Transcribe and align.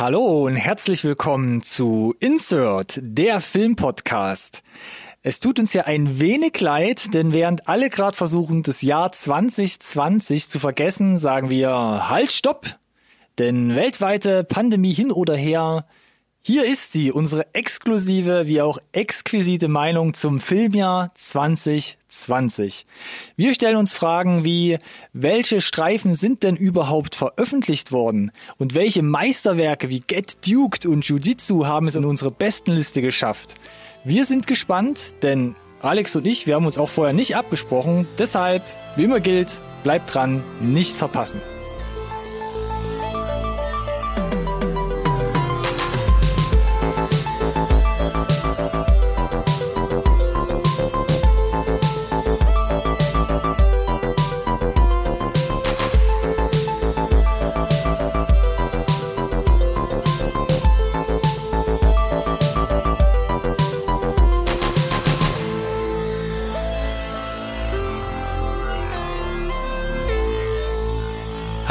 Hallo 0.00 0.46
und 0.46 0.54
herzlich 0.54 1.02
willkommen 1.02 1.60
zu 1.60 2.14
Insert, 2.20 3.00
der 3.02 3.40
Filmpodcast. 3.40 4.62
Es 5.22 5.40
tut 5.40 5.58
uns 5.58 5.72
ja 5.72 5.86
ein 5.86 6.20
wenig 6.20 6.60
leid, 6.60 7.14
denn 7.14 7.34
während 7.34 7.66
alle 7.66 7.90
gerade 7.90 8.16
versuchen, 8.16 8.62
das 8.62 8.80
Jahr 8.80 9.10
2020 9.10 10.48
zu 10.48 10.60
vergessen, 10.60 11.18
sagen 11.18 11.50
wir 11.50 12.08
Halt, 12.08 12.30
Stopp! 12.30 12.78
Denn 13.38 13.74
weltweite 13.74 14.44
Pandemie 14.44 14.94
hin 14.94 15.10
oder 15.10 15.34
her, 15.34 15.84
hier 16.48 16.64
ist 16.64 16.92
sie, 16.92 17.12
unsere 17.12 17.54
exklusive 17.54 18.46
wie 18.46 18.62
auch 18.62 18.78
exquisite 18.92 19.68
Meinung 19.68 20.14
zum 20.14 20.40
Filmjahr 20.40 21.10
2020. 21.12 22.86
Wir 23.36 23.52
stellen 23.52 23.76
uns 23.76 23.92
Fragen 23.92 24.46
wie, 24.46 24.78
welche 25.12 25.60
Streifen 25.60 26.14
sind 26.14 26.44
denn 26.44 26.56
überhaupt 26.56 27.16
veröffentlicht 27.16 27.92
worden? 27.92 28.32
Und 28.56 28.74
welche 28.74 29.02
Meisterwerke 29.02 29.90
wie 29.90 30.00
Get 30.00 30.38
Duked 30.48 30.86
und 30.86 31.04
Jujitsu 31.04 31.66
haben 31.66 31.86
es 31.86 31.96
in 31.96 32.06
unsere 32.06 32.30
Bestenliste 32.30 33.02
geschafft? 33.02 33.56
Wir 34.04 34.24
sind 34.24 34.46
gespannt, 34.46 35.16
denn 35.22 35.54
Alex 35.82 36.16
und 36.16 36.26
ich, 36.26 36.46
wir 36.46 36.54
haben 36.54 36.64
uns 36.64 36.78
auch 36.78 36.88
vorher 36.88 37.12
nicht 37.12 37.36
abgesprochen. 37.36 38.08
Deshalb, 38.18 38.62
wie 38.96 39.04
immer 39.04 39.20
gilt, 39.20 39.50
bleibt 39.84 40.14
dran, 40.14 40.42
nicht 40.62 40.96
verpassen. 40.96 41.42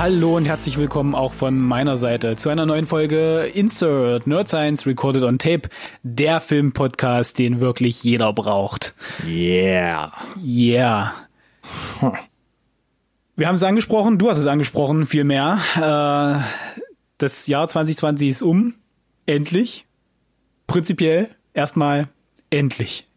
Hallo 0.09 0.37
und 0.37 0.45
herzlich 0.45 0.77
willkommen 0.77 1.15
auch 1.15 1.33
von 1.33 1.59
meiner 1.59 1.97
Seite 1.97 2.37
zu 2.37 2.47
einer 2.47 2.65
neuen 2.65 2.85
Folge 2.85 3.51
Insert 3.53 4.25
Nerd 4.25 4.47
Science 4.47 4.87
Recorded 4.87 5.23
on 5.23 5.37
Tape, 5.37 5.63
der 6.01 6.39
Filmpodcast, 6.39 7.37
den 7.37 7.59
wirklich 7.59 8.05
jeder 8.05 8.31
braucht. 8.31 8.95
Yeah. 9.27 10.13
Yeah. 10.41 11.13
Wir 13.35 13.47
haben 13.49 13.55
es 13.55 13.63
angesprochen, 13.63 14.17
du 14.17 14.29
hast 14.29 14.37
es 14.37 14.47
angesprochen, 14.47 15.07
viel 15.07 15.25
mehr. 15.25 15.59
Äh, 15.75 16.39
das 17.17 17.47
Jahr 17.47 17.67
2020 17.67 18.29
ist 18.29 18.41
um. 18.43 18.75
Endlich. 19.25 19.87
Prinzipiell 20.67 21.31
erstmal 21.53 22.07
endlich. 22.49 23.09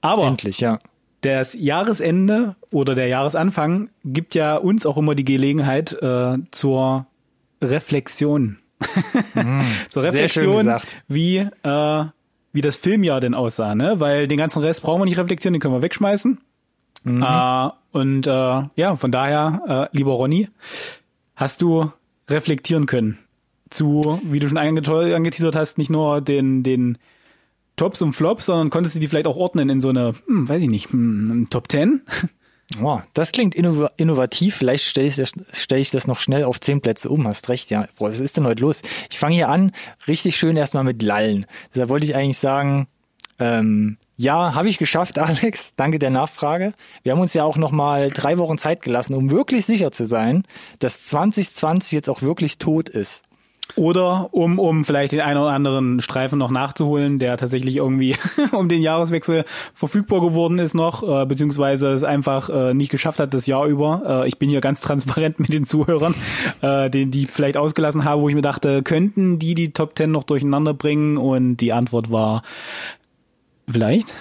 Aber 0.00 0.26
Endlich, 0.26 0.60
ja 0.60 0.78
das 1.20 1.54
Jahresende 1.54 2.56
oder 2.70 2.94
der 2.94 3.08
Jahresanfang 3.08 3.90
gibt 4.04 4.34
ja 4.34 4.56
uns 4.56 4.86
auch 4.86 4.96
immer 4.96 5.14
die 5.14 5.24
Gelegenheit 5.24 5.92
äh, 6.02 6.38
zur 6.50 7.06
Reflexion. 7.62 8.58
Mm, 9.34 9.60
zur 9.88 10.02
Reflexion, 10.02 10.74
wie, 11.08 11.38
äh, 11.38 12.04
wie 12.52 12.60
das 12.62 12.76
Filmjahr 12.76 13.20
denn 13.20 13.34
aussah, 13.34 13.74
ne? 13.74 14.00
Weil 14.00 14.28
den 14.28 14.38
ganzen 14.38 14.62
Rest 14.62 14.82
brauchen 14.82 15.02
wir 15.02 15.04
nicht 15.04 15.18
reflektieren, 15.18 15.52
den 15.52 15.60
können 15.60 15.74
wir 15.74 15.82
wegschmeißen. 15.82 16.38
Mhm. 17.04 17.22
Äh, 17.22 17.70
und 17.92 18.26
äh, 18.26 18.62
ja, 18.76 18.96
von 18.96 19.10
daher, 19.10 19.88
äh, 19.92 19.96
lieber 19.96 20.12
Ronny, 20.12 20.48
hast 21.36 21.60
du 21.60 21.92
reflektieren 22.28 22.86
können 22.86 23.18
zu, 23.68 24.20
wie 24.24 24.40
du 24.40 24.48
schon 24.48 24.58
angeteasert 24.58 25.56
hast, 25.56 25.78
nicht 25.78 25.90
nur 25.90 26.20
den, 26.20 26.62
den 26.62 26.98
Tops 27.80 28.02
und 28.02 28.12
Flops, 28.12 28.44
sondern 28.44 28.68
konntest 28.68 28.94
du 28.94 29.00
die 29.00 29.08
vielleicht 29.08 29.26
auch 29.26 29.38
ordnen 29.38 29.70
in 29.70 29.80
so 29.80 29.88
eine, 29.88 30.12
hm, 30.26 30.46
weiß 30.46 30.60
ich 30.60 30.68
nicht, 30.68 30.92
hm, 30.92 31.46
Top 31.50 31.68
Ten? 31.68 32.02
Oh, 32.80 33.00
das 33.14 33.32
klingt 33.32 33.56
innovativ. 33.56 34.54
Vielleicht 34.54 34.84
stelle 34.84 35.08
ich, 35.08 35.16
das, 35.16 35.32
stell 35.52 35.80
ich 35.80 35.90
das 35.90 36.06
noch 36.06 36.20
schnell 36.20 36.44
auf 36.44 36.60
zehn 36.60 36.80
Plätze 36.80 37.10
um. 37.10 37.26
Hast 37.26 37.48
recht, 37.48 37.68
ja. 37.72 37.88
Boah, 37.98 38.10
was 38.10 38.20
ist 38.20 38.36
denn 38.36 38.46
heute 38.46 38.62
los? 38.62 38.82
Ich 39.10 39.18
fange 39.18 39.34
hier 39.34 39.48
an, 39.48 39.72
richtig 40.06 40.36
schön 40.36 40.56
erstmal 40.56 40.84
mit 40.84 41.02
Lallen. 41.02 41.46
Deshalb 41.74 41.88
wollte 41.88 42.06
ich 42.06 42.14
eigentlich 42.14 42.38
sagen, 42.38 42.86
ähm, 43.40 43.96
ja, 44.16 44.54
habe 44.54 44.68
ich 44.68 44.78
geschafft, 44.78 45.18
Alex. 45.18 45.74
Danke 45.74 45.98
der 45.98 46.10
Nachfrage. 46.10 46.72
Wir 47.02 47.10
haben 47.10 47.20
uns 47.20 47.34
ja 47.34 47.42
auch 47.42 47.56
noch 47.56 47.72
mal 47.72 48.08
drei 48.10 48.38
Wochen 48.38 48.56
Zeit 48.56 48.82
gelassen, 48.82 49.14
um 49.14 49.32
wirklich 49.32 49.66
sicher 49.66 49.90
zu 49.90 50.06
sein, 50.06 50.44
dass 50.78 51.08
2020 51.08 51.90
jetzt 51.90 52.08
auch 52.08 52.22
wirklich 52.22 52.58
tot 52.58 52.88
ist. 52.88 53.24
Oder 53.76 54.28
um, 54.32 54.58
um 54.58 54.84
vielleicht 54.84 55.12
den 55.12 55.20
einen 55.20 55.38
oder 55.38 55.50
anderen 55.50 56.00
Streifen 56.00 56.38
noch 56.38 56.50
nachzuholen, 56.50 57.18
der 57.18 57.36
tatsächlich 57.36 57.76
irgendwie 57.76 58.16
um 58.52 58.68
den 58.68 58.82
Jahreswechsel 58.82 59.44
verfügbar 59.74 60.20
geworden 60.20 60.58
ist 60.58 60.74
noch, 60.74 61.02
äh, 61.02 61.26
beziehungsweise 61.26 61.92
es 61.92 62.04
einfach 62.04 62.48
äh, 62.50 62.74
nicht 62.74 62.90
geschafft 62.90 63.20
hat 63.20 63.34
das 63.34 63.46
Jahr 63.46 63.66
über. 63.66 64.22
Äh, 64.24 64.28
ich 64.28 64.38
bin 64.38 64.48
hier 64.48 64.60
ganz 64.60 64.80
transparent 64.82 65.40
mit 65.40 65.52
den 65.52 65.66
Zuhörern, 65.66 66.14
äh, 66.62 66.90
den 66.90 67.10
die 67.10 67.26
vielleicht 67.26 67.56
ausgelassen 67.56 68.04
habe, 68.04 68.22
wo 68.22 68.28
ich 68.28 68.34
mir 68.34 68.42
dachte, 68.42 68.82
könnten 68.82 69.38
die 69.38 69.54
die 69.54 69.72
Top 69.72 69.94
Ten 69.94 70.10
noch 70.10 70.24
durcheinander 70.24 70.74
bringen? 70.74 71.16
Und 71.16 71.56
die 71.58 71.72
Antwort 71.72 72.10
war 72.10 72.42
vielleicht. 73.68 74.14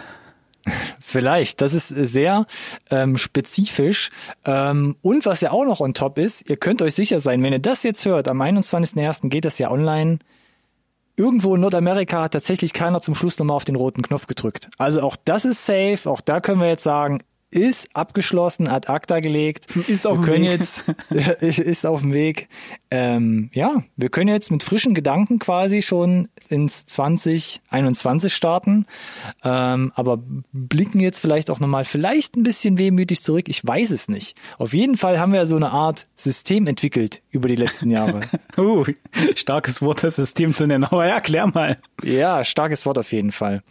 Vielleicht, 0.99 1.61
das 1.61 1.73
ist 1.73 1.87
sehr 1.87 2.45
ähm, 2.91 3.17
spezifisch. 3.17 4.11
Ähm, 4.45 4.95
und 5.01 5.25
was 5.25 5.41
ja 5.41 5.51
auch 5.51 5.65
noch 5.65 5.79
on 5.79 5.93
top 5.93 6.17
ist, 6.17 6.49
ihr 6.49 6.57
könnt 6.57 6.81
euch 6.81 6.93
sicher 6.95 7.19
sein, 7.19 7.41
wenn 7.43 7.53
ihr 7.53 7.59
das 7.59 7.83
jetzt 7.83 8.05
hört, 8.05 8.27
am 8.27 8.41
21.01. 8.41 9.29
geht 9.29 9.45
das 9.45 9.57
ja 9.57 9.71
online. 9.71 10.19
Irgendwo 11.17 11.55
in 11.55 11.61
Nordamerika 11.61 12.23
hat 12.23 12.33
tatsächlich 12.33 12.71
keiner 12.71 13.01
zum 13.01 13.15
Schluss 13.15 13.39
nochmal 13.39 13.57
auf 13.57 13.65
den 13.65 13.75
roten 13.75 14.03
Knopf 14.03 14.27
gedrückt. 14.27 14.69
Also 14.77 15.01
auch 15.01 15.17
das 15.25 15.45
ist 15.45 15.65
safe, 15.65 16.09
auch 16.09 16.21
da 16.21 16.39
können 16.39 16.61
wir 16.61 16.69
jetzt 16.69 16.83
sagen, 16.83 17.21
ist 17.51 17.89
abgeschlossen, 17.95 18.67
ad 18.67 18.87
acta 18.87 19.19
gelegt. 19.19 19.75
Ist 19.87 20.05
auf 20.05 20.19
wir 20.19 20.25
dem 20.25 20.25
können 20.25 20.43
Weg. 20.45 20.51
jetzt 20.51 20.85
ist 21.41 21.85
auf 21.85 22.01
dem 22.01 22.13
Weg. 22.13 22.47
Ähm, 22.91 23.49
ja, 23.53 23.83
wir 23.95 24.09
können 24.09 24.29
jetzt 24.29 24.51
mit 24.51 24.63
frischen 24.63 24.93
Gedanken 24.93 25.39
quasi 25.39 25.81
schon 25.81 26.29
ins 26.49 26.85
2021 26.85 28.33
starten, 28.33 28.85
ähm, 29.43 29.91
aber 29.95 30.21
blicken 30.51 30.99
jetzt 30.99 31.19
vielleicht 31.19 31.49
auch 31.49 31.59
nochmal 31.59 31.85
vielleicht 31.85 32.35
ein 32.35 32.43
bisschen 32.43 32.77
wehmütig 32.77 33.21
zurück. 33.21 33.49
Ich 33.49 33.65
weiß 33.65 33.91
es 33.91 34.09
nicht. 34.09 34.37
Auf 34.57 34.73
jeden 34.73 34.97
Fall 34.97 35.19
haben 35.19 35.33
wir 35.33 35.45
so 35.45 35.55
eine 35.55 35.71
Art 35.71 36.07
System 36.15 36.67
entwickelt 36.67 37.21
über 37.31 37.47
die 37.47 37.55
letzten 37.55 37.89
Jahre. 37.89 38.21
uh, 38.57 38.85
starkes 39.35 39.81
Wort, 39.81 40.03
das 40.03 40.17
System 40.17 40.53
zu 40.53 40.67
nennen. 40.67 40.83
Aber 40.83 41.07
ja, 41.07 41.15
erklär 41.15 41.47
mal. 41.47 41.79
Ja, 42.03 42.43
starkes 42.43 42.85
Wort 42.85 42.97
auf 42.97 43.11
jeden 43.11 43.31
Fall. 43.31 43.63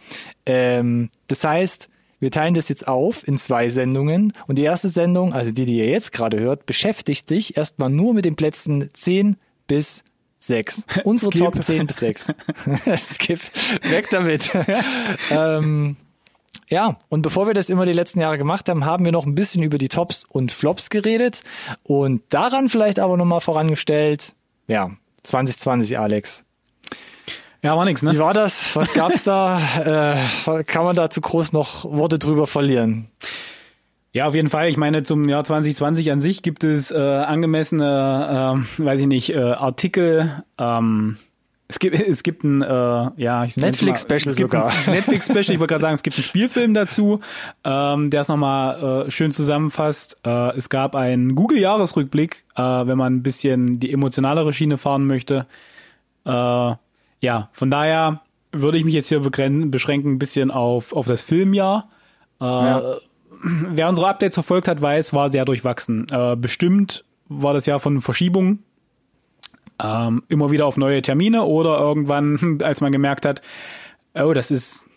Ähm, 0.45 1.09
das 1.27 1.43
heißt, 1.43 1.89
wir 2.19 2.31
teilen 2.31 2.53
das 2.53 2.69
jetzt 2.69 2.87
auf 2.87 3.27
in 3.27 3.37
zwei 3.37 3.69
Sendungen 3.69 4.33
und 4.47 4.57
die 4.57 4.63
erste 4.63 4.89
Sendung, 4.89 5.33
also 5.33 5.51
die, 5.51 5.65
die 5.65 5.77
ihr 5.77 5.89
jetzt 5.89 6.11
gerade 6.11 6.39
hört, 6.39 6.65
beschäftigt 6.65 7.27
sich 7.27 7.57
erstmal 7.57 7.89
nur 7.89 8.13
mit 8.13 8.25
den 8.25 8.35
Plätzen 8.35 8.89
10 8.93 9.37
bis 9.67 10.03
6. 10.39 10.85
Unsere 11.03 11.31
Skip. 11.31 11.41
Top 11.41 11.63
10 11.63 11.87
bis 11.87 11.97
6. 11.97 12.33
Skip. 12.97 13.39
Weg 13.89 14.09
damit. 14.09 14.51
ähm, 15.31 15.97
ja, 16.67 16.97
und 17.09 17.21
bevor 17.21 17.47
wir 17.47 17.53
das 17.53 17.69
immer 17.69 17.85
die 17.85 17.93
letzten 17.93 18.19
Jahre 18.19 18.37
gemacht 18.37 18.69
haben, 18.69 18.85
haben 18.85 19.05
wir 19.05 19.11
noch 19.11 19.25
ein 19.25 19.35
bisschen 19.35 19.63
über 19.63 19.77
die 19.77 19.89
Tops 19.89 20.25
und 20.25 20.51
Flops 20.51 20.89
geredet 20.89 21.41
und 21.83 22.21
daran 22.29 22.69
vielleicht 22.69 22.99
aber 22.99 23.17
nochmal 23.17 23.41
vorangestellt, 23.41 24.35
ja, 24.67 24.91
2020, 25.23 25.97
Alex. 25.97 26.45
Ja, 27.61 27.75
war 27.75 27.85
nix, 27.85 28.03
ne? 28.03 28.13
Wie 28.13 28.19
war 28.19 28.33
das? 28.33 28.75
Was 28.75 28.93
gab's 28.93 29.23
da? 29.23 30.15
äh, 30.47 30.63
kann 30.63 30.85
man 30.85 30.95
da 30.95 31.09
zu 31.09 31.21
groß 31.21 31.51
noch 31.53 31.85
Worte 31.85 32.17
drüber 32.17 32.47
verlieren? 32.47 33.09
Ja, 34.11 34.27
auf 34.27 34.33
jeden 34.35 34.49
Fall. 34.49 34.69
Ich 34.69 34.77
meine, 34.77 35.03
zum 35.03 35.27
Jahr 35.27 35.43
2020 35.43 36.11
an 36.11 36.19
sich 36.19 36.41
gibt 36.41 36.63
es 36.63 36.89
äh, 36.89 36.97
angemessene, 36.97 38.63
äh, 38.79 38.83
weiß 38.85 39.01
ich 39.01 39.07
nicht, 39.07 39.33
äh, 39.33 39.39
Artikel. 39.39 40.43
Ähm, 40.57 41.17
es 41.67 41.77
gibt 41.79 41.99
es 42.07 42.23
gibt 42.23 42.43
ein 42.43 42.61
äh, 42.61 42.67
ja 42.67 43.43
ich 43.43 43.55
Netflix-Special 43.57 44.33
sogar. 44.33 44.71
Netflix-Special. 44.87 45.51
Ich 45.51 45.59
wollte 45.59 45.73
gerade 45.73 45.81
sagen, 45.81 45.93
es 45.93 46.03
gibt 46.03 46.17
einen 46.17 46.23
Spielfilm 46.23 46.73
dazu, 46.73 47.19
ähm, 47.63 48.09
der 48.09 48.21
es 48.21 48.29
nochmal 48.29 49.05
äh, 49.07 49.11
schön 49.11 49.31
zusammenfasst. 49.31 50.17
Äh, 50.25 50.55
es 50.55 50.69
gab 50.69 50.95
einen 50.95 51.35
Google-Jahresrückblick, 51.35 52.45
äh, 52.55 52.61
wenn 52.61 52.97
man 52.97 53.15
ein 53.15 53.23
bisschen 53.23 53.79
die 53.79 53.93
emotionalere 53.93 54.53
Schiene 54.53 54.77
fahren 54.77 55.05
möchte. 55.05 55.45
Äh, 56.25 56.73
ja, 57.21 57.49
von 57.51 57.69
daher 57.69 58.21
würde 58.51 58.77
ich 58.77 58.85
mich 58.85 58.93
jetzt 58.93 59.09
hier 59.09 59.19
beschränken 59.19 60.13
ein 60.13 60.19
bisschen 60.19 60.51
auf, 60.51 60.93
auf 60.93 61.07
das 61.07 61.21
Filmjahr. 61.21 61.89
Äh, 62.41 62.45
ja. 62.45 62.97
Wer 63.41 63.89
unsere 63.89 64.07
Updates 64.07 64.35
verfolgt 64.35 64.67
hat, 64.67 64.81
weiß, 64.81 65.13
war 65.13 65.29
sehr 65.29 65.45
durchwachsen. 65.45 66.07
Äh, 66.11 66.35
bestimmt 66.35 67.05
war 67.27 67.53
das 67.53 67.65
Jahr 67.65 67.79
von 67.79 68.01
Verschiebungen. 68.01 68.63
Ähm, 69.81 70.23
immer 70.27 70.51
wieder 70.51 70.65
auf 70.65 70.75
neue 70.75 71.01
Termine 71.01 71.43
oder 71.43 71.79
irgendwann, 71.79 72.59
als 72.63 72.81
man 72.81 72.91
gemerkt 72.91 73.25
hat, 73.25 73.41
oh, 74.13 74.33
das 74.33 74.51
ist 74.51 74.87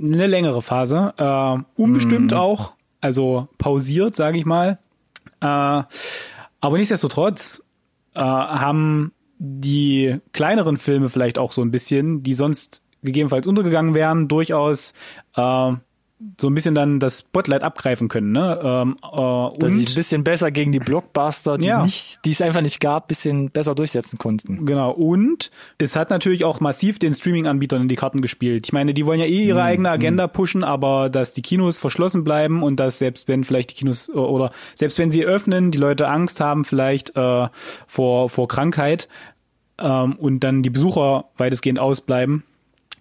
eine 0.00 0.26
längere 0.26 0.62
Phase. 0.62 1.12
Äh, 1.18 1.80
unbestimmt 1.80 2.30
mhm. 2.30 2.38
auch, 2.38 2.72
also 3.00 3.48
pausiert, 3.58 4.14
sage 4.14 4.38
ich 4.38 4.46
mal. 4.46 4.78
Äh, 5.40 5.46
aber 5.46 6.78
nichtsdestotrotz 6.78 7.64
äh, 8.14 8.20
haben 8.20 9.12
die 9.44 10.20
kleineren 10.32 10.76
Filme 10.76 11.08
vielleicht 11.08 11.36
auch 11.36 11.50
so 11.50 11.62
ein 11.62 11.72
bisschen, 11.72 12.22
die 12.22 12.34
sonst 12.34 12.80
gegebenenfalls 13.02 13.48
untergegangen 13.48 13.92
wären, 13.92 14.28
durchaus 14.28 14.92
äh, 15.34 15.72
so 16.40 16.48
ein 16.48 16.54
bisschen 16.54 16.74
dann 16.74 17.00
das 17.00 17.20
Spotlight 17.20 17.62
abgreifen 17.62 18.08
können. 18.08 18.32
Ne? 18.32 18.60
Ähm, 18.62 18.96
äh, 19.02 19.58
Dass 19.58 19.72
sie 19.72 19.82
ein 19.82 19.94
bisschen 19.94 20.24
besser 20.24 20.50
gegen 20.50 20.72
die 20.72 20.78
Blockbuster, 20.78 21.58
die, 21.58 21.66
ja. 21.66 21.82
nicht, 21.82 22.24
die 22.24 22.30
es 22.30 22.40
einfach 22.40 22.60
nicht 22.60 22.80
gab, 22.80 23.08
bisschen 23.08 23.50
besser 23.50 23.74
durchsetzen 23.74 24.18
konnten. 24.18 24.64
Genau. 24.64 24.92
Und 24.92 25.50
es 25.78 25.96
hat 25.96 26.10
natürlich 26.10 26.44
auch 26.44 26.60
massiv 26.60 26.98
den 26.98 27.12
Streaming-Anbietern 27.12 27.82
in 27.82 27.88
die 27.88 27.96
Karten 27.96 28.22
gespielt. 28.22 28.66
Ich 28.66 28.72
meine, 28.72 28.94
die 28.94 29.06
wollen 29.06 29.20
ja 29.20 29.26
eh 29.26 29.46
ihre 29.46 29.60
mhm. 29.60 29.66
eigene 29.66 29.90
Agenda 29.90 30.26
pushen, 30.28 30.64
aber 30.64 31.10
dass 31.10 31.34
die 31.34 31.42
Kinos 31.42 31.78
verschlossen 31.78 32.24
bleiben 32.24 32.62
und 32.62 32.78
dass 32.78 32.98
selbst 32.98 33.28
wenn 33.28 33.44
vielleicht 33.44 33.70
die 33.70 33.74
Kinos 33.74 34.10
oder 34.10 34.52
selbst 34.74 34.98
wenn 34.98 35.10
sie 35.10 35.24
öffnen, 35.24 35.70
die 35.70 35.78
Leute 35.78 36.08
Angst 36.08 36.40
haben 36.40 36.64
vielleicht 36.64 37.16
äh, 37.16 37.48
vor, 37.86 38.28
vor 38.28 38.48
Krankheit 38.48 39.08
ähm, 39.78 40.14
und 40.14 40.40
dann 40.40 40.62
die 40.62 40.70
Besucher 40.70 41.26
weitestgehend 41.36 41.78
ausbleiben, 41.78 42.44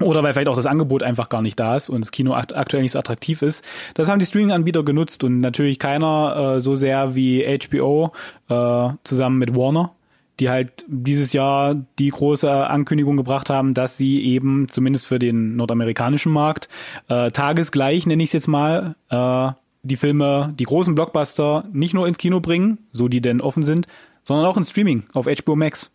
oder 0.02 0.24
weil 0.24 0.34
vielleicht 0.34 0.48
auch 0.48 0.56
das 0.56 0.66
Angebot 0.66 1.04
einfach 1.04 1.30
gar 1.30 1.42
nicht 1.42 1.60
da 1.60 1.76
ist 1.76 1.90
und 1.90 2.02
das 2.02 2.12
Kino 2.12 2.34
aktuell 2.34 2.84
nicht 2.84 2.92
so 2.92 3.00
attraktiv 3.00 3.42
ist. 3.42 3.64
Das 3.94 4.10
haben 4.10 4.20
die 4.20 4.26
Streaming-Anbieter 4.26 4.84
genutzt 4.84 5.24
und 5.24 5.42
natürlich 5.42 5.80
keiner 5.80 6.56
äh, 6.56 6.60
so 6.60 6.76
sehr 6.76 7.16
wie 7.16 7.44
HBO 7.44 8.12
äh, 8.50 8.90
zusammen 9.04 9.38
mit 9.38 9.56
Warner, 9.56 9.92
die 10.40 10.50
halt 10.50 10.86
dieses 10.88 11.34
Jahr 11.34 11.76
die 12.00 12.10
große 12.10 12.52
Ankündigung 12.52 13.18
gebracht 13.18 13.50
haben, 13.50 13.74
dass 13.74 13.98
sie 13.98 14.24
eben 14.24 14.68
zumindest 14.70 15.06
für 15.06 15.20
den 15.20 15.56
nordamerikanischen 15.56 16.32
Markt 16.32 16.68
äh, 17.08 17.32
tagesgleich, 17.32 18.06
nenne 18.06 18.24
ich 18.24 18.30
es 18.30 18.34
jetzt 18.34 18.48
mal, 18.48 18.96
äh, 19.10 19.52
die 19.84 19.98
Filme, 19.98 20.54
die 20.60 20.66
großen 20.66 20.94
Blockbuster 20.94 21.66
nicht 21.74 21.94
nur 21.94 22.08
ins 22.08 22.18
Kino 22.18 22.40
bringen, 22.40 22.80
so 22.92 23.08
die 23.08 23.22
denn 23.22 23.42
offen 23.42 23.64
sind, 23.64 23.88
sondern 24.24 24.46
auch 24.46 24.58
ins 24.58 24.70
Streaming 24.70 25.04
auf 25.14 25.26
HBO 25.26 25.56
Max. 25.56 25.92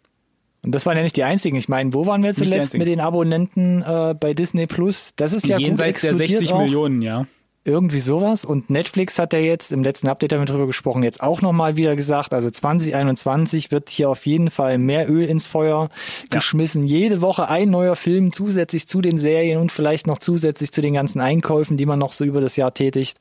Und 0.67 0.75
das 0.75 0.85
waren 0.85 0.97
ja 0.97 1.05
nicht 1.05 1.17
die 1.17 1.23
einzigen. 1.23 1.57
Ich 1.57 1.69
meine, 1.69 1.95
wo 1.95 2.07
waren 2.07 2.25
wir 2.25 2.35
zuletzt 2.35 2.77
mit 2.77 2.89
den 2.89 2.99
Abonnenten 2.99 3.83
äh, 3.83 4.15
bei 4.19 4.35
Disney 4.35 4.67
Plus? 4.67 5.13
Das 5.15 5.33
ist 5.33 5.47
ja 5.47 5.59
jenseits 5.59 6.01
der 6.01 6.13
60 6.13 6.53
auch. 6.53 6.59
Millionen, 6.59 7.03
ja. 7.03 7.27
Irgendwie 7.65 8.01
sowas. 8.01 8.45
Und 8.45 8.69
Netflix 8.69 9.19
hat 9.19 9.33
ja 9.33 9.39
jetzt 9.39 9.71
im 9.71 9.85
letzten 9.85 10.09
Update 10.09 10.33
damit 10.33 10.51
drüber 10.51 10.67
gesprochen, 10.67 11.05
jetzt 11.05 11.21
auch 11.21 11.41
nochmal 11.41 11.77
wieder 11.77 11.95
gesagt, 11.97 12.33
also 12.35 12.51
2021 12.51 13.71
wird 13.71 13.91
hier 13.91 14.11
auf 14.11 14.27
jeden 14.27 14.51
Fall 14.51 14.79
mehr 14.79 15.09
Öl 15.09 15.25
ins 15.25 15.47
Feuer 15.47 15.89
geschmissen. 16.31 16.87
Ja. 16.87 16.97
Jede 16.97 17.23
Woche 17.23 17.49
ein 17.49 17.71
neuer 17.71 17.97
Film 17.97 18.33
zusätzlich 18.33 18.89
zu 18.89 19.01
den 19.01 19.19
Serien 19.19 19.61
und 19.61 19.71
vielleicht 19.71 20.09
noch 20.09 20.19
zusätzlich 20.19 20.73
zu 20.73 20.81
den 20.81 20.95
ganzen 20.95 21.21
Einkäufen, 21.21 21.77
die 21.77 21.87
man 21.87 21.99
noch 22.01 22.13
so 22.13 22.25
über 22.25 22.41
das 22.41 22.57
Jahr 22.57 22.75
tätigt. 22.75 23.19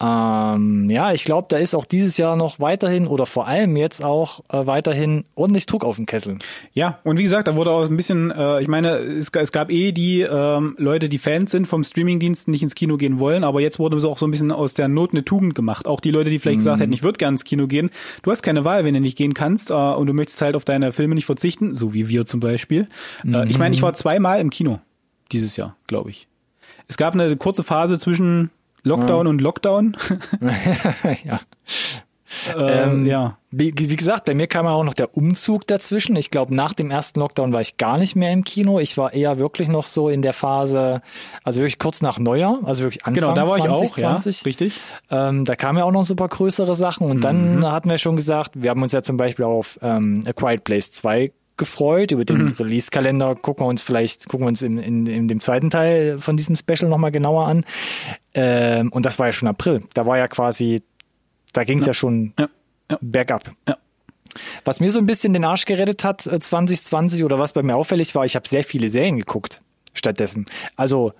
Ähm, 0.00 0.90
ja, 0.90 1.12
ich 1.12 1.24
glaube, 1.24 1.46
da 1.48 1.56
ist 1.56 1.74
auch 1.74 1.86
dieses 1.86 2.16
Jahr 2.16 2.36
noch 2.36 2.58
weiterhin 2.58 3.06
oder 3.06 3.26
vor 3.26 3.46
allem 3.46 3.76
jetzt 3.76 4.02
auch 4.02 4.40
äh, 4.48 4.66
weiterhin 4.66 5.24
ordentlich 5.36 5.66
Druck 5.66 5.84
auf 5.84 5.96
den 5.96 6.06
Kessel. 6.06 6.38
Ja, 6.72 6.98
und 7.04 7.18
wie 7.18 7.22
gesagt, 7.22 7.46
da 7.46 7.54
wurde 7.54 7.70
auch 7.70 7.88
ein 7.88 7.96
bisschen, 7.96 8.32
äh, 8.32 8.60
ich 8.60 8.66
meine, 8.66 8.96
es, 8.96 9.30
es 9.30 9.52
gab 9.52 9.70
eh 9.70 9.92
die 9.92 10.22
ähm, 10.22 10.74
Leute, 10.78 11.08
die 11.08 11.18
Fans 11.18 11.52
sind 11.52 11.68
vom 11.68 11.84
Streamingdienst, 11.84 12.48
nicht 12.48 12.62
ins 12.62 12.74
Kino 12.74 12.96
gehen 12.96 13.20
wollen, 13.20 13.44
aber 13.44 13.60
jetzt 13.60 13.78
wurde 13.78 13.96
es 13.96 14.04
auch 14.04 14.18
so 14.18 14.26
ein 14.26 14.32
bisschen 14.32 14.50
aus 14.50 14.74
der 14.74 14.88
Not 14.88 15.12
eine 15.12 15.24
Tugend 15.24 15.54
gemacht. 15.54 15.86
Auch 15.86 16.00
die 16.00 16.10
Leute, 16.10 16.30
die 16.30 16.40
vielleicht 16.40 16.56
mhm. 16.56 16.64
gesagt 16.64 16.80
hätten, 16.80 16.92
ich 16.92 17.04
würde 17.04 17.18
gerne 17.18 17.34
ins 17.34 17.44
Kino 17.44 17.68
gehen. 17.68 17.90
Du 18.22 18.32
hast 18.32 18.42
keine 18.42 18.64
Wahl, 18.64 18.84
wenn 18.84 18.94
du 18.94 19.00
nicht 19.00 19.16
gehen 19.16 19.32
kannst 19.32 19.70
äh, 19.70 19.74
und 19.74 20.08
du 20.08 20.12
möchtest 20.12 20.42
halt 20.42 20.56
auf 20.56 20.64
deine 20.64 20.90
Filme 20.90 21.14
nicht 21.14 21.26
verzichten, 21.26 21.76
so 21.76 21.94
wie 21.94 22.08
wir 22.08 22.26
zum 22.26 22.40
Beispiel. 22.40 22.88
Mhm. 23.22 23.44
Ich 23.48 23.58
meine, 23.58 23.74
ich 23.74 23.82
war 23.82 23.94
zweimal 23.94 24.40
im 24.40 24.50
Kino 24.50 24.80
dieses 25.30 25.56
Jahr, 25.56 25.76
glaube 25.86 26.10
ich. 26.10 26.26
Es 26.88 26.96
gab 26.96 27.14
eine 27.14 27.36
kurze 27.36 27.62
Phase 27.62 27.98
zwischen 27.98 28.50
Lockdown 28.84 29.26
ja. 29.26 29.30
und 29.30 29.40
Lockdown. 29.40 29.96
ja. 31.24 31.40
Äh, 32.56 32.82
ähm, 32.82 33.06
ja. 33.06 33.38
Wie, 33.50 33.72
wie, 33.76 33.96
gesagt, 33.96 34.24
bei 34.24 34.34
mir 34.34 34.46
kam 34.46 34.66
auch 34.66 34.82
noch 34.82 34.94
der 34.94 35.16
Umzug 35.16 35.66
dazwischen. 35.66 36.16
Ich 36.16 36.30
glaube, 36.30 36.54
nach 36.54 36.72
dem 36.72 36.90
ersten 36.90 37.20
Lockdown 37.20 37.52
war 37.52 37.60
ich 37.60 37.76
gar 37.76 37.98
nicht 37.98 38.16
mehr 38.16 38.32
im 38.32 38.44
Kino. 38.44 38.80
Ich 38.80 38.98
war 38.98 39.12
eher 39.12 39.38
wirklich 39.38 39.68
noch 39.68 39.86
so 39.86 40.08
in 40.08 40.22
der 40.22 40.32
Phase, 40.32 41.00
also 41.44 41.60
wirklich 41.60 41.78
kurz 41.78 42.02
nach 42.02 42.18
Neujahr, 42.18 42.58
also 42.64 42.84
wirklich 42.84 43.04
Anfang 43.04 43.14
Genau, 43.14 43.32
da 43.34 43.46
war 43.46 43.58
2020. 43.58 43.98
ich 43.98 44.04
auch, 44.04 44.08
ja, 44.08 44.44
richtig. 44.46 44.80
Ähm, 45.10 45.44
da 45.44 45.54
kamen 45.54 45.78
ja 45.78 45.84
auch 45.84 45.92
noch 45.92 46.04
super 46.04 46.28
größere 46.28 46.74
Sachen 46.74 47.08
und 47.08 47.18
mhm. 47.18 47.22
dann 47.22 47.72
hatten 47.72 47.88
wir 47.88 47.98
schon 47.98 48.16
gesagt, 48.16 48.52
wir 48.54 48.70
haben 48.70 48.82
uns 48.82 48.92
ja 48.92 49.02
zum 49.02 49.16
Beispiel 49.16 49.44
auf 49.44 49.78
ähm, 49.82 50.22
A 50.26 50.32
Quiet 50.32 50.64
Place 50.64 50.90
2 50.90 51.32
gefreut. 51.56 52.12
Über 52.12 52.24
den 52.24 52.44
mhm. 52.44 52.54
Release-Kalender 52.58 53.34
gucken 53.34 53.64
wir 53.64 53.68
uns 53.68 53.82
vielleicht, 53.82 54.28
gucken 54.28 54.46
wir 54.46 54.48
uns 54.48 54.62
in, 54.62 54.78
in, 54.78 55.06
in 55.06 55.28
dem 55.28 55.40
zweiten 55.40 55.70
Teil 55.70 56.18
von 56.18 56.36
diesem 56.36 56.56
Special 56.56 56.88
nochmal 56.88 57.12
genauer 57.12 57.46
an. 57.46 57.64
Ähm, 58.34 58.90
und 58.92 59.06
das 59.06 59.18
war 59.18 59.26
ja 59.26 59.32
schon 59.32 59.48
April. 59.48 59.82
Da 59.94 60.06
war 60.06 60.18
ja 60.18 60.28
quasi, 60.28 60.82
da 61.52 61.64
ging 61.64 61.78
es 61.78 61.86
ja. 61.86 61.90
ja. 61.90 61.94
schon 61.94 62.32
ja. 62.38 62.48
Ja. 62.90 62.98
bergab. 63.00 63.50
Was 64.64 64.80
mir 64.80 64.90
so 64.90 64.98
ein 64.98 65.06
bisschen 65.06 65.32
den 65.32 65.44
Arsch 65.44 65.64
gerettet 65.64 66.04
hat 66.04 66.22
2020 66.22 67.20
äh, 67.20 67.24
oder 67.24 67.38
was 67.38 67.52
bei 67.52 67.62
mir 67.62 67.76
auffällig 67.76 68.14
war, 68.14 68.24
ich 68.24 68.34
habe 68.34 68.48
sehr 68.48 68.64
viele 68.64 68.88
Serien 68.88 69.16
geguckt 69.16 69.60
stattdessen. 69.94 70.46
Also 70.76 71.12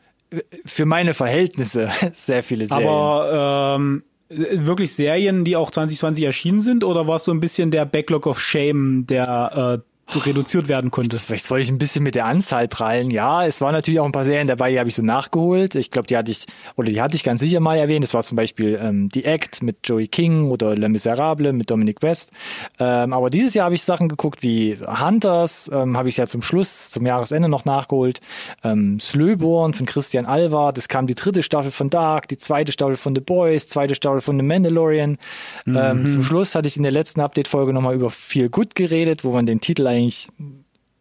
für 0.64 0.84
meine 0.84 1.14
Verhältnisse 1.14 1.90
sehr 2.12 2.42
viele 2.42 2.66
Serien. 2.66 2.88
Aber 2.88 3.76
ähm, 3.76 4.02
wirklich 4.28 4.94
Serien, 4.94 5.44
die 5.44 5.56
auch 5.56 5.70
2020 5.70 6.24
erschienen 6.24 6.60
sind, 6.60 6.84
oder 6.84 7.06
war 7.06 7.16
es 7.16 7.24
so 7.24 7.32
ein 7.32 7.40
bisschen 7.40 7.70
der 7.70 7.84
Backlog 7.84 8.26
of 8.26 8.40
Shame, 8.40 9.06
der 9.06 9.80
äh, 9.82 9.93
so 10.06 10.18
reduziert 10.18 10.68
werden 10.68 10.90
konnte. 10.90 11.16
Vielleicht 11.16 11.50
wollte 11.50 11.62
ich 11.62 11.70
ein 11.70 11.78
bisschen 11.78 12.02
mit 12.02 12.14
der 12.14 12.26
Anzahl 12.26 12.68
prallen. 12.68 13.10
Ja, 13.10 13.46
es 13.46 13.60
waren 13.60 13.72
natürlich 13.72 14.00
auch 14.00 14.04
ein 14.04 14.12
paar 14.12 14.24
Serien 14.24 14.46
dabei, 14.46 14.70
die 14.70 14.78
habe 14.78 14.88
ich 14.88 14.94
so 14.94 15.02
nachgeholt. 15.02 15.74
Ich 15.74 15.90
glaube, 15.90 16.06
die 16.06 16.16
hatte 16.16 16.30
ich, 16.30 16.46
oder 16.76 16.90
die 16.90 17.00
hatte 17.00 17.16
ich 17.16 17.24
ganz 17.24 17.40
sicher 17.40 17.60
mal 17.60 17.76
erwähnt. 17.76 18.04
Das 18.04 18.12
war 18.12 18.22
zum 18.22 18.36
Beispiel 18.36 18.78
ähm, 18.80 19.08
The 19.12 19.24
Act 19.24 19.62
mit 19.62 19.78
Joey 19.84 20.08
King 20.08 20.50
oder 20.50 20.76
Le 20.76 20.88
Miserable 20.88 21.52
mit 21.52 21.70
Dominic 21.70 22.02
West. 22.02 22.30
Ähm, 22.78 23.12
aber 23.12 23.30
dieses 23.30 23.54
Jahr 23.54 23.66
habe 23.66 23.74
ich 23.74 23.82
Sachen 23.82 24.08
geguckt 24.08 24.42
wie 24.42 24.76
Hunters, 24.76 25.70
ähm, 25.72 25.96
habe 25.96 26.08
ich 26.08 26.16
ja 26.16 26.26
zum 26.26 26.42
Schluss, 26.42 26.90
zum 26.90 27.06
Jahresende 27.06 27.48
noch 27.48 27.64
nachgeholt. 27.64 28.20
Ähm, 28.62 29.00
Slöborn 29.00 29.72
von 29.72 29.86
Christian 29.86 30.26
Alva, 30.26 30.72
das 30.72 30.88
kam 30.88 31.06
die 31.06 31.14
dritte 31.14 31.42
Staffel 31.42 31.70
von 31.70 31.88
Dark, 31.88 32.28
die 32.28 32.38
zweite 32.38 32.72
Staffel 32.72 32.96
von 32.96 33.14
The 33.14 33.22
Boys, 33.22 33.68
zweite 33.68 33.94
Staffel 33.94 34.20
von 34.20 34.38
The 34.38 34.44
Mandalorian. 34.44 35.18
Ähm, 35.66 35.72
mhm. 35.72 35.76
Ähm, 35.76 36.08
zum 36.08 36.22
Schluss 36.22 36.54
hatte 36.54 36.68
ich 36.68 36.76
in 36.76 36.82
der 36.82 36.92
letzten 36.92 37.20
Update-Folge 37.20 37.72
nochmal 37.72 37.94
über 37.94 38.10
Feel 38.10 38.50
Good 38.50 38.74
geredet, 38.74 39.24
wo 39.24 39.32
man 39.32 39.46
den 39.46 39.60
Titel 39.60 39.86
eigentlich 39.94 40.28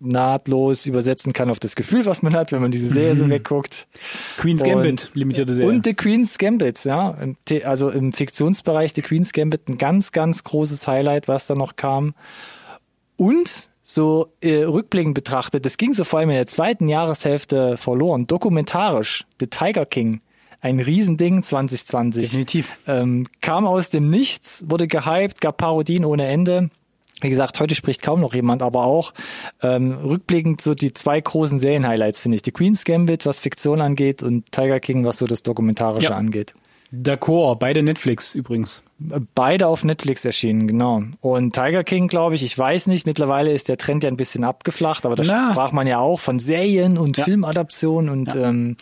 nahtlos 0.04 0.86
übersetzen 0.86 1.34
kann 1.34 1.50
auf 1.50 1.60
das 1.60 1.76
Gefühl, 1.76 2.06
was 2.06 2.22
man 2.22 2.36
hat, 2.36 2.52
wenn 2.52 2.62
man 2.62 2.72
diese 2.72 2.88
Serie 2.88 3.16
so 3.16 3.30
wegguckt. 3.30 3.88
Queen's 4.38 4.64
Gambit, 4.64 5.08
und, 5.08 5.16
limitierte 5.16 5.54
Serie. 5.54 5.70
Und 5.70 5.86
The 5.86 5.94
Queen's 5.94 6.38
Gambit, 6.38 6.84
ja. 6.84 7.18
Also 7.64 7.90
im 7.90 8.12
Fiktionsbereich 8.12 8.94
The 8.94 9.02
Queen's 9.02 9.32
Gambit 9.32 9.70
ein 9.70 9.78
ganz, 9.78 10.12
ganz 10.12 10.44
großes 10.44 10.88
Highlight, 10.88 11.28
was 11.28 11.48
da 11.48 11.56
noch 11.56 11.76
kam. 11.76 12.14
Und 13.16 13.70
so 13.84 14.34
äh, 14.42 14.64
rückblickend 14.64 15.14
betrachtet, 15.14 15.66
das 15.66 15.78
ging 15.78 15.94
so 15.94 16.04
vor 16.04 16.20
allem 16.20 16.30
in 16.30 16.36
der 16.36 16.48
zweiten 16.48 16.88
Jahreshälfte 16.88 17.78
verloren. 17.78 18.28
Dokumentarisch, 18.28 19.26
The 19.40 19.48
Tiger 19.48 19.86
King. 19.86 20.22
Ein 20.62 20.80
Riesending 20.80 21.44
2020. 21.44 22.24
Definitiv. 22.24 22.80
Ähm, 22.88 23.28
kam 23.42 23.66
aus 23.66 23.90
dem 23.90 24.10
Nichts, 24.10 24.64
wurde 24.68 24.88
gehypt, 24.88 25.42
gab 25.42 25.58
Parodien 25.58 26.06
ohne 26.06 26.28
Ende. 26.28 26.70
Wie 27.24 27.30
gesagt, 27.30 27.60
heute 27.60 27.74
spricht 27.74 28.02
kaum 28.02 28.20
noch 28.20 28.34
jemand, 28.34 28.62
aber 28.62 28.84
auch 28.84 29.14
ähm, 29.62 29.94
rückblickend 29.94 30.62
so 30.62 30.76
die 30.76 30.94
zwei 30.94 31.20
großen 31.20 31.58
Serien-Highlights, 31.58 32.22
finde 32.22 32.36
ich. 32.36 32.42
Die 32.42 32.52
Queen's 32.52 32.84
Gambit, 32.84 33.26
was 33.26 33.40
Fiktion 33.40 33.82
angeht, 33.82 34.22
und 34.22 34.52
Tiger 34.52 34.80
King, 34.80 35.06
was 35.06 35.18
so 35.18 35.26
das 35.26 35.42
Dokumentarische 35.42 36.10
ja. 36.10 36.18
angeht. 36.18 36.54
D'accord, 36.94 37.56
beide 37.56 37.82
Netflix 37.82 38.36
übrigens. 38.36 38.84
Beide 39.36 39.68
auf 39.68 39.84
Netflix 39.84 40.26
erschienen, 40.26 40.68
genau. 40.68 41.04
Und 41.22 41.54
Tiger 41.54 41.84
King, 41.84 42.08
glaube 42.08 42.36
ich, 42.36 42.44
ich 42.44 42.58
weiß 42.58 42.88
nicht, 42.88 43.06
mittlerweile 43.06 43.52
ist 43.52 43.70
der 43.70 43.78
Trend 43.78 44.04
ja 44.04 44.10
ein 44.10 44.18
bisschen 44.18 44.44
abgeflacht, 44.44 45.06
aber 45.06 45.16
da 45.16 45.24
Na. 45.26 45.52
sprach 45.52 45.72
man 45.72 45.88
ja 45.88 46.00
auch 46.00 46.20
von 46.20 46.40
Serien 46.40 46.98
und 46.98 47.18
ja. 47.18 47.24
Filmadaptionen 47.24 48.10
und 48.10 48.34
ja. 48.34 48.50
ähm, 48.50 48.78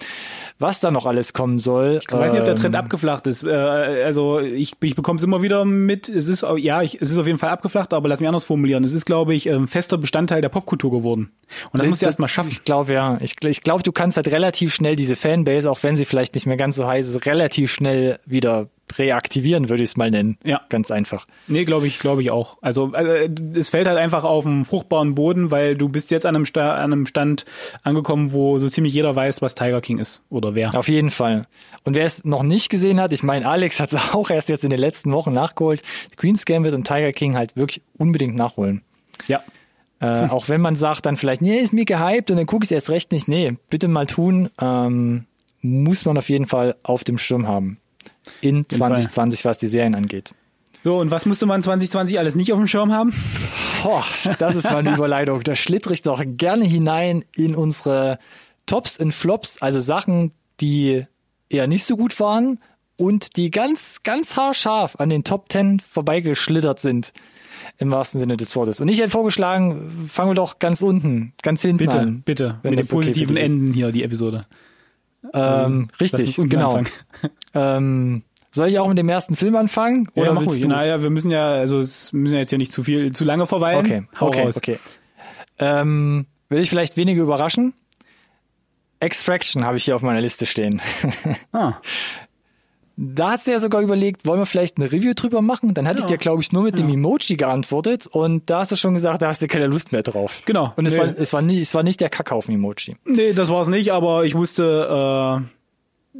was 0.60 0.80
da 0.80 0.92
noch 0.92 1.06
alles 1.06 1.34
kommen 1.34 1.60
soll. 1.60 2.00
Ich 2.02 2.12
weiß 2.12 2.34
nicht, 2.34 2.40
ob 2.40 2.46
der 2.46 2.56
Trend 2.56 2.76
ähm, 2.76 2.82
abgeflacht 2.82 3.28
ist. 3.28 3.44
Äh, 3.44 3.50
also 3.50 4.40
ich, 4.40 4.74
ich 4.82 4.96
bekomme 4.96 5.18
es 5.18 5.24
immer 5.24 5.42
wieder 5.42 5.66
mit. 5.66 6.10
Es 6.10 6.28
ist 6.28 6.46
ja, 6.58 6.82
ich, 6.82 7.02
es 7.02 7.12
ist 7.12 7.18
auf 7.18 7.28
jeden 7.28 7.40
Fall 7.40 7.50
abgeflacht, 7.50 7.94
aber 7.94 8.08
lass 8.08 8.20
mich 8.20 8.28
anders 8.28 8.46
formulieren. 8.46 8.84
Es 8.84 8.94
ist, 8.94 9.06
glaube 9.06 9.34
ich, 9.34 9.50
ein 9.50 9.56
ähm, 9.56 9.68
fester 9.68 9.98
Bestandteil 9.98 10.42
der 10.42 10.50
Popkultur 10.50 10.92
geworden. 10.92 11.32
Und 11.72 11.80
das, 11.80 11.82
das 11.82 11.88
musst 11.88 12.02
du 12.02 12.06
erst 12.06 12.20
mal 12.20 12.28
schaffen. 12.28 12.50
Ich 12.52 12.64
glaube 12.64 12.94
ja. 12.94 13.18
Ich, 13.22 13.36
ich 13.44 13.62
glaube, 13.62 13.84
du 13.84 13.92
kannst 13.92 14.18
halt 14.18 14.28
relativ 14.28 14.74
schnell 14.74 14.96
diese 14.96 15.16
Fanbase, 15.16 15.70
auch 15.70 15.84
wenn 15.84 15.96
sie 15.96 16.06
vielleicht 16.06 16.36
nicht 16.36 16.46
mehr 16.46 16.58
ganz 16.58 16.76
so 16.76 16.88
heiß 16.88 17.08
ist, 17.08 17.26
relativ 17.26 17.72
schnell 17.72 18.20
wieder 18.26 18.68
reaktivieren, 18.98 19.70
würde 19.70 19.84
ich 19.84 19.90
es 19.90 19.98
mal 19.98 20.12
nennen. 20.12 20.38
Ja. 20.44 20.62
Ganz 20.70 20.92
einfach. 20.92 21.26
Nee, 21.48 21.66
glaube 21.66 21.88
ich, 21.88 22.00
glaube 22.00 22.22
ich 22.22 22.32
auch. 22.32 22.58
Also, 22.62 22.92
also 22.94 23.12
es 23.54 23.70
fällt 23.70 23.88
halt 23.88 23.98
einfach 23.98 24.24
auf 24.24 24.46
einen 24.46 24.66
fruchtbaren 24.66 25.16
Boden, 25.16 25.52
weil 25.52 25.76
du 25.76 25.90
bist 25.90 26.12
jetzt 26.12 26.26
an 26.26 26.36
einem, 26.36 26.46
Sta 26.46 26.76
an 26.76 26.94
einem 26.94 27.06
Stand 27.06 27.46
angekommen, 27.84 28.34
wo 28.34 28.60
so 28.60 28.68
ziemlich 28.70 28.94
jeder 28.94 29.16
weiß, 29.16 29.42
was 29.42 29.56
Tiger 29.56 29.82
King 29.82 30.00
ist 30.00 30.22
oder 30.30 30.56
wer. 30.56 30.78
Auf 30.78 30.90
jeden 30.90 31.12
Fall. 31.12 31.44
Und 31.84 31.96
wer 31.96 32.06
es 32.06 32.24
noch 32.24 32.44
nicht 32.44 32.70
gesehen 32.70 33.00
hat, 33.00 33.12
ich 33.12 33.24
meine, 33.24 33.48
Alex 33.48 33.80
hat 33.80 33.94
es 33.94 34.00
auch 34.14 34.30
erst 34.30 34.50
jetzt 34.50 34.64
in 34.64 34.70
den 34.70 34.80
letzten 34.80 35.12
Wochen 35.12 35.34
nachgeholt. 35.34 35.82
Queen's 36.18 36.46
Gambit 36.46 36.74
und 36.74 36.88
Tiger 36.88 37.12
King 37.12 37.36
halt 37.36 37.56
wirklich 37.56 37.82
unbedingt 37.98 38.36
nachholen. 38.36 38.82
Ja. 39.28 39.44
Äh, 40.00 40.26
auch 40.30 40.50
wenn 40.50 40.62
man 40.62 40.76
sagt 40.76 41.06
dann 41.06 41.18
vielleicht, 41.18 41.42
nee, 41.42 41.58
ist 41.58 41.74
mir 41.74 41.86
gehypt 41.86 42.32
und 42.32 42.38
dann 42.38 42.46
gucke 42.46 42.64
ich 42.64 42.68
es 42.68 42.72
erst 42.72 42.90
recht 42.90 43.12
nicht. 43.12 43.28
Nee, 43.28 43.58
bitte 43.70 43.88
mal 43.88 44.08
tun. 44.08 44.50
Ähm, 44.60 45.26
muss 45.62 46.06
man 46.06 46.18
auf 46.18 46.30
jeden 46.30 46.48
Fall 46.48 46.76
auf 46.82 47.04
dem 47.04 47.20
Schirm 47.20 47.48
haben 47.48 47.81
in 48.42 48.68
2020, 48.68 49.46
was 49.46 49.58
die 49.58 49.68
Serien 49.68 49.96
angeht. 49.96 50.34
So, 50.84 51.00
und 51.00 51.12
was 51.12 51.26
musste 51.26 51.46
man 51.46 51.62
2020 51.62 52.18
alles 52.18 52.36
nicht 52.36 52.52
auf 52.52 52.58
dem 52.58 52.68
Schirm 52.68 52.92
haben? 52.92 53.14
Boah, 53.84 54.04
das 54.40 54.56
ist 54.56 54.66
mal 54.66 54.78
eine 54.78 54.96
Überleitung. 54.96 55.44
Da 55.44 55.56
schlittere 55.56 55.94
ich 55.94 56.02
doch 56.02 56.24
gerne 56.26 56.66
hinein 56.66 57.24
in 57.36 57.56
unsere 57.56 58.18
Tops 58.66 58.98
und 58.98 59.12
Flops, 59.12 59.62
also 59.62 59.80
Sachen, 59.80 60.32
die 60.60 61.06
eher 61.50 61.68
nicht 61.68 61.86
so 61.86 61.98
gut 61.98 62.20
waren 62.20 62.60
und 62.96 63.36
die 63.36 63.52
ganz, 63.52 64.02
ganz 64.04 64.36
haarscharf 64.36 64.96
an 64.98 65.10
den 65.10 65.24
Top 65.24 65.50
Ten 65.50 65.80
vorbeigeschlittert 65.80 66.80
sind. 66.80 67.14
Im 67.78 67.92
wahrsten 67.92 68.20
Sinne 68.20 68.38
des 68.38 68.56
Wortes. 68.56 68.80
Und 68.80 68.88
ich 68.88 69.00
hätte 69.00 69.12
vorgeschlagen, 69.12 70.08
fangen 70.08 70.32
wir 70.32 70.36
doch 70.36 70.58
ganz 70.60 70.82
unten, 70.82 71.34
ganz 71.44 71.62
hinten 71.62 71.78
Bitte, 71.78 72.00
an. 72.00 72.22
bitte. 72.24 72.60
wenn 72.64 72.72
Mit 72.72 72.80
den 72.80 72.86
okay 72.86 72.96
positiven 72.96 73.38
ist. 73.38 73.44
Enden 73.44 73.74
hier, 73.74 73.92
die 73.92 74.04
Episode. 74.04 74.46
Ähm, 75.34 75.90
Lass 76.00 76.14
richtig, 76.14 76.36
genau. 76.50 76.82
Ähm, 77.54 78.24
soll 78.52 78.70
ich 78.70 78.80
auch 78.80 78.88
mit 78.88 78.98
dem 78.98 79.10
ersten 79.10 79.36
Film 79.36 79.56
anfangen? 79.58 80.08
Ja, 80.16 80.24
Oder 80.24 80.34
mach 80.34 80.42
willst 80.42 80.56
ruhig. 80.56 80.68
Naja, 80.68 81.02
wir 81.04 81.10
müssen 81.10 81.32
ja, 81.32 81.52
also 81.52 81.80
es 81.80 82.14
müssen 82.14 82.36
ja 82.36 82.40
jetzt 82.40 82.50
hier 82.50 82.58
nicht 82.58 82.72
zu 82.72 82.84
viel, 82.84 83.14
zu 83.14 83.26
lange 83.26 83.46
verweilen. 83.46 83.86
Okay, 83.86 84.04
Hau 84.20 84.28
okay, 84.28 84.44
raus. 84.44 84.58
okay. 84.58 84.80
Ähm, 85.60 86.26
will 86.50 86.62
ich 86.62 86.70
vielleicht 86.70 86.96
weniger 86.98 87.24
überraschen? 87.24 87.74
Extraction 89.02 89.66
habe 89.66 89.78
ich 89.78 89.86
hier 89.86 89.96
auf 89.96 90.02
meiner 90.02 90.22
Liste 90.22 90.46
stehen. 90.46 90.82
Ah, 91.52 91.76
Da 92.98 93.32
hast 93.32 93.48
du 93.48 93.52
ja 93.52 93.60
sogar 93.60 93.82
überlegt, 93.82 94.26
wollen 94.28 94.40
wir 94.40 94.46
vielleicht 94.46 94.78
eine 94.78 94.92
Review 94.92 95.14
drüber 95.16 95.42
machen? 95.42 95.74
Dann 95.74 95.88
hatte 95.88 96.00
ich 96.00 96.04
Ja. 96.04 96.08
dir, 96.10 96.18
glaube 96.18 96.42
ich, 96.42 96.52
nur 96.52 96.64
mit 96.64 96.78
dem 96.78 96.90
Emoji 96.90 97.36
geantwortet 97.38 98.06
und 98.08 98.50
da 98.50 98.60
hast 98.60 98.72
du 98.72 98.76
schon 98.76 98.94
gesagt, 98.94 99.22
da 99.22 99.28
hast 99.30 99.42
du 99.42 99.48
keine 99.48 99.68
Lust 99.68 99.92
mehr 99.92 100.04
drauf. 100.04 100.42
Genau. 100.46 100.74
Und 100.76 100.86
es, 100.86 100.94
Nee. 100.94 101.00
war, 101.00 101.08
es, 101.18 101.34
war, 101.34 101.42
nicht, 101.42 101.60
es 101.62 101.74
war 101.74 101.84
nicht 101.84 102.02
der 102.02 102.10
Kackhaufen-Emoji. 102.10 102.96
nee, 103.06 103.34
das 103.34 103.50
war's 103.50 103.70
nicht, 103.70 103.92
aber 103.92 104.26
ich 104.26 104.36
wusste 104.36 105.42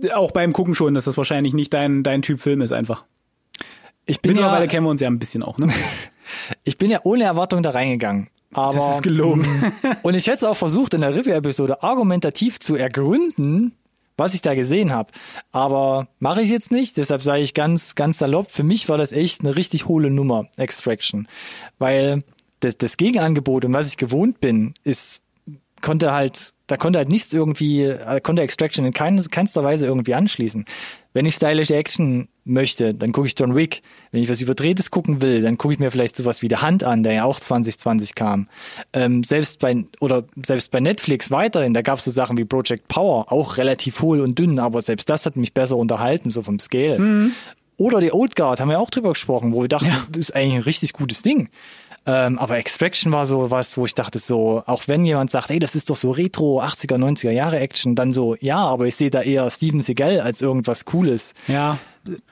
äh, 0.04 0.12
auch 0.14 0.32
beim 0.32 0.54
Gucken 0.54 0.74
schon, 0.76 0.94
dass 0.94 1.06
das 1.06 1.18
wahrscheinlich 1.18 1.54
nicht 1.54 1.74
dein, 1.74 2.04
dein 2.04 2.22
Typ 2.22 2.42
Film 2.42 2.62
ist 2.62 2.72
einfach. 2.72 3.04
Ich 4.06 4.22
bin, 4.22 4.32
Mittlerweile 4.32 4.66
ja, 4.66 4.72
kennen 4.72 4.86
wir 4.86 4.90
uns 4.92 5.02
ja 5.02 5.08
ein 5.10 5.20
bisschen 5.20 5.44
auch, 5.44 5.58
ne? 5.58 5.68
ich 6.64 6.78
bin 6.78 6.90
ja 6.90 7.02
ohne 7.04 7.24
Erwartung 7.26 7.62
da 7.62 7.72
reingegangen. 7.72 8.30
Aber, 8.54 8.74
Das 8.76 8.96
ist 8.96 9.04
gelogen. 9.04 9.46
Und 10.04 10.16
ich 10.16 10.26
hätte 10.28 10.38
es 10.38 10.44
auch 10.44 10.56
versucht, 10.58 10.94
in 10.94 11.02
der 11.02 11.14
Review-Episode 11.16 11.84
argumentativ 11.84 12.60
zu 12.60 12.76
ergründen, 12.76 13.74
was 14.18 14.34
ich 14.34 14.42
da 14.42 14.56
gesehen 14.56 14.92
habe. 14.92 15.12
Aber 15.52 16.08
mache 16.20 16.42
ich 16.42 16.50
jetzt 16.50 16.72
nicht, 16.72 16.98
deshalb 16.98 17.22
sage 17.22 17.42
ich 17.42 17.54
ganz, 17.54 17.96
ganz 17.96 18.20
salopp, 18.20 18.52
für 18.52 18.64
mich 18.64 18.90
war 18.90 18.98
das 18.98 19.12
echt 19.12 19.42
eine 19.42 19.56
richtig 19.56 19.88
hohle 19.88 20.10
Nummer, 20.10 20.48
Extraction. 20.58 21.28
Weil 21.80 22.24
das, 22.60 22.78
das 22.78 22.98
Gegenangebot 22.98 23.66
und 23.66 23.74
was 23.74 23.88
ich 23.88 23.98
gewohnt 23.98 24.40
bin, 24.40 24.74
ist, 24.84 25.24
konnte 25.82 26.14
halt, 26.14 26.54
da 26.68 26.78
konnte 26.78 27.00
halt 27.00 27.10
nichts 27.10 27.34
irgendwie, 27.34 27.84
äh, 27.84 28.22
konnte 28.22 28.42
Extraction 28.42 28.86
in 28.86 28.94
kein, 28.94 29.22
keinster 29.30 29.64
Weise 29.64 29.86
irgendwie 29.86 30.14
anschließen. 30.14 30.66
Wenn 31.14 31.26
ich 31.26 31.36
stylische 31.36 31.76
Action 31.76 32.30
möchte, 32.44 32.94
dann 32.94 33.12
gucke 33.12 33.28
ich 33.28 33.36
John 33.38 33.56
Wick. 33.56 33.82
Wenn 34.12 34.24
ich 34.24 34.30
was 34.30 34.42
Überdrehtes 34.42 34.92
gucken 34.92 35.22
will, 35.22 35.42
dann 35.42 35.58
gucke 35.58 35.74
ich 35.74 35.80
mir 35.80 35.92
vielleicht 35.92 36.16
sowas 36.16 36.42
wie 36.42 36.50
The 36.50 36.58
Hand 36.58 36.84
an, 36.84 37.04
der 37.04 37.14
ja 37.14 37.24
auch 37.24 37.40
2020 37.40 38.16
kam. 38.16 38.48
Ähm, 38.94 39.24
selbst 39.24 39.60
bei 39.60 39.86
oder 40.00 40.24
selbst 40.44 40.72
bei 40.72 40.80
Netflix 40.80 41.32
weiterhin, 41.32 41.74
da 41.74 41.82
gab 41.82 42.00
es 42.00 42.06
so 42.06 42.12
Sachen 42.12 42.38
wie 42.38 42.46
Project 42.46 42.88
Power, 42.88 43.32
auch 43.32 43.58
relativ 43.58 44.02
hohl 44.02 44.20
und 44.22 44.38
dünn, 44.38 44.60
aber 44.60 44.82
selbst 44.82 45.10
das 45.10 45.26
hat 45.26 45.36
mich 45.36 45.54
besser 45.54 45.78
unterhalten, 45.78 46.30
so 46.30 46.42
vom 46.42 46.60
Scale. 46.60 47.32
Oder 47.78 48.00
die 48.00 48.14
Old 48.14 48.36
Guard, 48.36 48.60
haben 48.60 48.70
wir 48.70 48.80
auch 48.80 48.92
drüber 48.92 49.10
gesprochen, 49.10 49.54
wo 49.54 49.62
wir 49.62 49.68
dachten, 49.68 49.90
das 50.10 50.18
ist 50.20 50.36
eigentlich 50.36 50.56
ein 50.56 50.62
richtig 50.62 50.94
gutes 50.94 51.24
Ding. 51.24 51.50
Ähm, 52.06 52.40
aber 52.40 52.58
Extraction 52.58 53.12
war 53.12 53.28
so 53.28 53.52
was, 53.52 53.78
wo 53.78 53.86
ich 53.86 53.94
dachte 53.94 54.18
so, 54.18 54.64
auch 54.66 54.84
wenn 54.88 55.06
jemand 55.06 55.30
sagt, 55.30 55.52
ey, 55.52 55.60
das 55.60 55.76
ist 55.76 55.90
doch 55.90 55.96
so 55.96 56.10
Retro 56.12 56.62
80er, 56.62 56.98
90er 56.98 57.32
Jahre 57.32 57.60
Action, 57.60 57.96
dann 57.96 58.12
so, 58.12 58.36
ja, 58.40 58.58
aber 58.58 58.88
ich 58.88 58.96
sehe 58.96 59.12
da 59.12 59.22
eher 59.22 59.50
Steven 59.52 59.82
Seagal 59.82 60.20
als 60.20 60.42
irgendwas 60.42 60.86
Cooles. 60.86 61.34
Ja. 61.48 61.78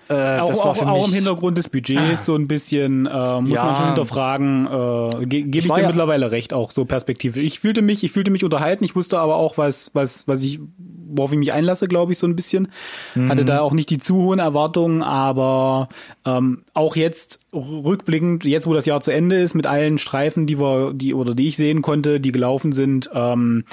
Äh, 0.10 0.40
Auch, 0.40 0.48
das 0.48 0.60
war 0.60 0.66
auch, 0.68 0.82
auch 0.86 1.08
im 1.08 1.14
Hintergrund 1.14 1.58
des 1.58 1.70
Budgets 1.70 2.26
so 2.26 2.36
ein 2.36 2.48
bisschen, 2.48 3.06
äh, 3.06 3.42
muss 3.42 3.52
Ja. 3.54 3.64
man 3.66 3.76
schon 3.76 3.86
hinterfragen, 3.88 4.66
äh, 4.66 5.26
ge 5.28 5.42
gebe 5.44 5.58
ich 5.68 5.72
dir 5.72 5.82
ja- 5.82 5.88
mittlerweile 5.88 6.32
recht, 6.32 6.54
auch 6.54 6.72
so 6.72 6.86
perspektivisch. 6.86 7.44
Ich 7.44 7.60
fühlte 7.60 7.82
mich, 7.84 8.04
ich 8.04 8.12
fühlte 8.12 8.32
mich 8.32 8.44
unterhalten, 8.44 8.84
ich 8.84 8.96
wusste 8.96 9.20
aber 9.20 9.36
auch, 9.36 9.58
was, 9.60 9.92
was, 9.94 10.28
was 10.28 10.42
ich, 10.44 10.60
worauf 11.12 11.32
ich 11.32 11.38
mich 11.38 11.54
einlasse, 11.54 11.88
glaube 11.88 12.12
ich, 12.14 12.18
so 12.18 12.26
ein 12.28 12.36
bisschen. 12.36 12.70
Hatte 13.28 13.46
da 13.46 13.62
auch 13.62 13.74
nicht 13.74 13.90
die 13.92 14.00
zu 14.00 14.16
hohen 14.16 14.40
Erwartungen, 14.40 15.04
aber 15.04 15.90
ähm, 16.26 16.64
auch 16.74 16.96
jetzt 16.96 17.40
rückblickend, 17.54 18.46
jetzt 18.46 18.68
wo 18.68 18.74
das 18.74 18.86
Jahr 18.86 19.02
zu 19.02 19.12
Ende 19.12 19.38
ist, 19.40 19.54
mit 19.54 19.68
allen 19.68 19.98
Streifen, 19.98 20.48
die 20.48 20.60
wir, 20.60 20.94
die 20.94 21.14
oder 21.14 21.36
die 21.36 21.48
ich 21.48 21.58
sehen 21.58 21.82
konnte, 21.82 22.20
die 22.20 22.32
gelaufen 22.32 22.72
sind, 22.72 23.10
ähm, 23.14 23.66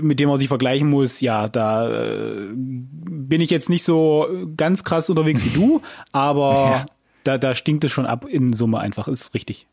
mit 0.00 0.20
dem 0.20 0.28
man 0.28 0.38
sich 0.38 0.48
vergleichen 0.48 0.88
muss, 0.88 1.20
ja, 1.20 1.48
da 1.48 1.88
äh, 1.90 2.48
bin 2.54 3.40
ich 3.40 3.50
jetzt 3.50 3.68
nicht 3.70 3.84
so 3.84 4.26
ganz 4.56 4.84
krass 4.84 5.10
unterwegs 5.10 5.44
wie 5.44 5.50
du, 5.50 5.82
aber 6.12 6.54
Ja. 6.70 6.86
da, 7.24 7.38
da 7.38 7.54
stinkt 7.54 7.84
es 7.84 7.90
schon 7.92 8.06
ab 8.06 8.24
in 8.28 8.52
Summe 8.52 8.78
einfach, 8.78 9.08
ist 9.08 9.34
richtig. 9.34 9.66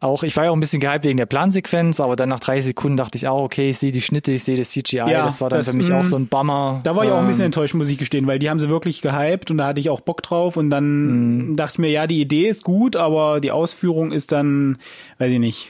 auch, 0.00 0.22
ich 0.22 0.36
war 0.36 0.44
ja 0.44 0.50
auch 0.50 0.56
ein 0.56 0.60
bisschen 0.60 0.80
gehypt 0.80 1.04
wegen 1.04 1.16
der 1.16 1.26
Plansequenz, 1.26 1.98
aber 1.98 2.14
dann 2.14 2.28
nach 2.28 2.38
30 2.38 2.66
Sekunden 2.66 2.96
dachte 2.96 3.18
ich 3.18 3.26
auch, 3.26 3.42
okay, 3.42 3.70
ich 3.70 3.78
sehe 3.78 3.90
die 3.90 4.00
Schnitte, 4.00 4.30
ich 4.30 4.44
sehe 4.44 4.56
das 4.56 4.70
CGI, 4.70 4.96
Ja, 4.98 5.24
das 5.24 5.40
war 5.40 5.50
dann 5.50 5.58
das, 5.58 5.70
für 5.70 5.76
mich 5.76 5.92
auch 5.92 6.02
mm, 6.02 6.06
so 6.06 6.16
ein 6.16 6.28
Bummer. 6.28 6.78
Da 6.84 6.94
war 6.94 7.04
ich 7.04 7.10
auch 7.10 7.18
ein 7.18 7.26
bisschen 7.26 7.42
Ähm, 7.42 7.46
enttäuscht, 7.46 7.74
muss 7.74 7.88
ich 7.88 7.98
gestehen, 7.98 8.26
weil 8.28 8.38
die 8.38 8.48
haben 8.48 8.60
sie 8.60 8.68
wirklich 8.68 9.02
gehypt 9.02 9.50
und 9.50 9.58
da 9.58 9.66
hatte 9.66 9.80
ich 9.80 9.90
auch 9.90 10.00
Bock 10.00 10.22
drauf 10.22 10.56
und 10.56 10.70
dann 10.70 11.56
dachte 11.56 11.72
ich 11.74 11.78
mir, 11.78 11.90
ja, 11.90 12.06
die 12.06 12.20
Idee 12.20 12.46
ist 12.48 12.62
gut, 12.62 12.94
aber 12.94 13.40
die 13.40 13.50
Ausführung 13.50 14.12
ist 14.12 14.30
dann, 14.30 14.78
weiß 15.18 15.32
ich 15.32 15.40
nicht. 15.40 15.68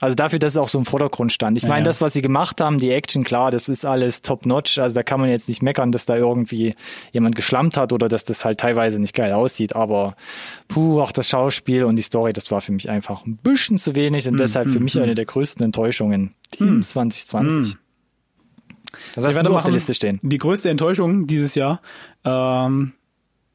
Also 0.00 0.14
dafür, 0.14 0.38
dass 0.38 0.52
es 0.52 0.58
auch 0.58 0.68
so 0.68 0.78
im 0.78 0.84
Vordergrund 0.84 1.32
stand. 1.32 1.56
Ich 1.56 1.66
meine, 1.66 1.80
ja. 1.80 1.84
das, 1.84 2.02
was 2.02 2.12
sie 2.12 2.20
gemacht 2.20 2.60
haben, 2.60 2.78
die 2.78 2.90
Action, 2.90 3.24
klar, 3.24 3.50
das 3.50 3.70
ist 3.70 3.86
alles 3.86 4.20
top-notch. 4.20 4.78
Also 4.78 4.94
da 4.94 5.02
kann 5.02 5.18
man 5.18 5.30
jetzt 5.30 5.48
nicht 5.48 5.62
meckern, 5.62 5.92
dass 5.92 6.04
da 6.04 6.14
irgendwie 6.14 6.74
jemand 7.12 7.36
geschlampt 7.36 7.78
hat 7.78 7.94
oder 7.94 8.08
dass 8.08 8.26
das 8.26 8.44
halt 8.44 8.60
teilweise 8.60 8.98
nicht 8.98 9.14
geil 9.14 9.32
aussieht. 9.32 9.74
Aber 9.74 10.14
puh, 10.68 11.00
auch 11.00 11.10
das 11.10 11.30
Schauspiel 11.30 11.84
und 11.84 11.96
die 11.96 12.02
Story, 12.02 12.34
das 12.34 12.50
war 12.50 12.60
für 12.60 12.72
mich 12.72 12.90
einfach 12.90 13.24
ein 13.24 13.38
bisschen 13.38 13.78
zu 13.78 13.96
wenig 13.96 14.28
und 14.28 14.38
deshalb 14.38 14.68
für 14.68 14.80
mich 14.80 15.00
eine 15.00 15.14
der 15.14 15.24
größten 15.24 15.64
Enttäuschungen 15.64 16.34
in 16.58 16.82
2020. 16.82 17.76
Was 19.14 19.24
hast 19.24 19.42
du 19.42 19.54
auf 19.54 19.62
der. 19.62 19.72
Liste 19.72 19.94
stehen? 19.94 20.20
Die 20.22 20.38
größte 20.38 20.68
Enttäuschung 20.68 21.26
dieses 21.26 21.54
Jahr 21.54 21.80
ähm, 22.24 22.92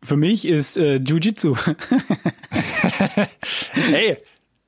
für 0.03 0.17
mich 0.17 0.47
ist 0.47 0.77
äh, 0.77 0.95
Jiu-Jitsu. 0.95 1.55
Hey, 3.73 4.17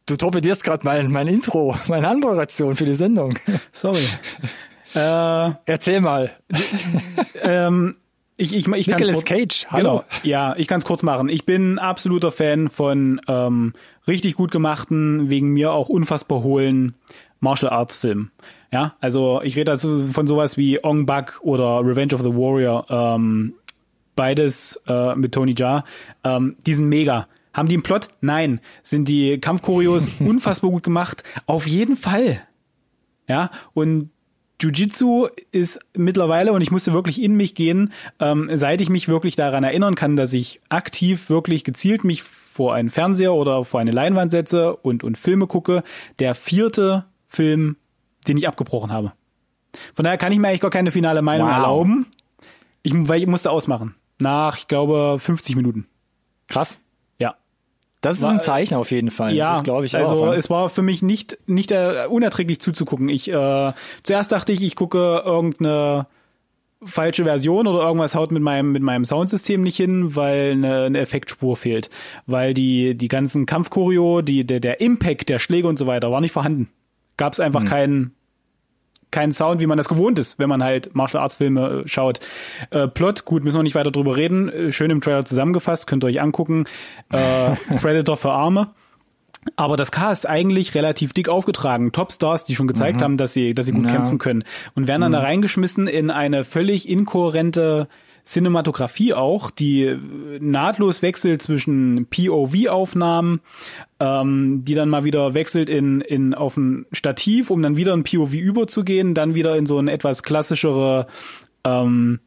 du 0.06 0.16
torpedierst 0.16 0.64
gerade 0.64 0.86
mein, 0.86 1.12
mein 1.12 1.28
Intro, 1.28 1.76
meine 1.88 2.08
Anmoderation 2.08 2.76
für 2.76 2.86
die 2.86 2.96
Sendung. 2.96 3.34
Sorry. 3.72 4.04
äh, 4.96 5.52
Erzähl 5.66 6.02
mal. 6.02 6.32
ähm, 7.42 7.96
ich, 8.36 8.56
ich, 8.56 8.68
ich 8.68 8.88
Nicolas 8.88 9.16
kurz- 9.18 9.26
Cage, 9.26 9.66
hallo. 9.70 9.90
Genau. 9.90 10.04
Ja, 10.24 10.56
ich 10.58 10.68
kann 10.68 10.80
es 10.80 10.86
kurz 10.86 11.04
machen. 11.04 11.30
Ich 11.30 11.46
bin 11.46 11.78
absoluter 11.80 12.32
Fan 12.32 12.68
von 12.68 13.22
ähm, 13.28 13.74
richtig 14.08 14.36
gut 14.36 14.52
gemachten, 14.52 15.30
wegen 15.30 15.50
mir 15.50 15.72
auch 15.72 15.88
unfassbar 15.90 16.42
hohlen 16.44 16.96
Martial 17.40 17.72
Arts 17.72 17.98
Filmen. 17.98 18.32
Ja, 18.72 18.96
also 19.02 19.42
ich 19.44 19.56
rede 19.56 19.70
also 19.72 19.98
von 20.12 20.26
sowas 20.26 20.58
wie 20.58 20.84
Ong 20.84 21.06
Bak 21.06 21.40
oder 21.44 21.82
Revenge 21.86 22.16
of 22.16 22.22
the 22.22 22.34
Warrior. 22.34 22.86
Ähm, 22.90 23.54
beides 24.16 24.82
äh, 24.88 25.16
mit 25.16 25.34
Tony 25.34 25.54
Jaa. 25.56 25.84
Ähm, 26.24 26.56
die 26.66 26.74
sind 26.74 26.90
mega. 26.90 27.28
Haben 27.54 27.68
die 27.68 27.76
einen 27.76 27.84
Plot? 27.84 28.08
Nein. 28.22 28.60
Sind 28.82 29.08
die 29.08 29.40
Kampfchoreos 29.40 30.10
unfassbar 30.20 30.72
gut 30.72 30.84
gemacht? 30.84 31.24
Auf 31.46 31.68
jeden 31.68 31.96
Fall. 31.96 32.42
Ja, 33.28 33.52
und 33.74 34.10
Jiu-Jitsu 34.62 35.28
ist 35.52 35.80
mittlerweile, 35.96 36.54
und 36.54 36.62
ich 36.62 36.72
musste 36.72 36.94
wirklich 36.94 37.22
in 37.22 37.36
mich 37.36 37.54
gehen, 37.56 37.92
ähm, 38.20 38.50
seit 38.54 38.82
ich 38.82 38.90
mich 38.90 39.08
wirklich 39.08 39.36
daran 39.36 39.64
erinnern 39.64 39.96
kann, 39.96 40.16
dass 40.16 40.32
ich 40.34 40.62
aktiv 40.70 41.30
wirklich 41.30 41.64
gezielt 41.64 42.04
mich 42.04 42.24
vor 42.24 42.74
einen 42.74 42.90
Fernseher 42.90 43.34
oder 43.34 43.66
vor 43.66 43.80
eine 43.80 43.92
Leinwand 43.92 44.32
setze 44.32 44.76
und, 44.78 45.04
und 45.04 45.18
Filme 45.18 45.48
gucke, 45.48 45.84
der 46.20 46.36
vierte 46.36 47.06
Film, 47.28 47.78
den 48.28 48.38
ich 48.38 48.48
abgebrochen 48.48 48.92
habe. 48.92 49.14
Von 49.96 50.04
daher 50.04 50.18
kann 50.20 50.32
ich 50.32 50.38
mir 50.40 50.48
eigentlich 50.50 50.62
gar 50.62 50.70
keine 50.72 50.92
finale 50.92 51.22
Meinung 51.22 51.48
Wow. 51.48 51.56
erlauben. 51.56 52.06
Ich, 52.84 52.94
weil 52.96 53.20
ich 53.20 53.28
musste 53.28 53.50
ausmachen. 53.52 53.96
Nach, 54.20 54.58
ich 54.58 54.68
glaube, 54.68 55.18
50 55.20 55.56
Minuten. 55.56 55.88
Krass. 56.48 56.80
Das 58.04 58.18
ist 58.18 58.24
War- 58.24 58.32
ein 58.32 58.42
Zeichen 58.42 58.76
auf 58.76 58.92
jeden 58.92 59.10
Fall. 59.10 59.34
Ja, 59.34 59.52
das 59.54 59.64
glaube 59.64 59.86
ich 59.86 59.96
also 59.96 60.14
auch. 60.16 60.26
ja. 60.28 60.34
es 60.36 60.50
war 60.52 60.70
für 60.70 60.84
mich 60.84 61.02
nicht 61.02 61.40
nicht 61.48 61.72
äh, 61.72 62.06
unerträglich 62.08 62.60
zuzugucken. 62.62 63.10
Ich 63.10 63.32
äh, 63.32 63.74
zuerst 64.04 64.32
dachte 64.32 64.52
ich, 64.52 64.62
ich 64.62 64.76
gucke 64.76 65.24
irgendeine 65.26 66.06
falsche 66.86 67.24
Version 67.24 67.66
oder 67.66 67.82
irgendwas 67.84 68.14
haut 68.14 68.32
mit 68.32 68.44
meinem 68.44 68.74
mit 68.74 68.84
meinem 68.84 69.06
Soundsystem 69.06 69.62
nicht 69.64 69.78
hin, 69.78 70.16
weil 70.18 70.52
eine, 70.52 70.84
eine 70.84 71.00
Effektspur 71.00 71.56
fehlt, 71.56 71.90
weil 72.28 72.54
die 72.54 72.96
die 72.96 73.08
ganzen 73.08 73.46
Kampfchoreo, 73.46 74.22
die 74.22 74.46
der 74.46 74.60
der 74.60 74.82
Impact 74.82 75.30
der 75.30 75.40
Schläge 75.40 75.68
und 75.68 75.80
so 75.80 75.88
weiter 75.88 76.12
war 76.12 76.20
nicht 76.22 76.34
vorhanden. 76.34 76.70
Gab 77.18 77.34
es 77.34 77.40
Hm. 77.40 77.46
einfach 77.46 77.64
keinen 77.66 78.14
keinen 79.14 79.32
Sound, 79.32 79.62
wie 79.62 79.68
man 79.68 79.78
das 79.78 79.88
gewohnt 79.88 80.20
ist, 80.20 80.40
wenn 80.40 80.50
man 80.50 80.62
halt 80.64 80.94
Martial 80.94 81.24
Arts 81.24 81.36
Filme 81.36 81.84
äh, 81.86 81.88
schaut. 81.88 82.20
Äh, 82.72 82.88
Plot, 82.90 83.24
gut, 83.24 83.44
müssen 83.46 83.60
wir 83.60 83.64
nicht 83.64 83.76
weiter 83.76 83.92
drüber 83.92 84.18
reden. 84.18 84.50
Äh, 84.50 84.72
Schön 84.74 84.92
im 84.92 85.00
Trailer 85.00 85.24
zusammengefasst, 85.24 85.88
könnt 85.88 86.04
ihr 86.04 86.08
euch 86.08 86.22
angucken. 86.22 86.66
Äh, 87.14 87.76
Predator 87.78 88.18
für 88.18 88.32
Arme. 88.32 88.70
Aber 89.58 89.76
das 89.76 89.92
Cast 89.92 90.28
eigentlich 90.30 90.74
relativ 90.74 91.12
dick 91.14 91.28
aufgetragen. 91.28 91.92
Topstars, 91.92 92.46
die 92.46 92.56
schon 92.56 92.68
gezeigt 92.68 93.02
haben, 93.02 93.18
dass 93.18 93.34
sie, 93.34 93.54
dass 93.54 93.66
sie 93.66 93.74
gut 93.74 93.86
Ja. 93.86 93.92
kämpfen 93.92 94.18
können. 94.18 94.44
Und 94.74 94.88
werden 94.88 95.02
dann 95.02 95.12
da 95.12 95.20
reingeschmissen 95.20 95.88
in 95.88 96.12
eine 96.12 96.44
völlig 96.46 96.88
inkohärente 96.88 97.88
Cinematografie 98.26 99.14
auch, 99.14 99.52
die 99.52 99.98
nahtlos 100.40 101.02
wechselt 101.02 101.42
zwischen 101.42 102.08
POV-Aufnahmen, 102.10 103.42
ähm, 104.00 104.64
die 104.66 104.76
dann 104.76 104.90
mal 104.90 105.04
wieder 105.04 105.34
wechselt 105.34 105.70
in, 105.70 106.02
in 106.02 106.34
auf 106.34 106.56
ein 106.56 106.86
Stativ, 106.92 107.50
um 107.50 107.62
dann 107.62 107.76
wieder 107.76 107.94
in 107.94 108.04
POV 108.04 108.34
überzugehen, 108.34 109.14
dann 109.14 109.36
wieder 109.36 109.58
in 109.58 109.66
so 109.66 109.78
ein 109.78 109.88
etwas 109.88 110.24
klassischere 110.24 111.08
ähm, 111.66 112.20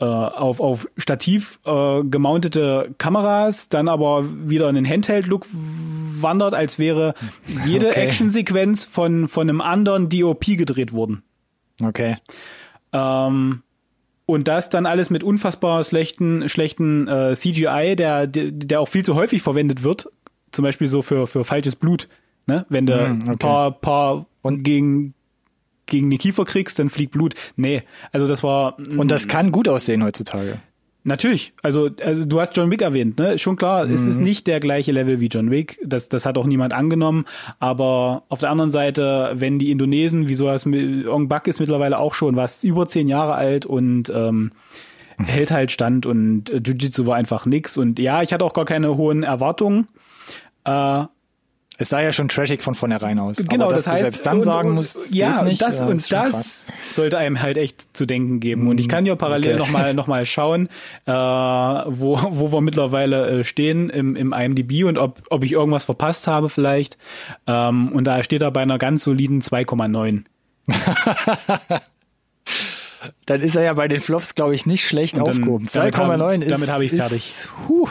äh, 0.00 0.04
auf, 0.04 0.58
auf 0.58 0.88
Stativ 0.96 1.60
äh, 1.64 2.02
gemountete 2.02 2.92
Kameras, 2.98 3.68
dann 3.68 3.88
aber 3.88 4.24
wieder 4.48 4.68
in 4.68 4.74
den 4.74 4.88
Handheld-Look 4.88 5.46
wandert, 5.52 6.54
als 6.54 6.80
wäre 6.80 7.14
jede 7.64 7.90
okay. 7.90 8.00
Actionsequenz 8.00 8.84
von, 8.84 9.28
von 9.28 9.48
einem 9.48 9.60
anderen 9.60 10.08
DOP 10.08 10.44
gedreht 10.44 10.92
worden. 10.92 11.22
Okay. 11.80 12.16
Ähm, 12.92 13.62
und 14.32 14.48
das 14.48 14.70
dann 14.70 14.86
alles 14.86 15.10
mit 15.10 15.22
unfassbar 15.22 15.84
schlechten, 15.84 16.48
schlechten 16.48 17.06
äh, 17.06 17.34
CGI, 17.34 17.96
der, 17.96 18.26
der 18.26 18.80
auch 18.80 18.88
viel 18.88 19.04
zu 19.04 19.14
häufig 19.14 19.42
verwendet 19.42 19.82
wird. 19.82 20.08
Zum 20.52 20.62
Beispiel 20.62 20.86
so 20.86 21.02
für, 21.02 21.26
für 21.26 21.44
falsches 21.44 21.76
Blut. 21.76 22.08
Ne? 22.46 22.64
Wenn 22.70 22.86
du 22.86 22.94
mm, 22.94 23.20
okay. 23.20 23.30
ein 23.30 23.38
paar, 23.38 23.70
paar 23.72 24.26
und 24.40 24.62
gegen, 24.62 25.12
gegen 25.84 26.08
den 26.08 26.18
Kiefer 26.18 26.46
kriegst, 26.46 26.78
dann 26.78 26.88
fliegt 26.88 27.12
Blut. 27.12 27.34
Nee, 27.56 27.82
also 28.10 28.26
das 28.26 28.42
war. 28.42 28.78
Und 28.78 29.10
das 29.10 29.28
kann 29.28 29.52
gut 29.52 29.68
aussehen 29.68 30.02
heutzutage. 30.02 30.60
Natürlich. 31.04 31.52
Also, 31.62 31.90
also 32.04 32.24
du 32.24 32.40
hast 32.40 32.56
John 32.56 32.70
Wick 32.70 32.80
erwähnt, 32.80 33.18
ne? 33.18 33.36
Schon 33.36 33.56
klar, 33.56 33.86
mhm. 33.86 33.94
es 33.94 34.06
ist 34.06 34.18
mhm. 34.18 34.24
nicht 34.24 34.46
der 34.46 34.60
gleiche 34.60 34.92
Level 34.92 35.18
wie 35.18 35.26
John 35.26 35.50
Wick. 35.50 35.80
Das, 35.84 36.08
das 36.08 36.24
hat 36.26 36.38
auch 36.38 36.46
niemand 36.46 36.74
angenommen. 36.74 37.24
Aber 37.58 38.22
auf 38.28 38.40
der 38.40 38.50
anderen 38.50 38.70
Seite, 38.70 39.32
wenn 39.34 39.58
die 39.58 39.72
Indonesen, 39.72 40.28
wieso 40.28 40.46
das 40.46 40.64
Ong 40.64 41.28
Bak 41.28 41.48
ist 41.48 41.58
mittlerweile 41.58 41.98
auch 41.98 42.14
schon 42.14 42.36
was 42.36 42.62
über 42.62 42.86
zehn 42.86 43.08
Jahre 43.08 43.34
alt 43.34 43.66
und 43.66 44.12
ähm, 44.14 44.52
hält 45.18 45.50
halt 45.50 45.72
stand 45.72 46.06
und 46.06 46.50
äh, 46.50 46.58
Jiu-Jitsu 46.58 47.04
war 47.06 47.16
einfach 47.16 47.46
nix. 47.46 47.76
Und 47.76 47.98
ja, 47.98 48.22
ich 48.22 48.32
hatte 48.32 48.44
auch 48.44 48.54
gar 48.54 48.64
keine 48.64 48.96
hohen 48.96 49.24
Erwartungen. 49.24 49.88
Äh, 50.64 51.04
es 51.82 51.88
sah 51.88 52.00
ja 52.00 52.12
schon 52.12 52.28
trashig 52.28 52.62
von 52.62 52.74
vornherein 52.76 53.18
aus. 53.18 53.38
Genau, 53.38 53.64
Aber 53.66 53.74
das 53.74 53.88
heißt, 53.88 54.02
selbst 54.02 54.24
dann 54.24 54.40
sagen 54.40 54.70
muss, 54.70 55.10
ja, 55.12 55.42
nicht, 55.42 55.60
das 55.60 55.80
ja, 55.80 55.86
und 55.86 56.12
das 56.12 56.32
krass. 56.32 56.66
sollte 56.94 57.18
einem 57.18 57.42
halt 57.42 57.56
echt 57.56 57.96
zu 57.96 58.06
denken 58.06 58.38
geben. 58.38 58.68
Und 58.68 58.78
ich 58.78 58.88
kann 58.88 59.04
ja 59.04 59.16
parallel 59.16 59.54
okay. 59.54 59.58
nochmal 59.58 59.94
noch 59.94 60.06
mal 60.06 60.24
schauen, 60.24 60.68
äh, 61.06 61.12
wo, 61.12 62.20
wo 62.30 62.52
wir 62.52 62.60
mittlerweile 62.60 63.40
äh, 63.40 63.44
stehen 63.44 63.90
im, 63.90 64.14
im 64.14 64.32
IMDb 64.32 64.84
und 64.84 64.96
ob, 64.96 65.22
ob 65.28 65.42
ich 65.42 65.52
irgendwas 65.52 65.82
verpasst 65.84 66.28
habe 66.28 66.48
vielleicht. 66.48 66.98
Ähm, 67.48 67.90
und 67.92 68.04
da 68.04 68.22
steht 68.22 68.42
er 68.42 68.52
bei 68.52 68.62
einer 68.62 68.78
ganz 68.78 69.02
soliden 69.02 69.42
2,9. 69.42 70.22
dann 73.26 73.40
ist 73.40 73.56
er 73.56 73.64
ja 73.64 73.72
bei 73.74 73.88
den 73.88 74.00
Flops, 74.00 74.36
glaube 74.36 74.54
ich, 74.54 74.66
nicht 74.66 74.86
schlecht 74.86 75.16
dann, 75.16 75.22
aufgehoben. 75.24 75.66
2,9 75.66 76.42
ist. 76.42 76.52
Damit 76.52 76.70
habe 76.70 76.84
ich 76.84 76.92
fertig. 76.92 77.16
Ist, 77.16 77.48
huh, 77.68 77.88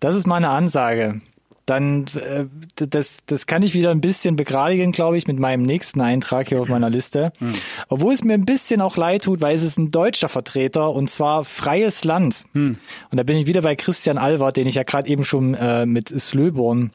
das 0.00 0.14
ist 0.14 0.26
meine 0.26 0.48
Ansage 0.48 1.20
dann 1.68 2.06
äh, 2.16 2.46
das, 2.76 3.18
das 3.26 3.46
kann 3.46 3.62
ich 3.62 3.74
wieder 3.74 3.90
ein 3.90 4.00
bisschen 4.00 4.36
begradigen, 4.36 4.92
glaube 4.92 5.18
ich, 5.18 5.26
mit 5.26 5.38
meinem 5.38 5.62
nächsten 5.62 6.00
Eintrag 6.00 6.48
hier 6.48 6.60
auf 6.60 6.68
meiner 6.68 6.90
Liste. 6.90 7.32
Mhm. 7.38 7.52
Obwohl 7.88 8.14
es 8.14 8.24
mir 8.24 8.34
ein 8.34 8.44
bisschen 8.44 8.80
auch 8.80 8.96
leid 8.96 9.24
tut, 9.24 9.40
weil 9.40 9.54
es 9.54 9.62
ist 9.62 9.78
ein 9.78 9.90
deutscher 9.90 10.28
Vertreter 10.28 10.90
und 10.90 11.10
zwar 11.10 11.44
Freies 11.44 12.04
Land. 12.04 12.44
Mhm. 12.52 12.78
Und 13.10 13.18
da 13.18 13.22
bin 13.22 13.36
ich 13.36 13.46
wieder 13.46 13.62
bei 13.62 13.76
Christian 13.76 14.18
Albert, 14.18 14.56
den 14.56 14.66
ich 14.66 14.76
ja 14.76 14.82
gerade 14.82 15.08
eben 15.08 15.24
schon 15.24 15.54
äh, 15.54 15.86
mit 15.86 16.08
Slöborn 16.08 16.90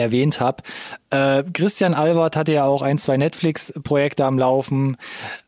erwähnt 0.00 0.40
habe. 0.40 0.62
Äh, 1.10 1.42
Christian 1.52 1.94
Albert 1.94 2.36
hatte 2.36 2.52
ja 2.52 2.64
auch 2.64 2.82
ein, 2.82 2.96
zwei 2.96 3.16
Netflix-Projekte 3.16 4.24
am 4.24 4.38
Laufen, 4.38 4.96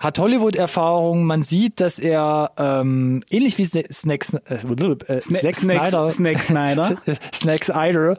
hat 0.01 0.19
Hollywood-Erfahrung. 0.19 1.25
Man 1.25 1.45
sieht, 1.45 1.81
dass 1.81 2.01
er 2.01 2.51
ähm, 2.59 3.23
ähnlich 3.31 3.59
wie 3.59 3.65
Snack, 3.65 3.93
Snack, 3.93 4.27
äh, 4.51 4.55
äh, 4.55 5.21
Snack 5.21 5.55
Snyder, 5.55 6.11
Snack 6.11 6.41
Snyder, 6.41 6.97
Snack 7.35 7.65
Snyder, 7.65 8.17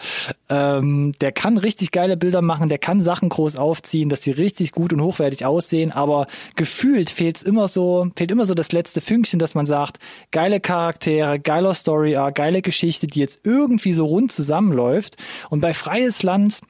ähm, 0.50 1.13
der 1.20 1.34
kann 1.34 1.58
richtig 1.58 1.92
geile 1.92 2.16
Bilder 2.16 2.42
machen, 2.42 2.70
der 2.70 2.78
kann 2.78 3.02
Sachen 3.02 3.28
groß 3.28 3.58
aufziehen, 3.58 4.08
dass 4.08 4.22
die 4.22 4.32
richtig 4.32 4.72
gut 4.72 4.94
und 4.94 5.02
hochwertig 5.02 5.46
aussehen. 5.46 5.92
Aber 5.92 6.28
gefühlt 6.56 7.10
fehlt 7.10 7.44
immer 7.44 7.68
so, 7.68 8.08
fehlt 8.15 8.32
immer 8.32 8.46
so 8.46 8.54
das 8.54 8.72
letzte 8.72 9.02
Fünkchen, 9.02 9.39
dass 9.39 9.54
man 9.54 9.65
sagt, 9.65 10.00
geile 10.32 10.62
Charaktere, 10.62 11.39
geiler 11.39 11.74
Story, 11.74 12.17
geile 12.34 12.62
Geschichte, 12.62 13.08
die 13.08 13.19
jetzt 13.19 13.41
irgendwie 13.43 13.91
so 13.91 14.06
rund 14.06 14.32
zusammenläuft. 14.32 15.17
Und 15.50 15.60
bei 15.60 15.74
Freies 15.74 16.23
Land 16.24 16.62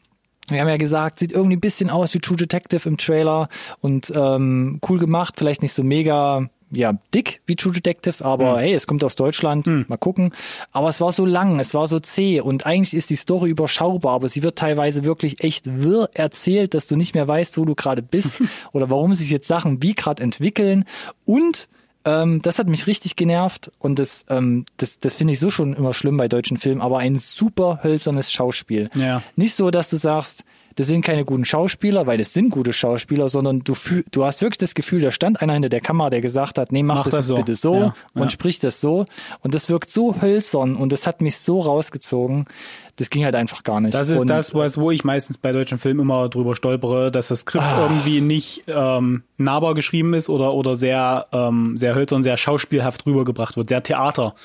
wir 0.49 0.59
haben 0.59 0.67
ja 0.67 0.77
gesagt, 0.77 1.19
sieht 1.19 1.31
irgendwie 1.31 1.55
ein 1.55 1.61
bisschen 1.61 1.89
aus 1.89 2.13
wie 2.13 2.19
True 2.19 2.35
Detective 2.35 2.87
im 2.87 2.97
Trailer 2.97 3.47
und 3.79 4.11
ähm, 4.15 4.79
cool 4.89 4.99
gemacht, 4.99 5.35
vielleicht 5.37 5.61
nicht 5.61 5.73
so 5.73 5.83
mega 5.83 6.49
ja, 6.75 6.97
dick 7.13 7.41
wie 7.45 7.55
True 7.55 7.71
Detective, 7.71 8.25
aber 8.25 8.55
mhm. 8.55 8.59
hey, 8.59 8.73
es 8.73 8.87
kommt 8.87 9.03
aus 9.03 9.15
Deutschland, 9.15 9.67
mhm. 9.67 9.85
mal 9.87 9.97
gucken. 9.97 10.33
Aber 10.71 10.89
es 10.89 10.99
war 10.99 11.11
so 11.11 11.25
lang, 11.25 11.59
es 11.59 11.73
war 11.73 11.87
so 11.87 11.99
zäh 11.99 12.41
und 12.41 12.65
eigentlich 12.65 12.95
ist 12.95 13.11
die 13.11 13.15
Story 13.15 13.51
überschaubar, 13.51 14.15
aber 14.15 14.27
sie 14.27 14.43
wird 14.43 14.57
teilweise 14.57 15.05
wirklich 15.05 15.43
echt 15.43 15.65
wirr 15.67 16.09
erzählt, 16.13 16.73
dass 16.73 16.87
du 16.87 16.95
nicht 16.95 17.13
mehr 17.13 17.27
weißt, 17.27 17.57
wo 17.57 17.65
du 17.65 17.75
gerade 17.75 18.01
bist 18.01 18.41
oder 18.73 18.89
warum 18.89 19.13
sich 19.13 19.29
jetzt 19.29 19.47
Sachen 19.47 19.83
wie 19.83 19.93
gerade 19.93 20.23
entwickeln 20.23 20.85
und 21.25 21.67
ähm, 22.05 22.41
das 22.41 22.59
hat 22.59 22.67
mich 22.67 22.87
richtig 22.87 23.15
genervt 23.15 23.71
und 23.79 23.99
das, 23.99 24.25
ähm, 24.29 24.65
das, 24.77 24.99
das 24.99 25.15
finde 25.15 25.33
ich 25.33 25.39
so 25.39 25.49
schon 25.49 25.73
immer 25.73 25.93
schlimm 25.93 26.17
bei 26.17 26.27
deutschen 26.27 26.57
Filmen, 26.57 26.81
aber 26.81 26.99
ein 26.99 27.15
super 27.15 27.79
hölzernes 27.83 28.31
Schauspiel. 28.31 28.89
Ja. 28.95 29.23
Nicht 29.35 29.55
so, 29.55 29.71
dass 29.71 29.89
du 29.89 29.97
sagst, 29.97 30.43
das 30.75 30.87
sind 30.87 31.03
keine 31.03 31.25
guten 31.25 31.45
Schauspieler, 31.45 32.07
weil 32.07 32.19
es 32.19 32.33
sind 32.33 32.49
gute 32.49 32.73
Schauspieler, 32.73 33.29
sondern 33.29 33.59
du 33.59 33.73
fühl, 33.73 34.03
du 34.11 34.25
hast 34.25 34.41
wirklich 34.41 34.57
das 34.57 34.75
Gefühl, 34.75 35.01
da 35.01 35.11
stand 35.11 35.41
einer 35.41 35.53
hinter 35.53 35.69
der 35.69 35.81
Kamera, 35.81 36.09
der 36.09 36.21
gesagt 36.21 36.57
hat, 36.57 36.71
nee, 36.71 36.83
mach, 36.83 36.97
mach 36.97 37.03
das, 37.05 37.13
das 37.13 37.27
so. 37.27 37.35
bitte 37.35 37.55
so 37.55 37.75
ja, 37.75 37.95
und 38.13 38.23
ja. 38.23 38.29
sprich 38.29 38.59
das 38.59 38.81
so. 38.81 39.05
Und 39.41 39.53
das 39.53 39.69
wirkt 39.69 39.89
so 39.89 40.21
hölzern 40.21 40.75
und 40.75 40.91
das 40.91 41.07
hat 41.07 41.21
mich 41.21 41.37
so 41.37 41.59
rausgezogen 41.59 42.45
das 42.95 43.09
ging 43.09 43.23
halt 43.23 43.35
einfach 43.35 43.63
gar 43.63 43.81
nicht. 43.81 43.95
Das 43.95 44.09
ist 44.09 44.21
und, 44.21 44.27
das, 44.27 44.53
was, 44.53 44.77
wo 44.77 44.91
ich 44.91 45.03
meistens 45.03 45.37
bei 45.37 45.51
deutschen 45.51 45.79
Filmen 45.79 46.01
immer 46.01 46.29
drüber 46.29 46.55
stolpere, 46.55 47.11
dass 47.11 47.29
das 47.29 47.41
Skript 47.41 47.63
ah. 47.63 47.87
irgendwie 47.89 48.21
nicht 48.21 48.65
ähm, 48.67 49.23
nahbar 49.37 49.73
geschrieben 49.73 50.13
ist 50.13 50.29
oder, 50.29 50.53
oder 50.53 50.75
sehr, 50.75 51.25
ähm, 51.31 51.75
sehr 51.75 51.95
hölzern, 51.95 52.21
sehr 52.21 52.37
schauspielhaft 52.37 53.05
rübergebracht 53.05 53.57
wird, 53.57 53.69
sehr 53.69 53.81
Theater 53.81 54.35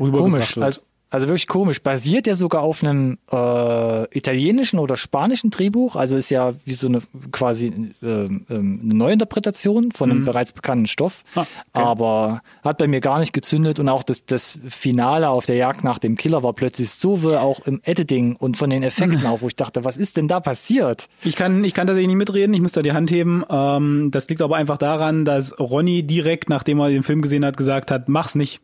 rübergebracht 0.00 0.32
Komisch. 0.32 0.56
wird. 0.56 0.64
Also, 0.64 0.80
also 1.10 1.26
wirklich 1.26 1.48
komisch. 1.48 1.82
Basiert 1.82 2.28
ja 2.28 2.36
sogar 2.36 2.62
auf 2.62 2.84
einem 2.84 3.18
äh, 3.32 4.16
italienischen 4.16 4.78
oder 4.78 4.96
spanischen 4.96 5.50
Drehbuch. 5.50 5.96
Also 5.96 6.16
ist 6.16 6.30
ja 6.30 6.52
wie 6.64 6.74
so 6.74 6.86
eine 6.86 7.00
quasi 7.32 7.92
äh, 8.02 8.06
äh, 8.06 8.28
eine 8.48 8.94
Neuinterpretation 8.94 9.90
von 9.90 10.10
einem 10.10 10.20
mhm. 10.20 10.24
bereits 10.24 10.52
bekannten 10.52 10.86
Stoff. 10.86 11.24
Ah, 11.34 11.40
okay. 11.40 11.48
Aber 11.72 12.42
hat 12.62 12.78
bei 12.78 12.86
mir 12.86 13.00
gar 13.00 13.18
nicht 13.18 13.32
gezündet 13.32 13.80
und 13.80 13.88
auch 13.88 14.04
das, 14.04 14.24
das 14.24 14.60
Finale 14.68 15.28
auf 15.28 15.46
der 15.46 15.56
Jagd 15.56 15.82
nach 15.82 15.98
dem 15.98 16.16
Killer 16.16 16.44
war 16.44 16.52
plötzlich 16.52 16.90
so 16.90 17.22
wirr, 17.22 17.42
auch 17.42 17.66
im 17.66 17.80
Editing 17.82 18.36
und 18.36 18.56
von 18.56 18.70
den 18.70 18.84
Effekten 18.84 19.26
auch, 19.26 19.42
wo 19.42 19.48
ich 19.48 19.56
dachte, 19.56 19.84
was 19.84 19.96
ist 19.96 20.16
denn 20.16 20.28
da 20.28 20.38
passiert? 20.38 21.08
Ich 21.24 21.34
kann, 21.34 21.64
ich 21.64 21.74
kann 21.74 21.88
tatsächlich 21.88 22.08
nicht 22.08 22.18
mitreden, 22.18 22.54
ich 22.54 22.60
muss 22.60 22.72
da 22.72 22.82
die 22.82 22.92
Hand 22.92 23.10
heben. 23.10 23.44
Ähm, 23.50 24.10
das 24.12 24.28
liegt 24.28 24.42
aber 24.42 24.56
einfach 24.56 24.78
daran, 24.78 25.24
dass 25.24 25.58
Ronny 25.58 26.04
direkt, 26.04 26.48
nachdem 26.48 26.78
er 26.78 26.88
den 26.88 27.02
Film 27.02 27.20
gesehen 27.20 27.44
hat, 27.44 27.56
gesagt 27.56 27.90
hat, 27.90 28.08
mach's 28.08 28.36
nicht. 28.36 28.60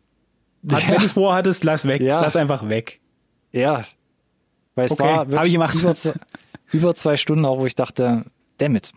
Ja. 0.62 0.79
Wenn 0.88 0.99
du 0.99 1.05
es 1.05 1.12
vorhattest, 1.12 1.64
lass 1.64 1.87
weg. 1.87 2.01
Ja. 2.01 2.21
Lass 2.21 2.37
einfach 2.37 2.69
weg. 2.69 3.01
Ja. 3.53 3.85
Weil 4.75 4.87
es 4.87 4.92
okay, 4.92 5.05
war 5.05 5.31
wirklich 5.31 5.55
über 5.55 5.95
zwei, 5.95 6.12
über 6.73 6.95
zwei 6.95 7.16
Stunden 7.16 7.45
auch, 7.45 7.59
wo 7.59 7.66
ich 7.66 7.75
dachte, 7.75 8.25
damit. 8.59 8.92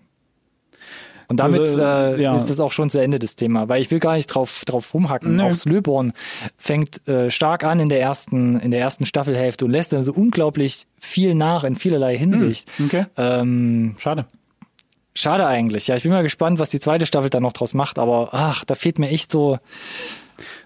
Und 1.30 1.40
damit 1.40 1.60
also, 1.60 1.80
äh, 1.80 2.22
ja. 2.22 2.36
ist 2.36 2.50
das 2.50 2.60
auch 2.60 2.72
schon 2.72 2.90
zu 2.90 3.00
Ende 3.00 3.20
des 3.20 3.36
Thema, 3.36 3.70
weil 3.70 3.84
ich 3.84 3.92
will 3.92 4.00
gar 4.00 4.16
nicht 4.16 4.26
drauf 4.28 4.64
drauf 4.66 4.96
rumhacken. 4.96 5.36
Nee. 5.36 5.44
Auch 5.44 5.54
Slöborn 5.54 6.14
fängt 6.58 7.08
äh, 7.08 7.30
stark 7.30 7.64
an 7.64 7.80
in 7.80 7.88
der 7.88 8.02
ersten 8.02 8.60
in 8.60 8.72
der 8.72 8.80
ersten 8.80 9.06
Staffelhälfte 9.06 9.66
und 9.66 9.72
lässt 9.72 9.94
dann 9.94 10.02
so 10.02 10.12
unglaublich 10.12 10.88
viel 11.00 11.36
nach 11.36 11.64
in 11.64 11.76
vielerlei 11.76 12.18
Hinsicht. 12.18 12.68
Hm, 12.78 12.86
okay. 12.88 13.06
Ähm, 13.16 13.96
schade. 14.00 14.26
Schade 15.14 15.46
eigentlich. 15.46 15.86
Ja, 15.86 15.96
ich 15.96 16.04
bin 16.04 16.12
mal 16.12 16.24
gespannt, 16.24 16.58
was 16.58 16.72
die 16.72 16.80
zweite 16.80 17.06
Staffel 17.06 17.30
dann 17.30 17.44
noch 17.44 17.54
draus 17.54 17.76
macht. 17.76 18.00
Aber 18.00 18.30
ach, 18.32 18.66
da 18.66 18.74
fehlt 18.74 18.98
mir 18.98 19.10
echt 19.10 19.32
so 19.32 19.60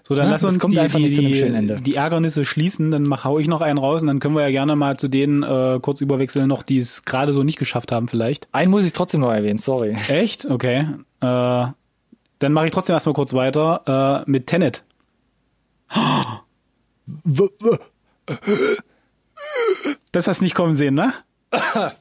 so, 0.06 0.14
dann 0.14 0.26
ja, 0.26 0.32
lass 0.32 0.44
uns 0.44 0.58
die, 0.58 0.68
die, 0.68 1.82
die, 1.82 1.94
Ärgernisse 1.94 2.44
schließen, 2.44 2.90
dann 2.90 3.04
mach, 3.04 3.24
hau 3.24 3.38
ich 3.38 3.48
noch 3.48 3.62
einen 3.62 3.78
raus 3.78 4.02
und 4.02 4.08
dann 4.08 4.20
können 4.20 4.34
wir 4.36 4.42
ja 4.42 4.50
gerne 4.50 4.76
mal 4.76 4.98
zu 4.98 5.08
denen 5.08 5.42
äh, 5.42 5.78
kurz 5.80 6.02
überwechseln, 6.02 6.46
noch 6.46 6.62
die 6.62 6.76
es 6.76 7.06
gerade 7.06 7.32
so 7.32 7.42
nicht 7.42 7.58
geschafft 7.58 7.90
haben 7.90 8.06
vielleicht. 8.06 8.46
Einen 8.52 8.70
muss 8.70 8.84
ich 8.84 8.92
trotzdem 8.92 9.22
noch 9.22 9.32
erwähnen, 9.32 9.56
sorry. 9.56 9.96
Echt? 10.08 10.44
Okay. 10.44 10.88
Äh, 11.20 11.66
dann 12.38 12.52
mache 12.52 12.66
ich 12.66 12.72
trotzdem 12.72 12.92
erstmal 12.92 13.14
kurz 13.14 13.32
weiter 13.32 14.24
äh, 14.26 14.30
mit 14.30 14.46
Tenet. 14.46 14.84
Das 20.12 20.28
hast 20.28 20.40
du 20.40 20.44
nicht 20.44 20.54
kommen 20.54 20.76
sehen, 20.76 20.94
ne? 20.94 21.14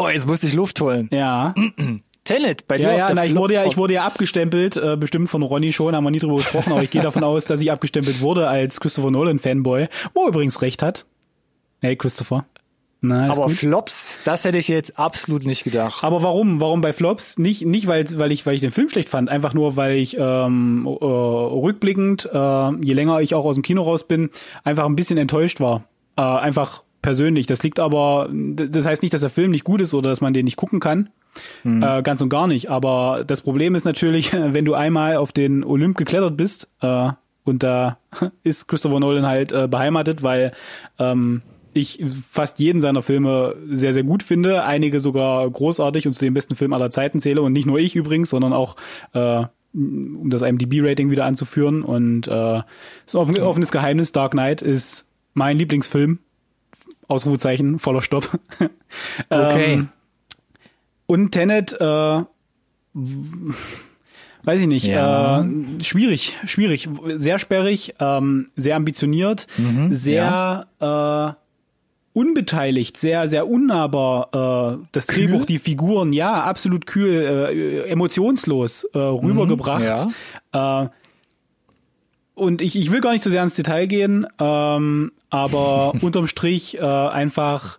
Oh, 0.00 0.08
jetzt 0.08 0.28
musste 0.28 0.46
ich 0.46 0.54
Luft 0.54 0.80
holen. 0.80 1.08
Ja. 1.10 1.54
Tenet, 2.28 2.68
bei 2.68 2.76
dir 2.76 2.90
ja, 2.90 2.96
ja, 2.96 3.14
na, 3.14 3.24
ich 3.24 3.34
wurde 3.34 3.54
ja, 3.54 3.64
ich 3.64 3.76
wurde 3.76 3.94
ja 3.94 4.04
abgestempelt, 4.04 4.76
äh, 4.76 4.96
bestimmt 4.96 5.28
von 5.30 5.42
Ronny 5.42 5.72
schon, 5.72 5.96
haben 5.96 6.04
wir 6.04 6.10
nie 6.10 6.18
drüber 6.18 6.36
gesprochen, 6.36 6.72
aber 6.72 6.82
ich 6.82 6.90
gehe 6.90 7.02
davon 7.02 7.24
aus, 7.24 7.46
dass 7.46 7.60
ich 7.60 7.72
abgestempelt 7.72 8.20
wurde 8.20 8.48
als 8.48 8.80
Christopher 8.80 9.10
Nolan 9.10 9.38
Fanboy, 9.38 9.88
wo 10.12 10.22
er 10.22 10.28
übrigens 10.28 10.60
recht 10.62 10.82
hat. 10.82 11.06
Hey, 11.80 11.96
Christopher. 11.96 12.44
Na, 13.00 13.30
Aber 13.30 13.46
gut. 13.46 13.52
Flops, 13.52 14.18
das 14.24 14.44
hätte 14.44 14.58
ich 14.58 14.66
jetzt 14.66 14.98
absolut 14.98 15.46
nicht 15.46 15.62
gedacht. 15.62 16.02
Aber 16.02 16.22
warum? 16.22 16.60
Warum 16.60 16.80
bei 16.80 16.92
Flops? 16.92 17.38
Nicht, 17.38 17.64
nicht 17.64 17.86
weil, 17.86 18.04
weil 18.18 18.32
ich, 18.32 18.44
weil 18.44 18.56
ich 18.56 18.60
den 18.60 18.72
Film 18.72 18.88
schlecht 18.88 19.08
fand, 19.08 19.28
einfach 19.28 19.54
nur, 19.54 19.76
weil 19.76 19.96
ich 19.96 20.16
ähm, 20.18 20.84
äh, 20.84 21.04
rückblickend, 21.04 22.28
äh, 22.32 22.70
je 22.84 22.94
länger 22.94 23.20
ich 23.20 23.36
auch 23.36 23.44
aus 23.44 23.54
dem 23.54 23.62
Kino 23.62 23.82
raus 23.82 24.06
bin, 24.08 24.30
einfach 24.64 24.84
ein 24.84 24.96
bisschen 24.96 25.16
enttäuscht 25.16 25.60
war. 25.60 25.84
Äh, 26.16 26.22
einfach 26.22 26.82
persönlich. 27.00 27.46
Das 27.46 27.62
liegt 27.62 27.78
aber, 27.78 28.28
das 28.32 28.84
heißt 28.84 29.02
nicht, 29.02 29.14
dass 29.14 29.20
der 29.20 29.30
Film 29.30 29.52
nicht 29.52 29.64
gut 29.64 29.80
ist 29.80 29.94
oder 29.94 30.10
dass 30.10 30.20
man 30.20 30.34
den 30.34 30.44
nicht 30.44 30.56
gucken 30.56 30.80
kann. 30.80 31.10
Äh, 31.64 32.02
ganz 32.02 32.20
und 32.20 32.28
gar 32.28 32.46
nicht. 32.46 32.70
Aber 32.70 33.24
das 33.26 33.40
Problem 33.40 33.74
ist 33.74 33.84
natürlich, 33.84 34.32
wenn 34.32 34.64
du 34.64 34.74
einmal 34.74 35.16
auf 35.16 35.32
den 35.32 35.64
Olymp 35.64 35.96
geklettert 35.96 36.36
bist, 36.36 36.68
äh, 36.80 37.10
und 37.44 37.62
da 37.62 37.98
ist 38.44 38.68
Christopher 38.68 39.00
Nolan 39.00 39.26
halt 39.26 39.52
äh, 39.52 39.66
beheimatet, 39.68 40.22
weil 40.22 40.52
ähm, 40.98 41.42
ich 41.72 42.04
fast 42.30 42.58
jeden 42.60 42.80
seiner 42.80 43.02
Filme 43.02 43.56
sehr, 43.70 43.94
sehr 43.94 44.02
gut 44.02 44.22
finde, 44.22 44.64
einige 44.64 45.00
sogar 45.00 45.48
großartig 45.48 46.06
und 46.06 46.12
zu 46.12 46.24
den 46.24 46.34
besten 46.34 46.56
Filmen 46.56 46.74
aller 46.74 46.90
Zeiten 46.90 47.20
zähle 47.20 47.42
und 47.42 47.52
nicht 47.52 47.66
nur 47.66 47.78
ich 47.78 47.96
übrigens, 47.96 48.30
sondern 48.30 48.52
auch 48.52 48.76
äh, 49.12 49.44
um 49.74 50.30
das 50.30 50.42
IMDb-Rating 50.42 51.10
wieder 51.10 51.24
anzuführen 51.24 51.82
und 51.82 52.26
äh, 52.26 52.62
ist 53.06 53.14
ein 53.14 53.18
offen, 53.18 53.38
offenes 53.40 53.70
Geheimnis, 53.70 54.12
Dark 54.12 54.32
Knight 54.32 54.62
ist 54.62 55.06
mein 55.34 55.58
Lieblingsfilm, 55.58 56.18
Ausrufezeichen, 57.06 57.78
voller 57.78 58.02
Stopp. 58.02 58.38
Okay. 59.28 59.74
Ähm, 59.74 59.88
und 61.08 61.32
Tenet, 61.32 61.72
äh, 61.80 62.22
weiß 64.44 64.60
ich 64.60 64.66
nicht, 64.66 64.86
Ja. 64.86 65.40
äh, 65.42 65.82
schwierig, 65.82 66.36
schwierig, 66.44 66.88
sehr 67.16 67.38
sperrig, 67.38 67.94
ähm, 67.98 68.50
sehr 68.56 68.76
ambitioniert, 68.76 69.46
Mhm, 69.56 69.92
sehr 69.92 70.66
äh, 70.80 71.32
unbeteiligt, 72.18 72.96
sehr, 72.96 73.28
sehr 73.28 73.46
unnahbar, 73.48 74.72
äh, 74.72 74.86
das 74.92 75.06
Kühl? 75.08 75.26
Drehbuch, 75.26 75.44
die 75.44 75.58
Figuren, 75.58 76.12
ja, 76.12 76.42
absolut 76.42 76.86
kühl, 76.86 77.10
äh, 77.10 77.82
emotionslos 77.90 78.84
äh, 78.92 78.98
rübergebracht. 78.98 80.08
Äh, 80.52 80.86
und 82.34 82.60
ich, 82.60 82.76
ich 82.76 82.90
will 82.92 83.00
gar 83.00 83.12
nicht 83.12 83.22
zu 83.24 83.30
sehr 83.30 83.42
ins 83.42 83.54
Detail 83.56 83.86
gehen, 83.86 84.26
ähm, 84.38 85.12
aber 85.30 85.92
unterm 86.02 86.26
Strich 86.26 86.78
äh, 86.78 86.82
einfach 86.82 87.78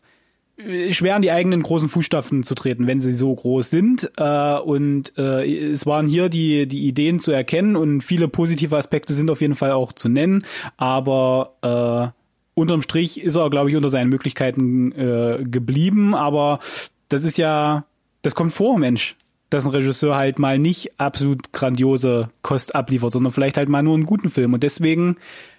schwer 0.92 1.16
an 1.16 1.22
die 1.22 1.32
eigenen 1.32 1.64
großen 1.64 1.90
Fußstapfen 1.90 2.44
zu 2.44 2.54
treten, 2.56 2.88
wenn 2.88 3.00
sie 3.00 3.14
so 3.14 3.34
groß 3.34 3.70
sind. 3.70 4.12
Äh, 4.18 4.60
und 4.60 5.18
äh, 5.18 5.72
es 5.72 5.86
waren 5.86 6.08
hier 6.08 6.30
die, 6.30 6.68
die 6.68 6.88
Ideen 6.88 7.20
zu 7.20 7.32
erkennen 7.32 7.76
und 7.76 8.02
viele 8.02 8.28
positive 8.28 8.76
Aspekte 8.78 9.14
sind 9.14 9.32
auf 9.32 9.42
jeden 9.42 9.56
Fall 9.56 9.72
auch 9.72 9.94
zu 9.94 10.10
nennen. 10.10 10.46
Aber 10.78 12.14
äh, 12.56 12.60
unterm 12.60 12.82
Strich 12.82 13.22
ist 13.22 13.36
er, 13.36 13.50
glaube 13.50 13.70
ich, 13.70 13.76
unter 13.76 13.90
seinen 13.90 14.10
Möglichkeiten 14.10 14.92
äh, 14.92 15.44
geblieben. 15.44 16.14
Aber 16.14 16.60
das 17.08 17.24
ist 17.24 17.38
ja, 17.38 17.86
das 18.22 18.36
kommt 18.36 18.54
vor, 18.54 18.78
Mensch. 18.78 19.16
Dass 19.50 19.66
ein 19.66 19.72
Regisseur 19.72 20.16
halt 20.16 20.38
mal 20.38 20.60
nicht 20.60 21.00
absolut 21.00 21.52
grandiose 21.54 22.30
Kost 22.44 22.76
abliefert, 22.76 23.14
sondern 23.14 23.32
vielleicht 23.32 23.58
halt 23.58 23.68
mal 23.68 23.82
nur 23.82 23.96
einen 23.96 24.06
guten 24.06 24.30
Film. 24.30 24.54
Und 24.54 24.62
deswegen 24.62 25.16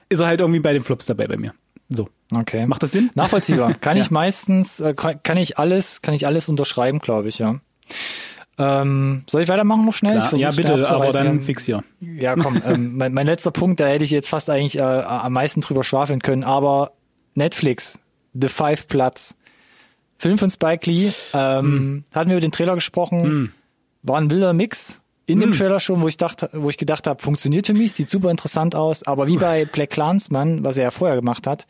ist 0.09 0.21
er 0.21 0.29
halt 0.29 0.41
irgendwie 0.41 0.61
bei 0.61 0.73
den 0.73 0.83
Flops 0.83 1.07
dabei 1.07 1.27
bei 1.27 1.37
mir. 1.37 1.55
So. 1.89 2.09
Okay. 2.33 2.66
Macht 2.66 2.83
das 2.83 2.93
Sinn? 2.93 3.11
Nachvollziehbar. 3.14 3.75
Kann 3.81 3.97
Ja. 3.97 4.03
ich 4.05 4.11
meistens, 4.11 4.81
äh, 4.81 4.95
kann 4.95 5.23
kann 5.23 5.37
ich 5.37 5.59
alles, 5.59 6.01
kann 6.03 6.14
ich 6.14 6.27
alles 6.27 6.49
unterschreiben, 6.49 6.99
glaube 7.01 7.29
ich, 7.29 7.38
ja. 7.38 7.61
Ähm, 8.59 9.25
soll 9.29 9.43
ich 9.43 9.49
weitermachen 9.49 9.85
noch 9.87 9.95
schnell? 9.95 10.19
Ja, 10.37 10.51
bitte, 10.51 10.88
aber 10.90 11.12
dann 11.12 11.40
fix 11.40 11.64
hier. 11.64 11.83
Ja, 12.01 12.37
komm, 12.37 12.61
ähm, 12.66 12.97
mein, 12.97 13.12
mein 13.14 13.27
letzter 13.27 13.51
Punkt, 13.53 13.81
da 13.81 13.87
hätte 13.87 14.05
ich 14.05 14.11
jetzt 14.11 14.29
fast 14.29 14.51
eigentlich 14.51 14.77
äh, 14.77 14.83
am 14.83 15.33
meisten 15.33 15.61
drüber 15.62 15.83
schwafeln 15.83 16.21
können, 16.21 16.45
aber 16.45 16.93
Netflix, 17.35 17.99
The 18.35 18.49
Five 18.49 18.87
Platz, 18.87 19.35
Film 20.19 20.37
von 20.37 20.51
Spike 20.51 20.90
Lee, 20.90 21.11
ähm, 21.33 21.64
Hm. 21.64 22.05
hatten 22.14 22.29
wir 22.29 22.37
über 22.37 22.43
den 22.47 22.53
Trailer 22.53 22.75
gesprochen, 22.75 23.53
war 24.03 24.19
ein 24.21 24.31
wilder 24.31 24.53
Mix 24.53 25.01
in 25.27 25.40
Hm. 25.40 25.53
dem 25.53 25.59
Trailer 25.59 25.81
schon, 25.81 26.03
wo 26.03 26.09
ich 26.09 26.19
dachte, 26.19 26.51
wo 26.53 26.69
ich 26.69 26.77
gedacht 26.77 27.07
habe, 27.07 27.23
funktioniert 27.23 27.66
für 27.66 27.73
mich, 27.75 27.93
sieht 27.93 28.11
super 28.11 28.31
interessant 28.31 28.75
aus, 28.75 29.05
aber 29.07 29.27
wie 29.27 29.38
bei 29.38 29.64
Black 29.64 29.90
Clansman, 29.90 30.64
was 30.64 30.77
er 30.77 30.85
ja 30.85 30.90
vorher 30.90 31.16
gemacht 31.16 31.47
hat, 31.47 31.66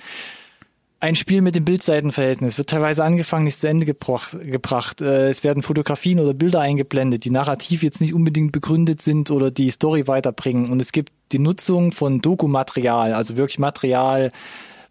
ein 1.00 1.14
Spiel 1.14 1.40
mit 1.40 1.56
dem 1.56 1.64
Bildseitenverhältnis 1.64 2.58
wird 2.58 2.68
teilweise 2.68 3.02
angefangen, 3.02 3.44
nicht 3.44 3.58
zu 3.58 3.68
Ende 3.68 3.86
gebracht. 3.86 4.36
gebracht. 4.42 5.00
Äh, 5.00 5.28
Es 5.30 5.42
werden 5.42 5.62
Fotografien 5.62 6.20
oder 6.20 6.34
Bilder 6.34 6.60
eingeblendet, 6.60 7.24
die 7.24 7.30
narrativ 7.30 7.82
jetzt 7.82 8.02
nicht 8.02 8.14
unbedingt 8.14 8.52
begründet 8.52 9.00
sind 9.00 9.30
oder 9.30 9.50
die 9.50 9.70
Story 9.70 10.06
weiterbringen. 10.06 10.70
Und 10.70 10.80
es 10.80 10.92
gibt 10.92 11.12
die 11.32 11.38
Nutzung 11.38 11.92
von 11.92 12.20
Dokumaterial, 12.20 13.14
also 13.14 13.36
wirklich 13.36 13.58
Material, 13.58 14.30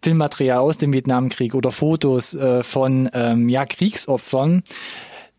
Filmmaterial 0.02 0.58
aus 0.58 0.78
dem 0.78 0.92
Vietnamkrieg 0.92 1.54
oder 1.54 1.70
Fotos 1.70 2.34
äh, 2.34 2.64
von 2.64 3.08
ähm, 3.12 3.48
ja, 3.48 3.64
Kriegsopfern. 3.64 4.64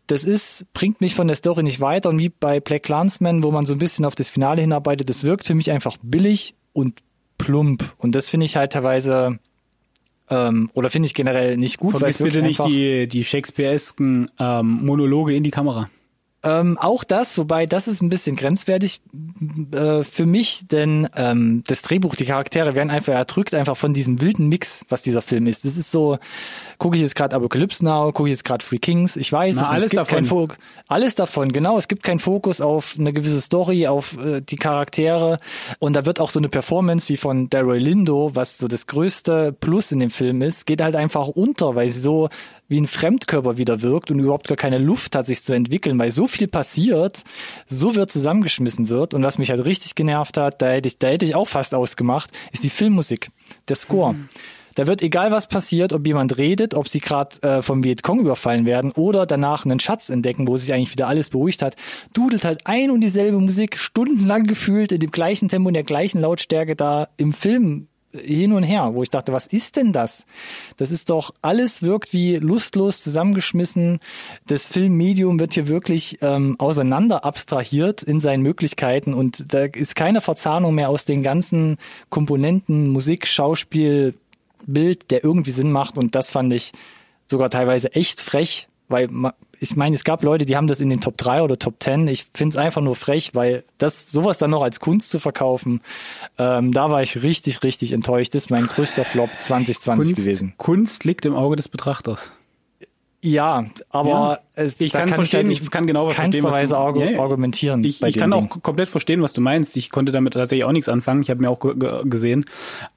Das 0.06 0.24
ist, 0.24 0.66
bringt 0.72 1.00
mich 1.00 1.14
von 1.14 1.26
der 1.26 1.36
Story 1.36 1.62
nicht 1.62 1.80
weiter 1.80 2.08
und 2.08 2.18
wie 2.18 2.28
bei 2.28 2.60
Black 2.60 2.84
Clansman, 2.84 3.42
wo 3.42 3.50
man 3.50 3.66
so 3.66 3.74
ein 3.74 3.78
bisschen 3.78 4.04
auf 4.04 4.14
das 4.14 4.28
Finale 4.28 4.62
hinarbeitet, 4.62 5.08
das 5.08 5.24
wirkt 5.24 5.46
für 5.46 5.54
mich 5.54 5.70
einfach 5.70 5.96
billig 6.02 6.54
und 6.72 7.00
plump. 7.38 7.94
Und 7.98 8.14
das 8.14 8.28
finde 8.28 8.46
ich 8.46 8.56
halt 8.56 8.72
teilweise 8.72 9.38
ähm, 10.32 10.70
oder 10.72 10.88
finde 10.88 11.06
ich 11.06 11.14
generell 11.14 11.56
nicht 11.56 11.78
gut. 11.78 11.98
Vergiss 11.98 12.18
bitte 12.18 12.42
nicht 12.42 12.64
die, 12.64 13.06
die 13.06 13.24
Shakespearesken 13.24 14.30
ähm, 14.38 14.84
Monologe 14.84 15.34
in 15.34 15.44
die 15.44 15.50
Kamera. 15.50 15.90
Ähm, 16.44 16.76
auch 16.78 17.04
das, 17.04 17.38
wobei 17.38 17.66
das 17.66 17.86
ist 17.86 18.02
ein 18.02 18.08
bisschen 18.08 18.34
grenzwertig 18.34 19.00
äh, 19.72 20.02
für 20.02 20.26
mich, 20.26 20.66
denn 20.66 21.08
ähm, 21.14 21.62
das 21.68 21.82
Drehbuch, 21.82 22.16
die 22.16 22.24
Charaktere 22.24 22.74
werden 22.74 22.90
einfach 22.90 23.12
erdrückt, 23.12 23.54
einfach 23.54 23.76
von 23.76 23.94
diesem 23.94 24.20
wilden 24.20 24.48
Mix, 24.48 24.84
was 24.88 25.02
dieser 25.02 25.22
Film 25.22 25.46
ist. 25.46 25.64
Das 25.64 25.76
ist 25.76 25.92
so, 25.92 26.18
gucke 26.82 26.96
ich 26.96 27.02
jetzt 27.02 27.14
gerade 27.14 27.36
Apocalypse 27.36 27.84
Now, 27.84 28.10
gucke 28.10 28.28
ich 28.28 28.32
jetzt 28.32 28.44
gerade 28.44 28.64
Free 28.64 28.80
Kings, 28.80 29.16
ich 29.16 29.32
weiß, 29.32 29.54
Na, 29.54 29.62
es, 29.62 29.68
alles 29.68 29.84
es 29.84 29.90
gibt 29.90 30.00
davon. 30.00 30.16
kein 30.16 30.24
Fo 30.24 30.48
alles 30.88 31.14
davon, 31.14 31.52
genau, 31.52 31.78
es 31.78 31.86
gibt 31.86 32.02
keinen 32.02 32.18
Fokus 32.18 32.60
auf 32.60 32.96
eine 32.98 33.12
gewisse 33.12 33.40
Story, 33.40 33.86
auf 33.86 34.18
äh, 34.18 34.40
die 34.40 34.56
Charaktere. 34.56 35.38
Und 35.78 35.94
da 35.94 36.06
wird 36.06 36.18
auch 36.18 36.28
so 36.28 36.40
eine 36.40 36.48
Performance 36.48 37.08
wie 37.08 37.16
von 37.16 37.48
Daryl 37.48 37.80
Lindo, 37.80 38.32
was 38.34 38.58
so 38.58 38.66
das 38.66 38.88
größte 38.88 39.52
Plus 39.52 39.92
in 39.92 40.00
dem 40.00 40.10
Film 40.10 40.42
ist, 40.42 40.66
geht 40.66 40.82
halt 40.82 40.96
einfach 40.96 41.28
unter, 41.28 41.76
weil 41.76 41.88
sie 41.88 42.00
so 42.00 42.30
wie 42.66 42.80
ein 42.80 42.88
Fremdkörper 42.88 43.58
wieder 43.58 43.82
wirkt 43.82 44.10
und 44.10 44.18
überhaupt 44.18 44.48
gar 44.48 44.56
keine 44.56 44.78
Luft 44.78 45.14
hat, 45.14 45.26
sich 45.26 45.40
zu 45.44 45.52
entwickeln, 45.52 46.00
weil 46.00 46.10
so 46.10 46.26
viel 46.26 46.48
passiert, 46.48 47.22
so 47.68 47.94
wird 47.94 48.10
zusammengeschmissen 48.10 48.88
wird. 48.88 49.14
Und 49.14 49.22
was 49.22 49.38
mich 49.38 49.50
halt 49.50 49.64
richtig 49.64 49.94
genervt 49.94 50.36
hat, 50.36 50.60
da 50.60 50.70
hätte 50.70 50.88
ich, 50.88 50.98
da 50.98 51.06
hätte 51.06 51.26
ich 51.26 51.36
auch 51.36 51.46
fast 51.46 51.76
ausgemacht, 51.76 52.30
ist 52.50 52.64
die 52.64 52.70
Filmmusik, 52.70 53.30
der 53.68 53.76
Score. 53.76 54.16
Da 54.74 54.86
wird 54.86 55.02
egal 55.02 55.30
was 55.30 55.48
passiert, 55.48 55.92
ob 55.92 56.06
jemand 56.06 56.38
redet, 56.38 56.74
ob 56.74 56.88
sie 56.88 57.00
gerade 57.00 57.42
äh, 57.42 57.62
vom 57.62 57.84
Vietcong 57.84 58.20
überfallen 58.20 58.66
werden 58.66 58.92
oder 58.92 59.26
danach 59.26 59.64
einen 59.64 59.80
Schatz 59.80 60.08
entdecken, 60.08 60.48
wo 60.48 60.56
sich 60.56 60.72
eigentlich 60.72 60.92
wieder 60.92 61.08
alles 61.08 61.30
beruhigt 61.30 61.62
hat, 61.62 61.76
dudelt 62.14 62.44
halt 62.44 62.66
ein 62.66 62.90
und 62.90 63.00
dieselbe 63.00 63.38
Musik 63.38 63.78
stundenlang 63.78 64.44
gefühlt 64.44 64.92
in 64.92 65.00
dem 65.00 65.10
gleichen 65.10 65.48
Tempo, 65.48 65.68
in 65.68 65.74
der 65.74 65.82
gleichen 65.84 66.20
Lautstärke 66.20 66.76
da 66.76 67.08
im 67.16 67.32
Film 67.32 67.88
hin 68.14 68.52
und 68.52 68.62
her, 68.62 68.90
wo 68.94 69.02
ich 69.02 69.10
dachte, 69.10 69.32
was 69.32 69.46
ist 69.46 69.76
denn 69.76 69.92
das? 69.92 70.26
Das 70.76 70.90
ist 70.90 71.10
doch, 71.10 71.32
alles 71.40 71.82
wirkt 71.82 72.12
wie 72.12 72.36
lustlos 72.36 73.02
zusammengeschmissen. 73.02 74.00
Das 74.46 74.68
Filmmedium 74.68 75.40
wird 75.40 75.54
hier 75.54 75.68
wirklich 75.68 76.18
ähm, 76.20 76.56
auseinander 76.58 77.24
abstrahiert 77.24 78.02
in 78.02 78.20
seinen 78.20 78.42
Möglichkeiten 78.42 79.14
und 79.14 79.44
da 79.52 79.64
ist 79.64 79.96
keine 79.96 80.20
Verzahnung 80.20 80.74
mehr 80.74 80.90
aus 80.90 81.04
den 81.04 81.22
ganzen 81.22 81.78
Komponenten, 82.10 82.88
Musik, 82.90 83.26
Schauspiel, 83.26 84.14
Bild, 84.66 85.10
der 85.10 85.24
irgendwie 85.24 85.50
Sinn 85.50 85.72
macht 85.72 85.96
und 85.98 86.14
das 86.14 86.30
fand 86.30 86.52
ich 86.52 86.72
sogar 87.24 87.50
teilweise 87.50 87.94
echt 87.94 88.20
frech, 88.20 88.68
weil 88.88 89.08
ich 89.60 89.76
meine, 89.76 89.94
es 89.94 90.02
gab 90.04 90.22
Leute, 90.24 90.44
die 90.44 90.56
haben 90.56 90.66
das 90.66 90.80
in 90.80 90.88
den 90.88 91.00
Top 91.00 91.16
3 91.16 91.42
oder 91.42 91.56
Top 91.58 91.76
10. 91.80 92.08
Ich 92.08 92.26
finde 92.34 92.50
es 92.50 92.56
einfach 92.56 92.82
nur 92.82 92.96
frech, 92.96 93.30
weil 93.34 93.62
das 93.78 94.10
sowas 94.10 94.38
dann 94.38 94.50
noch 94.50 94.62
als 94.62 94.80
Kunst 94.80 95.10
zu 95.10 95.18
verkaufen, 95.20 95.80
ähm, 96.36 96.72
da 96.72 96.90
war 96.90 97.00
ich 97.02 97.22
richtig, 97.22 97.62
richtig 97.62 97.92
enttäuscht. 97.92 98.34
Das 98.34 98.44
ist 98.44 98.50
mein 98.50 98.66
größter 98.66 99.04
Flop 99.04 99.30
2020 99.38 100.08
Kunst, 100.14 100.16
gewesen. 100.16 100.54
Kunst 100.58 101.04
liegt 101.04 101.24
im 101.26 101.36
Auge 101.36 101.54
des 101.56 101.68
Betrachters. 101.68 102.32
Ja, 103.24 103.66
aber 103.90 104.08
Ja. 104.08 104.38
es, 104.56 104.80
Ich 104.80 104.90
da 104.90 104.98
kann 105.06 105.10
verstehen, 105.14 105.46
halt 105.46 105.60
ich 105.62 105.70
kann 105.70 105.86
genau 105.86 106.08
was 106.08 106.14
verstehen, 106.16 106.42
was 106.42 106.68
du- 106.70 106.76
argu 106.76 107.00
ja. 107.02 107.20
argumentieren. 107.20 107.84
Ich, 107.84 108.02
ich 108.02 108.16
kann 108.16 108.32
Ding. 108.32 108.50
auch 108.50 108.62
komplett 108.62 108.88
verstehen, 108.88 109.22
was 109.22 109.32
du 109.32 109.40
meinst. 109.40 109.76
Ich 109.76 109.90
konnte 109.90 110.10
damit 110.10 110.32
tatsächlich 110.34 110.64
auch 110.64 110.72
nichts 110.72 110.88
anfangen. 110.88 111.22
Ich 111.22 111.30
habe 111.30 111.40
mir 111.40 111.48
auch 111.48 111.60
ge 111.60 111.74
ge 111.76 112.00
gesehen. 112.04 112.44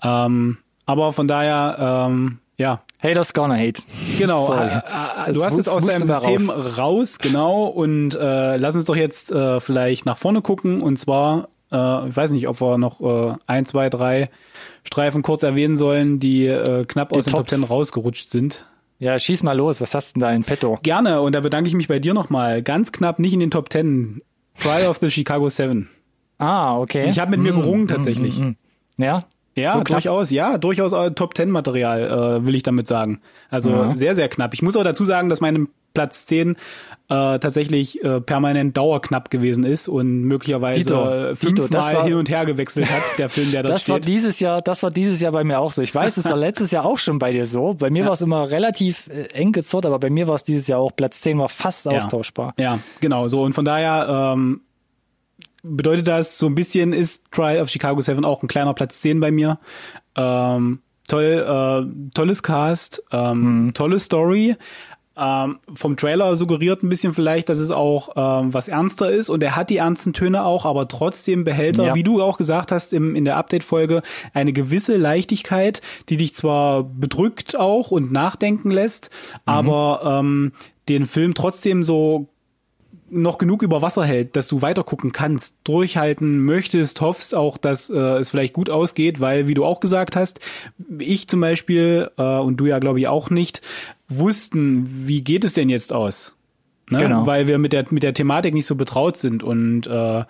Ähm, 0.04 0.58
aber 0.86 1.12
von 1.14 1.28
daher, 1.28 2.08
ähm, 2.10 2.40
ja, 2.58 2.82
Haters 3.02 3.34
gonna 3.34 3.56
hate. 3.56 3.82
Genau, 4.18 4.52
äh, 4.54 4.78
äh, 5.28 5.34
du 5.34 5.40
Es 5.42 5.46
hast 5.46 5.58
es 5.60 5.68
aus 5.68 5.84
deinem 5.86 6.06
System 6.06 6.50
raus. 6.50 7.20
genau, 7.20 7.66
und 7.66 8.16
äh, 8.16 8.58
lass 8.58 8.76
uns 8.76 8.86
doch 8.86 8.96
jetzt 8.96 9.32
äh, 9.32 9.60
vielleicht 9.60 10.06
nach 10.06 10.18
vorne 10.18 10.42
gucken 10.42 10.82
und 10.82 10.98
zwar, 10.98 11.50
äh, 11.72 12.08
ich 12.10 12.16
weiß 12.16 12.32
nicht, 12.32 12.48
ob 12.48 12.62
wir 12.62 12.78
noch 12.78 13.02
äh, 13.02 13.34
ein, 13.48 13.66
zwei, 13.66 13.90
drei 13.90 14.30
Streifen 14.84 15.22
kurz 15.24 15.44
erwähnen 15.44 15.78
sollen, 15.78 16.20
die 16.20 16.46
äh, 16.48 16.86
knapp 16.86 17.10
Die 17.10 17.18
aus 17.20 17.26
den 17.26 17.32
Top 17.32 17.48
Tops. 17.48 17.54
Ten 17.60 17.64
rausgerutscht 17.64 18.30
sind. 18.30 18.66
Ja, 18.98 19.20
schieß 19.20 19.44
mal 19.44 19.58
los. 19.58 19.82
Was 19.82 19.94
hast 19.94 20.16
du 20.16 20.20
denn 20.22 20.28
da 20.30 20.34
in 20.34 20.44
petto? 20.46 20.80
Gerne, 20.82 21.22
und 21.22 21.36
da 21.36 21.42
bedanke 21.42 21.68
ich 21.68 21.74
mich 21.76 21.90
bei 21.90 22.00
dir 22.00 22.14
nochmal. 22.14 22.62
Ganz 22.64 22.94
knapp 22.94 23.20
nicht 23.20 23.34
in 23.34 23.42
den 23.42 23.52
Top 23.52 23.70
Ten. 23.70 24.22
Trial 24.58 24.88
of 24.88 25.00
the 25.00 25.12
Chicago 25.12 25.50
Seven. 25.50 25.90
Ah, 26.38 26.78
okay. 26.80 27.10
Ich 27.10 27.20
habe 27.20 27.32
mit 27.32 27.42
mir 27.42 27.52
Mm, 27.52 27.60
gerungen 27.62 27.84
mm, 27.84 27.88
tatsächlich. 27.90 28.40
mm, 28.40 28.44
mm. 28.46 28.56
Ja, 28.98 29.24
Ja, 29.56 29.72
So 29.74 29.84
durchaus, 29.84 30.32
ja, 30.32 30.58
durchaus 30.58 30.92
äh, 30.94 31.12
Top 31.12 31.34
Ten 31.34 31.50
Material, 31.50 32.40
äh, 32.42 32.46
will 32.46 32.56
ich 32.56 32.64
damit 32.64 32.88
sagen. 32.88 33.22
Also 33.50 33.70
Ja. 33.72 33.96
sehr, 33.96 34.14
sehr 34.16 34.28
knapp. 34.28 34.54
Ich 34.54 34.62
muss 34.62 34.76
auch 34.76 34.84
dazu 34.84 35.06
sagen, 35.06 35.30
dass 35.30 35.40
mein 35.42 35.70
Platz 35.94 36.26
10 36.26 36.52
äh, 37.08 37.40
tatsächlich 37.40 38.04
äh, 38.04 38.20
permanent 38.20 38.76
dauerknapp 38.76 39.30
gewesen 39.30 39.64
ist 39.64 39.88
und 39.88 40.24
möglicherweise 40.24 40.82
Dito, 40.82 41.08
äh, 41.10 41.34
Dito, 41.36 41.64
fünfmal 41.64 41.94
war- 41.94 42.04
hin 42.04 42.16
und 42.16 42.28
her 42.30 42.46
gewechselt 42.46 42.90
hat, 42.92 43.02
der 43.18 43.30
Film, 43.30 43.52
der 43.52 43.64
dort 43.64 43.74
Das 43.76 43.88
war 43.88 43.98
steht. 44.00 44.08
dieses 44.10 44.42
Jahr, 44.42 44.62
das 44.62 44.84
war 44.84 44.90
dieses 44.90 45.22
Jahr 45.22 45.32
bei 45.32 45.46
mir 45.46 45.60
auch 45.60 45.72
so. 45.72 45.82
Ich 45.84 45.96
weiß, 45.96 46.18
es 46.18 46.26
war 46.26 46.36
letztes 46.36 46.72
Jahr 46.72 46.84
auch 46.86 46.98
schon 46.98 47.18
bei 47.20 47.32
dir 47.32 47.46
so. 47.46 47.76
Bei 47.76 47.90
mir 47.90 48.06
war 48.06 48.12
es 48.14 48.22
immer 48.22 48.52
relativ 48.52 49.08
äh, 49.08 49.28
eng 49.34 49.54
gezurrt, 49.54 49.86
aber 49.86 50.00
bei 50.00 50.10
mir 50.10 50.28
war 50.28 50.36
es 50.36 50.44
dieses 50.44 50.68
Jahr 50.68 50.80
auch 50.82 50.92
Platz 50.94 51.22
10 51.22 51.38
war 51.40 51.48
fast 51.48 51.88
austauschbar. 51.88 52.54
Ja, 52.58 52.80
genau, 53.00 53.30
so. 53.30 53.44
Und 53.44 53.54
von 53.54 53.64
daher 53.64 54.34
ähm, 54.36 54.62
bedeutet 55.66 56.08
das, 56.08 56.38
so 56.38 56.46
ein 56.48 56.56
bisschen 56.56 56.94
ist 56.94 57.32
Trial 57.32 57.62
of 57.62 57.70
Chicago 57.70 58.00
7 58.02 58.24
auch 58.26 58.42
ein 58.44 58.48
kleiner 58.48 58.74
Platz 58.74 59.02
10 59.02 59.20
bei 59.20 59.32
mir. 59.32 59.60
Ähm, 60.16 60.80
toll, 61.08 61.24
äh, 61.48 62.12
tolles 62.14 62.44
Cast, 62.44 63.04
ähm, 63.12 63.72
tolle 63.74 64.00
Story. 64.00 64.56
Ähm, 65.18 65.60
vom 65.74 65.96
Trailer 65.96 66.36
suggeriert 66.36 66.84
ein 66.84 66.90
bisschen 66.90 67.14
vielleicht, 67.14 67.48
dass 67.48 67.60
es 67.60 67.72
auch 67.72 68.10
ähm, 68.18 68.54
was 68.54 68.68
ernster 68.68 69.10
ist 69.10 69.30
und 69.30 69.42
er 69.44 69.56
hat 69.56 69.70
die 69.70 69.78
ernsten 69.78 70.12
Töne 70.12 70.44
auch, 70.44 70.66
aber 70.66 70.90
trotzdem 70.90 71.46
behält 71.46 71.78
er, 71.78 71.86
Ja. 71.86 71.96
wie 71.96 72.04
du 72.04 72.22
auch 72.22 72.38
gesagt 72.38 72.74
hast 72.74 72.92
im, 72.92 73.16
in 73.16 73.24
der 73.24 73.38
Update-Folge, 73.38 74.02
eine 74.34 74.52
gewisse 74.52 74.98
Leichtigkeit, 74.98 75.82
die 76.10 76.18
dich 76.18 76.36
zwar 76.36 76.84
bedrückt 76.84 77.56
auch 77.58 77.92
und 77.92 78.12
nachdenken 78.12 78.72
lässt, 78.72 79.10
aber 79.46 80.20
ähm, 80.20 80.52
den 80.90 81.06
Film 81.06 81.34
trotzdem 81.34 81.86
so 81.86 82.28
noch 83.16 83.38
genug 83.38 83.64
über 83.64 83.82
Wasser 83.82 84.06
hält, 84.06 84.36
dass 84.36 84.48
du 84.48 84.62
weiter 84.62 84.84
gucken 84.84 85.12
kannst, 85.12 85.58
durchhalten 85.64 86.44
möchtest, 86.44 87.02
hoffst 87.02 87.34
auch, 87.34 87.58
dass 87.58 87.90
äh, 87.90 87.98
es 87.98 88.30
vielleicht 88.30 88.54
gut 88.54 88.70
ausgeht, 88.70 89.20
weil, 89.20 89.48
wie 89.48 89.54
du 89.54 89.66
auch 89.66 89.80
gesagt 89.80 90.16
hast, 90.16 90.40
ich 91.00 91.28
zum 91.28 91.42
Beispiel 91.42 92.12
äh, 92.18 92.38
und 92.38 92.58
du 92.58 92.66
ja 92.66 92.80
glaube 92.80 93.00
ich 93.00 93.08
auch 93.08 93.30
nicht, 93.30 93.62
wussten, 94.10 95.08
wie 95.08 95.24
geht 95.24 95.44
es 95.44 95.54
denn 95.54 95.70
jetzt 95.70 95.94
aus? 95.94 96.36
Ne? 96.90 97.00
Genau. 97.00 97.26
Weil 97.26 97.48
wir 97.48 97.58
mit 97.58 97.74
der, 97.74 97.86
mit 97.90 98.04
der 98.04 98.14
Thematik 98.14 98.54
nicht 98.54 98.68
so 98.68 98.76
betraut 98.76 99.18
sind 99.18 99.44
und 99.44 99.88
äh, 99.88 100.24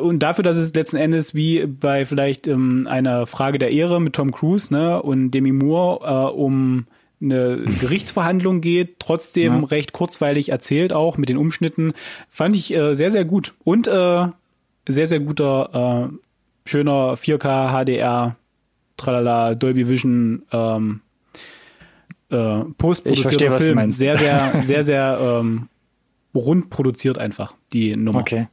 und 0.00 0.20
dafür, 0.20 0.44
dass 0.44 0.56
es 0.56 0.72
letzten 0.74 0.96
Endes 0.96 1.34
wie 1.34 1.66
bei 1.66 2.06
vielleicht 2.06 2.46
ähm, 2.46 2.86
einer 2.88 3.26
Frage 3.26 3.58
der 3.58 3.72
Ehre 3.72 4.00
mit 4.00 4.12
Tom 4.12 4.30
Cruise 4.30 4.72
ne, 4.72 5.02
und 5.02 5.32
Demi 5.32 5.50
Moore 5.50 6.06
äh, 6.06 6.32
um 6.32 6.86
eine 7.20 7.56
Gerichtsverhandlung 7.80 8.60
geht, 8.60 9.00
trotzdem 9.00 9.62
Ja. 9.62 9.64
recht 9.66 9.92
kurzweilig 9.92 10.50
erzählt 10.50 10.92
auch 10.92 11.16
mit 11.18 11.28
den 11.28 11.36
Umschnitten, 11.36 11.92
fand 12.28 12.54
ich 12.56 12.74
äh, 12.74 12.94
sehr, 12.94 13.10
sehr 13.10 13.24
gut. 13.24 13.54
Und 13.64 13.88
äh, 13.88 14.26
sehr, 14.88 15.06
sehr 15.06 15.20
guter, 15.20 16.10
äh, 16.12 16.68
schöner 16.68 17.16
4K 17.16 17.70
HDR, 17.84 18.36
tralala, 18.96 19.54
Dolby 19.54 19.88
Vision, 19.88 20.42
ähm, 20.52 21.00
äh, 22.30 22.60
postproduzierter 22.78 23.28
verstehe, 23.28 23.50
was 23.50 23.58
du 23.58 23.64
Film. 23.66 23.76
meinst. 23.76 23.98
Sehr, 23.98 24.16
sehr, 24.18 24.60
sehr, 24.62 24.84
sehr 24.84 25.18
ähm, 25.20 25.68
rund 26.34 26.70
produziert 26.70 27.18
einfach, 27.18 27.54
die 27.72 27.96
Nummer. 27.96 28.20
Okay. 28.20 28.48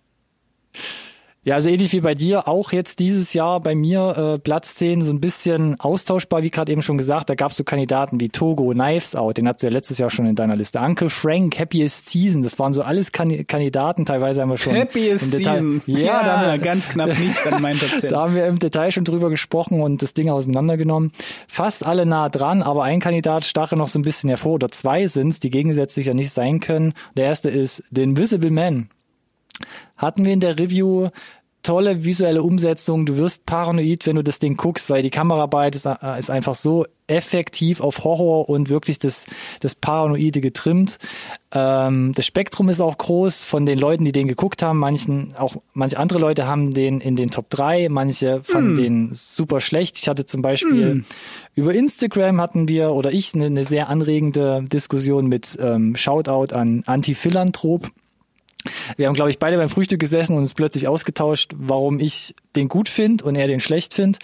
Ja, 1.46 1.56
also 1.56 1.68
ähnlich 1.68 1.92
wie 1.92 2.00
bei 2.00 2.14
dir, 2.16 2.48
auch 2.48 2.72
jetzt 2.72 3.00
dieses 3.00 3.34
Jahr 3.34 3.60
bei 3.60 3.76
mir 3.76 4.36
äh, 4.36 4.40
Platz 4.40 4.76
10 4.76 5.02
so 5.02 5.12
ein 5.12 5.20
bisschen 5.20 5.78
austauschbar, 5.78 6.42
wie 6.42 6.50
gerade 6.50 6.72
eben 6.72 6.82
schon 6.82 6.98
gesagt, 6.98 7.30
da 7.30 7.36
gab 7.36 7.52
es 7.52 7.58
so 7.58 7.66
Kandidaten 7.66 8.22
wie 8.22 8.30
Togo, 8.30 8.70
Knives 8.72 9.14
Out, 9.14 9.36
den 9.36 9.50
hast 9.50 9.62
du 9.62 9.68
ja 9.68 9.74
letztes 9.74 9.98
Jahr 9.98 10.10
schon 10.10 10.26
in 10.26 10.36
deiner 10.36 10.56
Liste. 10.56 10.80
Uncle 10.80 11.10
Frank, 11.10 11.60
Happiest 11.60 12.10
Season, 12.10 12.44
das 12.44 12.58
waren 12.60 12.74
so 12.74 12.82
alles 12.82 13.12
Kandi- 13.12 13.44
Kandidaten, 13.44 14.06
teilweise 14.06 14.42
haben 14.42 14.52
wir 14.52 14.58
schon 14.58 14.74
Happiest 14.74 15.26
im 15.26 15.32
Detail, 15.32 15.60
Season. 15.60 15.82
Ja, 15.86 16.24
da 16.24 16.38
haben 16.38 16.52
wir, 16.52 16.58
ganz 16.60 16.88
knapp 16.88 17.20
nicht 17.20 17.46
an 17.46 17.62
meinen 17.62 17.78
Top 17.78 18.00
10. 18.00 18.10
da 18.10 18.22
haben 18.22 18.36
wir 18.36 18.48
im 18.48 18.60
Detail 18.60 18.92
schon 18.92 19.04
drüber 19.04 19.30
gesprochen 19.30 19.82
und 19.82 20.02
das 20.02 20.14
Ding 20.14 20.30
auseinandergenommen. 20.30 21.12
Fast 21.50 21.86
alle 21.86 22.06
nah 22.06 22.30
dran, 22.30 22.62
aber 22.62 22.84
ein 22.84 23.02
Kandidat 23.02 23.44
stache 23.44 23.76
noch 23.76 23.90
so 23.90 24.00
ein 24.00 24.04
bisschen 24.04 24.30
hervor, 24.30 24.54
oder 24.54 24.70
zwei 24.70 25.08
sind's, 25.08 25.42
die 25.42 25.50
gegensätzlich 25.50 26.06
ja 26.06 26.14
nicht 26.14 26.32
sein 26.32 26.62
können. 26.62 26.94
Der 27.18 27.26
erste 27.26 27.50
ist 27.50 27.84
The 27.92 28.04
Invisible 28.04 28.50
Man. 28.52 28.88
Hatten 30.04 30.26
wir 30.26 30.34
in 30.34 30.40
der 30.40 30.60
Review 30.60 31.10
tolle 31.64 32.04
visuelle 32.04 32.44
Umsetzung. 32.44 33.06
Du 33.06 33.18
wirst 33.18 33.46
paranoid, 33.46 34.06
wenn 34.06 34.18
du 34.18 34.24
das 34.24 34.40
Ding 34.40 34.58
guckst, 34.58 34.90
weil 34.90 35.02
die 35.02 35.10
Kameraarbeit 35.10 35.76
ist, 35.76 35.86
äh, 35.86 36.20
ist 36.20 36.30
einfach 36.30 36.56
so 36.56 36.86
effektiv 37.08 37.82
auf 37.82 38.04
Horror 38.04 38.50
und 38.50 38.70
wirklich 38.70 39.00
das, 39.00 39.26
das 39.62 39.76
Paranoide 39.76 40.42
getrimmt. 40.42 41.00
Ähm, 41.54 42.12
das 42.16 42.26
Spektrum 42.26 42.70
ist 42.70 42.82
auch 42.82 42.98
groß 42.98 43.44
von 43.44 43.66
den 43.66 43.80
Leuten, 43.80 44.04
die 44.06 44.12
den 44.12 44.28
geguckt 44.28 44.62
haben. 44.62 44.78
Manchen, 44.78 45.36
auch 45.38 45.56
manche 45.74 45.98
andere 45.98 46.20
Leute 46.20 46.48
haben 46.48 46.74
den 46.74 47.00
in 47.00 47.16
den 47.16 47.30
Top 47.30 47.50
3, 47.50 47.88
manche 47.90 48.44
fanden 48.44 48.76
den 48.76 49.10
super 49.14 49.60
schlecht. 49.60 49.98
Ich 49.98 50.08
hatte 50.08 50.26
zum 50.26 50.42
Beispiel 50.42 51.04
über 51.56 51.74
Instagram 51.74 52.42
hatten 52.42 52.68
wir 52.68 52.92
oder 52.92 53.12
ich 53.12 53.34
eine, 53.36 53.46
eine 53.46 53.64
sehr 53.64 53.90
anregende 53.90 54.66
Diskussion 54.68 55.28
mit 55.28 55.58
ähm, 55.62 55.96
Shoutout 55.96 56.54
an 56.54 56.84
Anti-Philanthrop. 56.86 57.90
Wir 58.98 59.08
haben, 59.08 59.14
glaube 59.14 59.30
ich, 59.30 59.40
beide 59.40 59.58
beim 59.58 59.70
Frühstück 59.70 60.00
gesessen 60.00 60.34
und 60.34 60.40
uns 60.40 60.54
plötzlich 60.54 60.88
ausgetauscht, 60.88 61.52
warum 61.56 62.00
ich 62.00 62.36
den 62.56 62.68
gut 62.68 62.90
finde 62.90 63.24
und 63.26 63.36
er 63.36 63.48
den 63.48 63.60
schlecht 63.60 63.94
findet. 63.94 64.22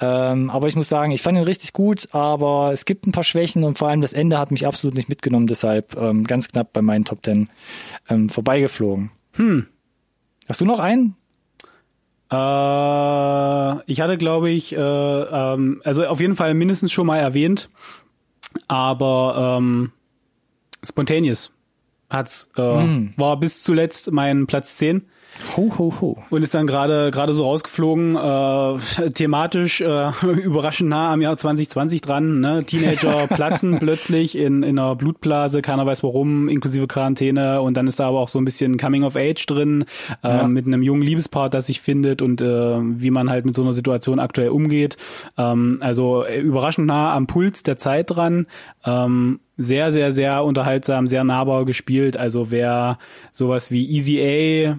Ähm, 0.00 0.50
aber 0.50 0.68
ich 0.68 0.76
muss 0.76 0.88
sagen, 0.88 1.12
ich 1.12 1.22
fand 1.22 1.38
ihn 1.38 1.44
richtig 1.44 1.72
gut, 1.72 2.08
aber 2.12 2.70
es 2.72 2.84
gibt 2.84 3.06
ein 3.06 3.12
paar 3.12 3.24
Schwächen 3.24 3.64
und 3.64 3.78
vor 3.78 3.88
allem 3.88 4.00
das 4.00 4.12
Ende 4.12 4.38
hat 4.38 4.50
mich 4.50 4.66
absolut 4.66 4.96
nicht 4.96 5.08
mitgenommen, 5.08 5.46
deshalb 5.46 5.96
ähm, 5.96 6.24
ganz 6.24 6.48
knapp 6.48 6.72
bei 6.72 6.82
meinen 6.82 7.04
Top 7.04 7.22
Ten 7.22 7.50
ähm, 8.08 8.28
vorbeigeflogen. 8.28 9.10
Hm. 9.34 9.66
Hast 10.48 10.60
du 10.60 10.64
noch 10.64 10.78
einen? 10.78 11.16
Äh, 12.30 13.90
ich 13.90 14.00
hatte, 14.00 14.16
glaube 14.18 14.50
ich, 14.50 14.74
äh, 14.74 14.78
ähm, 14.78 15.82
also 15.84 16.06
auf 16.06 16.20
jeden 16.20 16.34
Fall 16.34 16.54
mindestens 16.54 16.92
schon 16.92 17.06
mal 17.06 17.18
erwähnt, 17.18 17.68
aber 18.68 19.58
ähm, 19.58 19.92
Spontaneous 20.84 21.52
hat's, 22.12 22.48
äh, 22.56 22.62
Hm. 22.62 23.14
war 23.16 23.38
bis 23.38 23.62
zuletzt 23.62 24.12
mein 24.12 24.46
Platz 24.46 24.76
10 24.76 25.02
Ho, 25.56 25.70
ho, 25.78 25.94
ho. 26.00 26.18
und 26.30 26.42
ist 26.42 26.54
dann 26.54 26.66
gerade 26.66 27.10
gerade 27.10 27.32
so 27.32 27.44
rausgeflogen, 27.44 28.16
äh, 28.16 29.10
thematisch 29.10 29.80
äh, 29.80 30.10
überraschend 30.42 30.90
nah 30.90 31.12
am 31.12 31.20
Jahr 31.20 31.36
2020 31.36 32.00
dran. 32.00 32.40
Ne? 32.40 32.64
Teenager 32.64 33.26
platzen 33.28 33.78
plötzlich 33.78 34.36
in, 34.36 34.62
in 34.62 34.78
einer 34.78 34.94
Blutblase, 34.94 35.62
keiner 35.62 35.86
weiß 35.86 36.02
warum, 36.02 36.48
inklusive 36.48 36.86
Quarantäne 36.86 37.60
und 37.62 37.76
dann 37.76 37.86
ist 37.86 37.98
da 38.00 38.08
aber 38.08 38.20
auch 38.20 38.28
so 38.28 38.38
ein 38.38 38.44
bisschen 38.44 38.76
Coming 38.78 39.04
of 39.04 39.16
Age 39.16 39.44
drin, 39.46 39.84
äh, 40.22 40.28
Ja. 40.28 40.46
mit 40.46 40.66
einem 40.66 40.82
jungen 40.82 41.02
Liebespaar, 41.02 41.50
das 41.50 41.66
sich 41.66 41.80
findet 41.80 42.22
und 42.22 42.40
äh, 42.40 42.44
wie 42.80 43.10
man 43.10 43.30
halt 43.30 43.44
mit 43.46 43.54
so 43.54 43.62
einer 43.62 43.72
Situation 43.72 44.18
aktuell 44.18 44.50
umgeht. 44.50 44.96
Ähm, 45.38 45.78
also 45.80 46.24
äh, 46.24 46.40
überraschend 46.40 46.86
nah 46.86 47.14
am 47.14 47.26
Puls 47.26 47.62
der 47.62 47.78
Zeit 47.78 48.10
dran. 48.10 48.46
Ähm, 48.84 49.40
sehr, 49.58 49.92
sehr, 49.92 50.12
sehr 50.12 50.44
unterhaltsam, 50.44 51.06
sehr 51.06 51.24
nahbar 51.24 51.64
gespielt. 51.64 52.16
Also 52.16 52.50
wer 52.50 52.98
sowas 53.32 53.70
wie 53.70 53.86
Easy 53.88 54.18
A 54.20 54.78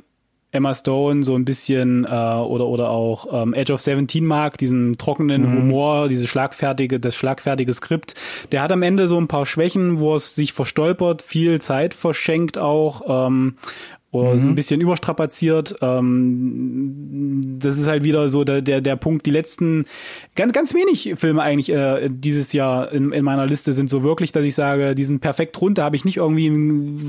Emma 0.53 0.73
Stone 0.73 1.23
so 1.23 1.35
ein 1.35 1.45
bisschen 1.45 2.05
äh, 2.05 2.07
oder 2.07 2.67
oder 2.67 2.89
auch 2.89 3.43
ähm, 3.43 3.53
Edge 3.53 3.73
of 3.73 3.81
17 3.81 4.25
mag, 4.25 4.57
diesen 4.57 4.97
trockenen 4.97 5.43
Humor, 5.51 6.07
diese 6.07 6.27
schlagfertige, 6.27 6.99
das 6.99 7.15
schlagfertige 7.15 7.73
Skript. 7.73 8.13
Der 8.51 8.61
hat 8.61 8.71
am 8.71 8.83
Ende 8.83 9.07
so 9.07 9.19
ein 9.19 9.27
paar 9.27 9.45
Schwächen, 9.45 9.99
wo 9.99 10.15
es 10.15 10.35
sich 10.35 10.53
verstolpert, 10.53 11.21
viel 11.21 11.59
Zeit 11.59 11.93
verschenkt 11.93 12.57
auch. 12.57 13.27
Ähm, 13.27 13.55
oder 14.13 14.33
ist 14.33 14.45
ein 14.45 14.53
bisschen 14.53 14.79
überstrapaziert. 14.79 15.75
Ähm, 15.81 17.57
das 17.59 17.79
ist 17.79 17.87
halt 17.87 18.03
wieder 18.03 18.29
so 18.29 18.43
der, 18.43 18.61
der, 18.61 18.79
der 18.79 18.95
Punkt. 18.95 19.25
Die 19.25 19.31
letzten 19.31 19.85
ganz, 20.35 20.53
ganz 20.53 20.75
wenig 20.75 21.15
Filme 21.17 21.41
eigentlich 21.41 21.71
äh, 21.71 22.09
dieses 22.11 22.53
Jahr 22.53 22.91
in, 22.91 23.11
in 23.11 23.25
meiner 23.25 23.47
Liste 23.47 23.73
sind 23.73 23.89
so 23.89 24.03
wirklich, 24.03 24.31
dass 24.31 24.45
ich 24.45 24.53
sage, 24.53 24.93
die 24.93 25.05
sind 25.05 25.19
perfekt 25.19 25.59
rund. 25.59 25.79
Da 25.79 25.85
habe 25.85 25.95
ich 25.95 26.05
nicht 26.05 26.17
irgendwie 26.17 26.51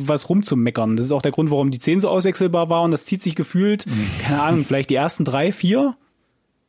was 0.08 0.30
rumzumeckern. 0.30 0.96
Das 0.96 1.04
ist 1.04 1.12
auch 1.12 1.20
der 1.20 1.32
Grund, 1.32 1.50
warum 1.50 1.70
die 1.70 1.78
10 1.78 2.00
so 2.00 2.08
auswechselbar 2.08 2.70
waren. 2.70 2.90
Das 2.90 3.04
zieht 3.04 3.20
sich 3.20 3.34
gefühlt, 3.34 3.84
keine 4.22 4.40
Ahnung, 4.40 4.64
vielleicht 4.64 4.88
die 4.88 4.94
ersten 4.94 5.26
drei, 5.26 5.52
vier, 5.52 5.96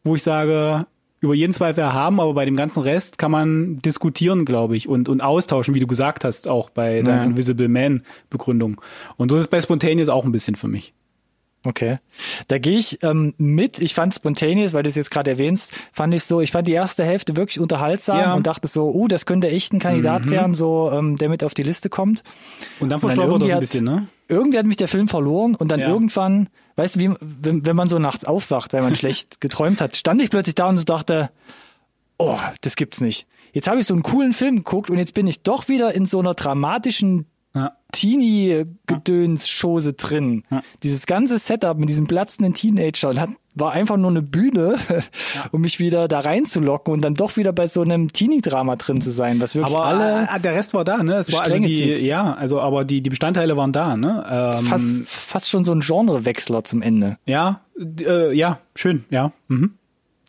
wo 0.04 0.16
ich 0.16 0.24
sage, 0.24 0.86
über 1.26 1.36
jeden 1.36 1.54
Zweifel 1.54 1.92
haben, 1.92 2.20
aber 2.20 2.34
bei 2.34 2.46
dem 2.46 2.56
ganzen 2.56 2.82
Rest 2.84 3.18
kann 3.18 3.32
man 3.32 3.80
diskutieren, 3.82 4.46
glaube 4.46 4.78
ich, 4.78 4.88
und, 4.88 5.10
und 5.10 5.22
austauschen, 5.22 5.76
wie 5.76 5.80
du 5.80 5.88
gesagt 5.88 6.24
hast, 6.24 6.48
auch 6.48 6.70
bei 6.70 7.02
der 7.02 7.16
Ja. 7.16 7.24
Invisible 7.24 7.68
Man 7.68 8.04
Begründung. 8.30 8.80
Und 9.18 9.30
so 9.30 9.36
ist 9.36 9.42
es 9.42 9.48
bei 9.48 9.60
Spontaneous 9.60 10.10
auch 10.10 10.24
ein 10.26 10.32
bisschen 10.32 10.56
für 10.56 10.68
mich. 10.68 10.94
Okay. 11.66 11.98
Da 12.48 12.58
gehe 12.60 12.78
ich 12.78 13.02
ähm, 13.04 13.34
mit. 13.38 13.80
Ich 13.80 13.94
fand 13.94 14.14
Spontaneous, 14.14 14.74
weil 14.74 14.84
du 14.84 14.90
es 14.90 14.96
jetzt 14.96 15.12
gerade 15.12 15.32
erwähnst, 15.32 15.74
fand 15.92 16.14
ich 16.14 16.24
so, 16.24 16.40
ich 16.42 16.52
fand 16.52 16.68
die 16.68 16.74
erste 16.74 17.04
Hälfte 17.04 17.36
wirklich 17.36 17.60
unterhaltsam 17.60 18.18
Ja. 18.20 18.34
und 18.36 18.48
dachte 18.48 18.68
so, 18.68 18.92
uh, 18.94 19.08
das 19.08 19.26
könnte 19.26 19.50
echt 19.50 19.74
ein 19.74 19.80
Kandidat 19.80 20.30
werden, 20.30 20.54
so 20.54 20.90
der 20.90 21.02
der 21.18 21.30
mit 21.30 21.44
auf 21.44 21.54
die 21.54 21.64
Liste 21.64 21.90
kommt. 21.90 22.24
Und 22.80 22.90
dann 22.90 23.00
verstolpert 23.00 23.42
das 23.42 23.52
ein 23.52 23.60
bisschen, 23.60 23.84
ne? 23.86 24.08
irgendwie 24.28 24.58
hat 24.58 24.66
mich 24.66 24.78
der 24.78 24.88
Film 24.88 25.08
verloren 25.08 25.56
und 25.56 25.70
dann 25.72 25.80
Ja. 25.80 25.90
irgendwann, 25.90 26.50
weißt 26.78 26.96
du, 26.96 27.00
wie, 27.00 27.12
wenn, 27.20 27.66
wenn 27.66 27.76
man 27.76 27.90
so 27.90 28.00
nachts 28.00 28.26
aufwacht, 28.26 28.74
weil 28.74 28.82
man 28.82 28.96
schlecht 28.96 29.42
geträumt 29.42 29.82
hat, 29.82 29.96
stand 29.96 30.22
ich 30.22 30.30
plötzlich 30.30 30.56
da 30.56 30.68
und 30.68 30.78
so 30.78 30.84
dachte, 30.84 31.30
oh, 32.18 32.38
das 32.62 32.76
gibt's 32.76 33.02
nicht. 33.02 33.28
Jetzt 33.54 33.68
habe 33.68 33.80
ich 33.80 33.88
so 33.88 33.94
einen 33.94 34.04
coolen 34.04 34.34
Film 34.34 34.58
geguckt 34.58 34.90
und 34.90 34.98
jetzt 34.98 35.14
bin 35.14 35.28
ich 35.28 35.42
doch 35.44 35.68
wieder 35.68 35.94
in 35.96 36.06
so 36.06 36.20
einer 36.20 36.34
dramatischen 36.34 37.26
Ja. 37.96 38.66
Teenie-Gedöns-Chose 38.88 39.94
drin. 39.94 40.44
Ja. 40.50 40.62
Dieses 40.84 41.06
ganze 41.06 41.40
Setup 41.40 41.78
mit 41.78 41.90
diesem 41.90 42.08
platzenden 42.08 42.54
Teenager 42.54 43.10
und 43.10 43.20
hat 43.20 43.30
war 43.56 43.72
einfach 43.72 43.98
nur 43.98 44.10
eine 44.10 44.22
Bühne, 44.22 44.78
um 45.52 45.62
mich 45.62 45.80
wieder 45.80 46.08
da 46.08 46.20
reinzulocken 46.20 46.94
und 46.94 47.02
dann 47.02 47.16
doch 47.16 47.38
wieder 47.38 47.54
bei 47.54 47.68
so 47.68 47.82
einem 47.82 48.12
Teenie-Drama 48.12 48.76
drin 48.76 49.02
zu 49.02 49.12
sein, 49.12 49.40
was 49.40 49.56
wirklich 49.56 49.74
Aber 49.74 49.86
alle 49.86 50.28
äh, 50.30 50.40
der 50.40 50.54
Rest 50.54 50.74
war 50.74 50.84
da, 50.84 51.02
ne? 51.02 51.16
Es 51.16 51.32
war 51.32 51.44
also 51.44 51.58
die, 51.60 51.74
zieht. 51.74 52.02
ja, 52.02 52.34
also 52.34 52.60
aber 52.60 52.84
die 52.84 53.02
die 53.02 53.10
Bestandteile 53.10 53.56
waren 53.56 53.72
da, 53.72 53.96
ne? 53.96 54.26
Ähm, 54.60 54.66
fast, 54.66 54.86
fast 55.06 55.50
schon 55.50 55.64
so 55.64 55.72
ein 55.72 55.80
Genrewechsler 55.80 56.64
zum 56.64 56.82
Ende. 56.82 57.18
ja, 57.26 57.62
äh, 58.00 58.34
ja, 58.34 58.60
schön, 58.76 59.06
ja. 59.10 59.32
Mhm. 59.48 59.76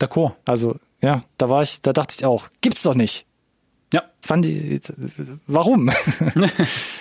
D'accord. 0.00 0.32
Also, 0.44 0.76
ja, 1.02 1.22
da 1.38 1.48
war 1.48 1.62
ich, 1.62 1.80
da 1.82 1.92
dachte 1.92 2.14
ich 2.18 2.24
auch, 2.24 2.48
gibt's 2.60 2.82
doch 2.82 2.94
nicht. 2.94 3.26
Ja. 3.92 4.02
Das 4.20 4.28
fand 4.28 4.44
ich, 4.44 4.80
warum? 5.46 5.90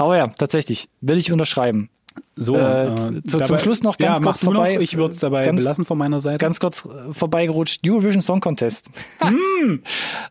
Aber 0.00 0.16
ja, 0.16 0.28
tatsächlich, 0.28 0.88
will 1.00 1.18
ich 1.18 1.30
unterschreiben. 1.30 1.90
So, 2.34 2.56
Äh, 2.56 2.94
zu- 2.96 3.38
zum 3.40 3.58
Schluss 3.58 3.82
noch 3.82 3.98
ganz 3.98 4.18
ja, 4.18 4.24
kurz 4.24 4.42
vorbei. 4.42 4.74
Noch, 4.74 4.80
ich 4.80 4.96
würde 4.96 5.12
es 5.12 5.20
dabei 5.20 5.44
Ganz- 5.44 5.60
belassen 5.62 5.84
von 5.84 5.96
meiner 5.98 6.20
Seite. 6.20 6.38
Ganz 6.38 6.58
kurz 6.58 6.86
äh, 6.86 7.12
vorbeigerutscht, 7.12 7.80
Eurovision 7.86 8.20
Song 8.22 8.40
Contest. 8.40 8.90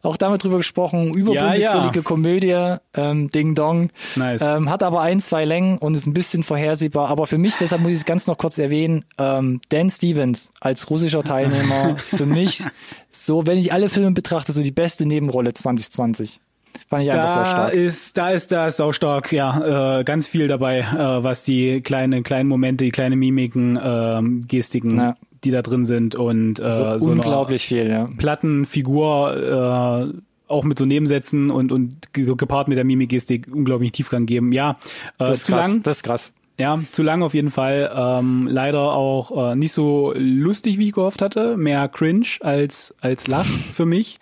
Auch 0.01 0.17
damit 0.17 0.43
drüber 0.43 0.58
gesprochen, 0.58 1.13
überbündigwillige 1.13 1.99
ja. 1.99 2.01
Komödie, 2.03 2.75
ähm, 2.95 3.29
Ding 3.29 3.53
Dong. 3.55 3.91
Nice. 4.15 4.41
Ähm, 4.41 4.69
hat 4.69 4.82
aber 4.84 5.01
ein, 5.01 5.19
zwei 5.19 5.45
Längen 5.45 5.77
und 5.77 5.93
ist 5.93 6.08
ein 6.08 6.13
bisschen 6.13 6.43
vorhersehbar. 6.43 7.10
Aber 7.10 7.27
für 7.27 7.38
mich, 7.38 7.55
deshalb 7.55 7.82
muss 7.84 7.91
ich 7.91 7.99
es 7.99 8.05
ganz 8.05 8.27
noch 8.27 8.38
kurz 8.38 8.58
erwähnen, 8.58 9.05
ähm, 9.17 9.62
Dan 9.69 9.89
Stevens 9.89 10.51
als 10.60 10.89
russischer 10.89 11.23
Teilnehmer, 11.23 11.95
für 11.97 12.25
mich 12.25 12.63
so, 13.10 13.45
wenn 13.45 13.58
ich 13.58 13.71
alle 13.71 13.88
Filme 13.89 14.12
betrachte, 14.12 14.51
so 14.51 14.63
die 14.63 14.71
beste 14.71 15.05
Nebenrolle 15.05 15.53
2020. 15.53 16.41
Fand 16.89 17.04
ich 17.04 17.12
einfach 17.12 17.36
da 17.36 17.45
stark. 17.45 17.73
ist, 17.73 18.17
da 18.17 18.30
ist 18.32 18.52
das 18.52 18.78
saustark, 18.78 19.32
ja, 19.32 19.99
äh, 19.99 20.04
ganz 20.04 20.28
viel 20.28 20.47
dabei, 20.47 20.80
äh, 20.80 21.23
was 21.23 21.43
die 21.43 21.82
kleinen, 21.82 22.23
kleinen 22.23 22.49
Momente, 22.49 22.84
die 22.84 22.91
kleinen 22.91 23.19
Mimiken, 23.19 23.80
ähm, 23.82 24.41
Gestiken, 24.47 24.97
Ja. 24.97 25.15
die 25.43 25.52
da 25.52 25.62
drin 25.62 25.86
sind 25.86 26.15
und 26.15 26.60
äh, 26.60 26.69
so, 26.69 26.99
so, 26.99 27.12
unglaublich 27.12 27.67
viel, 27.67 27.89
ja. 27.89 28.10
Plattenfigur, 28.17 30.12
äh, 30.17 30.52
auch 30.52 30.63
mit 30.63 30.80
so 30.80 30.86
Nebensätzen 30.86 31.52
und, 31.52 31.71
und 31.71 32.12
ge- 32.13 32.34
gepaart 32.36 32.67
mit 32.67 32.78
der 32.78 32.86
Mimikgestik 32.86 33.47
unglaublich 33.54 33.91
Tiefgang 33.91 34.25
geben. 34.25 34.52
Ja, 34.52 34.71
äh, 34.71 35.25
Das 35.25 35.38
ist 35.39 35.45
zu 35.45 35.52
krass. 35.54 35.67
lang, 35.67 35.84
Das 35.84 35.97
ist 35.97 36.04
krass. 36.04 36.34
ja, 36.58 36.80
zu 36.91 37.04
lang 37.04 37.21
auf 37.21 37.36
jeden 37.36 37.52
Fall. 37.52 37.91
Ähm, 37.95 38.47
leider 38.52 38.93
auch 38.93 39.52
äh, 39.52 39.56
nicht 39.56 39.73
so 39.73 40.12
lustig, 40.17 40.80
wie 40.80 40.88
ich 40.88 40.93
gehofft 40.93 41.21
hatte. 41.21 41.56
Mehr 41.56 41.88
cringe 41.88 42.25
als, 42.41 42.95
als 42.99 43.28
Lach 43.28 43.45
für 43.45 43.86
mich. 43.86 44.17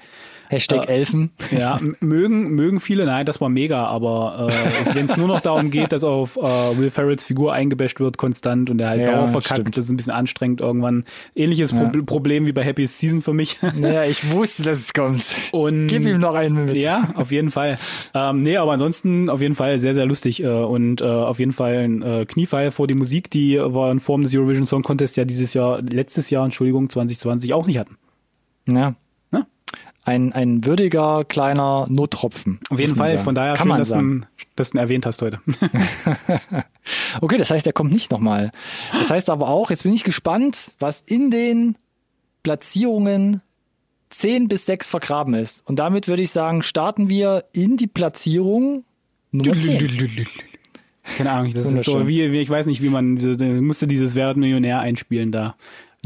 Hashtag 0.49 0.87
Elfen. 0.89 1.31
Ja, 1.51 1.79
mögen, 1.99 2.51
mögen 2.51 2.79
viele, 2.79 3.05
nein, 3.05 3.25
das 3.25 3.41
war 3.41 3.49
mega, 3.49 3.85
aber 3.85 4.49
äh, 4.49 4.95
wenn 4.95 5.05
es 5.05 5.17
nur 5.17 5.27
noch 5.27 5.41
darum 5.41 5.69
geht, 5.69 5.91
dass 5.91 6.03
auf 6.03 6.37
äh, 6.37 6.41
Will 6.77 6.89
Ferrells 6.89 7.23
Figur 7.23 7.53
eingebasht 7.53 7.99
wird 7.99 8.17
konstant 8.17 8.69
und 8.69 8.79
er 8.79 8.89
halt 8.89 9.01
Ja, 9.01 9.15
Dauer 9.15 9.27
verkackt, 9.27 9.77
das 9.77 9.85
ist 9.85 9.91
ein 9.91 9.97
bisschen 9.97 10.13
anstrengend 10.13 10.61
irgendwann. 10.61 11.03
Ähnliches 11.35 11.71
Ja. 11.71 11.85
Pro 11.85 12.03
Problem 12.03 12.45
wie 12.45 12.51
bei 12.53 12.63
Happy 12.63 12.87
Season 12.87 13.21
für 13.21 13.33
mich. 13.33 13.57
Naja, 13.77 14.05
ich 14.05 14.31
wusste, 14.31 14.63
dass 14.63 14.79
es 14.79 14.93
kommt. 14.93 15.23
Und 15.51 15.87
Gib 15.87 16.05
ihm 16.05 16.19
noch 16.19 16.33
einen 16.33 16.65
mit. 16.65 16.77
ja, 16.77 17.09
auf 17.15 17.31
jeden 17.31 17.51
Fall. 17.51 17.77
Ähm, 18.13 18.41
nee, 18.41 18.57
aber 18.57 18.71
ansonsten 18.71 19.29
auf 19.29 19.41
jeden 19.41 19.55
Fall 19.55 19.77
sehr, 19.79 19.93
sehr 19.93 20.05
lustig 20.05 20.41
äh, 20.43 20.47
und 20.47 21.01
äh, 21.01 21.05
auf 21.05 21.37
jeden 21.39 21.51
Fall 21.51 21.77
ein 21.77 22.01
äh, 22.01 22.25
Kniefall 22.25 22.71
vor 22.71 22.87
die 22.87 22.95
Musik, 22.95 23.29
die 23.29 23.55
wir 23.57 23.91
in 23.91 23.99
Form 23.99 24.23
des 24.23 24.33
Eurovision 24.35 24.65
Song 24.65 24.83
Contest 24.83 25.17
ja 25.17 25.25
dieses 25.25 25.53
Jahr, 25.53 25.81
letztes 25.81 26.29
Jahr, 26.29 26.45
Entschuldigung, 26.45 26.89
2020 26.89 27.53
auch 27.53 27.67
nicht 27.67 27.77
hatten. 27.77 27.97
Ja. 28.69 28.95
Ein, 30.07 30.31
ein 30.31 30.63
würdiger 30.65 31.25
kleiner 31.25 31.85
Nottropfen. 31.89 32.59
Auf 32.69 32.79
jeden 32.79 32.95
Fall, 32.95 33.09
sagen. 33.09 33.23
von 33.23 33.35
daher 33.35 33.53
Kann 33.55 33.63
schön, 33.63 33.69
man 33.69 33.79
dass 33.79 33.87
du, 33.89 33.93
sagen. 33.95 34.11
ihn- 34.13 34.25
dass 34.55 34.69
du 34.71 34.77
ihn 34.77 34.81
erwähnt 34.81 35.05
hast 35.05 35.21
heute. 35.21 35.39
Okay, 37.21 37.37
das 37.37 37.51
heißt, 37.51 37.67
er 37.67 37.73
kommt 37.73 37.91
nicht 37.91 38.11
nochmal. 38.11 38.51
Das 38.93 39.11
heißt 39.11 39.29
aber 39.29 39.49
auch, 39.49 39.69
jetzt 39.69 39.83
bin 39.83 39.93
ich 39.93 40.05
gespannt, 40.05 40.71
was 40.79 41.01
in 41.01 41.29
den 41.31 41.75
Platzierungen 42.43 43.41
10 44.09 44.47
bis 44.47 44.65
6 44.67 44.89
vergraben 44.89 45.33
ist. 45.33 45.67
Und 45.67 45.79
damit 45.79 46.07
würde 46.07 46.21
ich 46.21 46.31
sagen, 46.31 46.63
starten 46.63 47.09
wir 47.09 47.43
in 47.51 47.75
die 47.75 47.87
Platzierung 47.87 48.85
Nummer 49.31 49.57
10. 49.57 50.27
Keine 51.17 51.31
Ahnung, 51.31 51.53
das 51.53 51.65
ist 51.65 51.85
so 51.85 52.07
wie, 52.07 52.31
wie, 52.31 52.39
ich 52.39 52.49
weiß 52.49 52.65
nicht, 52.67 52.81
wie 52.81 52.89
man, 52.89 53.15
musste 53.65 53.87
dieses 53.87 54.15
Wer 54.15 54.27
wird 54.27 54.37
Millionär 54.37 54.79
einspielen 54.79 55.31
da. 55.31 55.55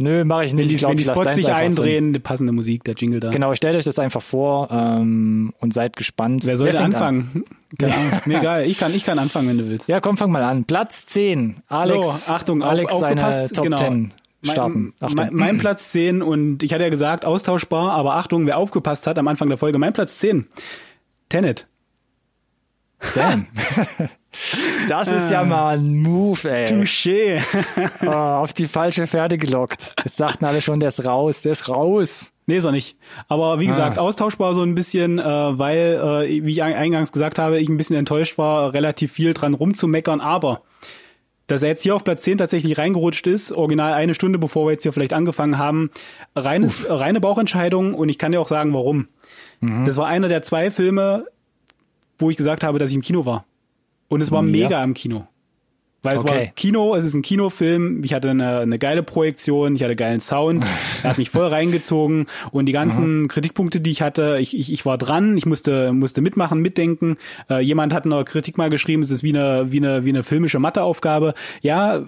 Nö, 0.01 0.23
mache 0.25 0.45
ich 0.45 0.51
Wenn 0.51 0.57
nicht. 0.57 0.69
die, 0.69 0.75
ich 0.75 0.79
glaub, 0.79 0.91
wenn 0.91 0.97
die 0.97 1.03
Spots 1.03 1.35
sich 1.35 1.45
drin. 1.45 1.53
eindrehen, 1.53 2.13
die 2.13 2.19
passende 2.19 2.51
Musik, 2.51 2.83
der 2.83 2.95
Jingle 2.95 3.19
da. 3.19 3.29
Genau, 3.29 3.53
stellt 3.55 3.75
euch 3.75 3.85
das 3.85 3.99
einfach 3.99 4.21
vor 4.21 4.69
ähm, 4.71 5.53
und 5.59 5.73
seid 5.73 5.95
gespannt. 5.95 6.45
Wer 6.45 6.57
fängt 6.57 6.75
an? 6.75 6.83
anfangen? 6.85 7.45
Ahnung. 7.79 8.21
Mir 8.25 8.39
egal, 8.39 8.65
ich 8.65 8.77
kann, 8.77 8.93
ich 8.93 9.05
kann 9.05 9.19
anfangen, 9.19 9.49
wenn 9.49 9.57
du 9.57 9.69
willst. 9.69 9.87
Ja, 9.87 9.99
komm, 9.99 10.17
fang 10.17 10.31
mal 10.31 10.43
an. 10.43 10.65
Platz 10.65 11.05
10. 11.05 11.55
Alex, 11.67 12.25
so, 12.25 12.33
Achtung, 12.33 12.63
Alex 12.63 12.91
auf, 12.91 13.01
seine 13.01 13.49
Top 13.49 13.63
genau. 13.63 13.77
10 13.77 14.13
starten. 14.43 14.93
Mein, 14.99 15.13
mein, 15.13 15.33
mein 15.33 15.57
Platz 15.57 15.91
10 15.91 16.21
und 16.21 16.63
ich 16.63 16.73
hatte 16.73 16.83
ja 16.83 16.89
gesagt, 16.89 17.25
austauschbar, 17.25 17.91
aber 17.91 18.15
Achtung, 18.15 18.47
wer 18.47 18.57
aufgepasst 18.57 19.07
hat 19.07 19.19
am 19.19 19.27
Anfang 19.27 19.49
der 19.49 19.57
Folge, 19.57 19.77
mein 19.77 19.93
Platz 19.93 20.17
10. 20.17 20.47
Tenet. 21.29 21.67
Damn. 23.15 23.47
Das 24.87 25.07
ist 25.09 25.29
ja 25.29 25.43
mal 25.43 25.77
ein 25.77 25.97
Move, 25.99 26.49
ey. 26.49 26.65
Touché. 26.67 27.41
Oh, 28.05 28.09
auf 28.09 28.53
die 28.53 28.67
falsche 28.67 29.05
Pferde 29.07 29.37
gelockt. 29.37 29.93
Jetzt 30.03 30.17
sagten 30.17 30.45
alle 30.45 30.61
schon, 30.61 30.79
der 30.79 30.89
ist 30.89 31.05
raus, 31.05 31.41
der 31.41 31.51
ist 31.51 31.69
raus. 31.69 32.31
Nee, 32.47 32.57
ist 32.57 32.65
er 32.65 32.71
nicht. 32.71 32.97
Aber 33.27 33.59
wie 33.59 33.67
gesagt, 33.67 33.97
Ah. 33.97 34.01
austauschbar 34.01 34.53
so 34.53 34.61
ein 34.63 34.73
bisschen, 34.75 35.19
äh, 35.19 35.23
weil, 35.23 36.25
äh, 36.27 36.45
wie 36.45 36.51
ich 36.51 36.63
ein- 36.63 36.73
eingangs 36.75 37.11
gesagt 37.11 37.37
habe, 37.39 37.59
ich 37.59 37.69
ein 37.69 37.77
bisschen 37.77 37.95
enttäuscht 37.95 38.37
war, 38.37 38.73
relativ 38.73 39.11
viel 39.11 39.33
dran 39.33 39.53
rumzumeckern, 39.53 40.21
aber 40.21 40.61
dass 41.47 41.61
er 41.63 41.69
jetzt 41.69 41.83
hier 41.83 41.95
auf 41.95 42.03
Platz 42.03 42.21
10 42.23 42.37
tatsächlich 42.37 42.77
reingerutscht 42.77 43.27
ist, 43.27 43.51
original 43.51 43.93
eine 43.93 44.13
Stunde 44.13 44.39
bevor 44.39 44.65
wir 44.67 44.71
jetzt 44.71 44.83
hier 44.83 44.93
vielleicht 44.93 45.13
angefangen 45.13 45.57
haben, 45.57 45.91
reines, 46.35 46.85
reine 46.89 47.19
Bauchentscheidung 47.19 47.93
und 47.93 48.09
ich 48.09 48.17
kann 48.17 48.31
dir 48.31 48.39
auch 48.41 48.47
sagen, 48.47 48.73
warum. 48.73 49.07
Mhm. 49.59 49.85
Das 49.85 49.97
war 49.97 50.07
einer 50.07 50.29
der 50.29 50.41
zwei 50.41 50.71
Filme, 50.71 51.25
wo 52.19 52.29
ich 52.29 52.37
gesagt 52.37 52.63
habe, 52.63 52.79
dass 52.79 52.89
ich 52.89 52.95
im 52.95 53.01
Kino 53.01 53.25
war. 53.25 53.45
Und 54.11 54.19
es 54.21 54.29
war 54.31 54.43
Ja. 54.43 54.49
mega 54.51 54.83
im 54.83 54.93
Kino. 54.93 55.25
Weil 56.03 56.17
es 56.17 56.23
war 56.23 56.31
Okay. 56.31 56.51
Kino, 56.55 56.95
es 56.95 57.03
ist 57.03 57.13
ein 57.13 57.21
Kinofilm, 57.21 58.03
ich 58.03 58.13
hatte 58.15 58.31
eine, 58.31 58.57
eine 58.59 58.79
geile 58.79 59.03
Projektion, 59.03 59.75
ich 59.75 59.83
hatte 59.83 59.95
geilen 59.95 60.19
Sound, 60.19 60.65
er 61.03 61.11
hat 61.11 61.17
mich 61.19 61.29
voll 61.29 61.45
reingezogen 61.47 62.25
und 62.51 62.65
die 62.65 62.71
ganzen 62.71 63.27
Kritikpunkte, 63.27 63.79
die 63.81 63.91
ich 63.91 64.01
hatte, 64.01 64.37
ich, 64.41 64.57
ich, 64.57 64.73
ich 64.73 64.83
war 64.83 64.97
dran, 64.97 65.37
ich 65.37 65.45
musste, 65.45 65.93
musste 65.93 66.21
mitmachen, 66.21 66.59
mitdenken. 66.59 67.17
Äh, 67.51 67.59
jemand 67.61 67.93
hat 67.93 68.05
in 68.05 68.11
der 68.11 68.23
Kritik 68.23 68.57
mal 68.57 68.69
geschrieben, 68.71 69.03
es 69.03 69.11
ist 69.11 69.21
wie 69.21 69.29
eine, 69.29 69.71
wie 69.71 69.77
eine, 69.77 70.03
wie 70.03 70.09
eine 70.09 70.23
filmische 70.23 70.57
Matheaufgabe. 70.59 71.35
Ja, 71.61 72.01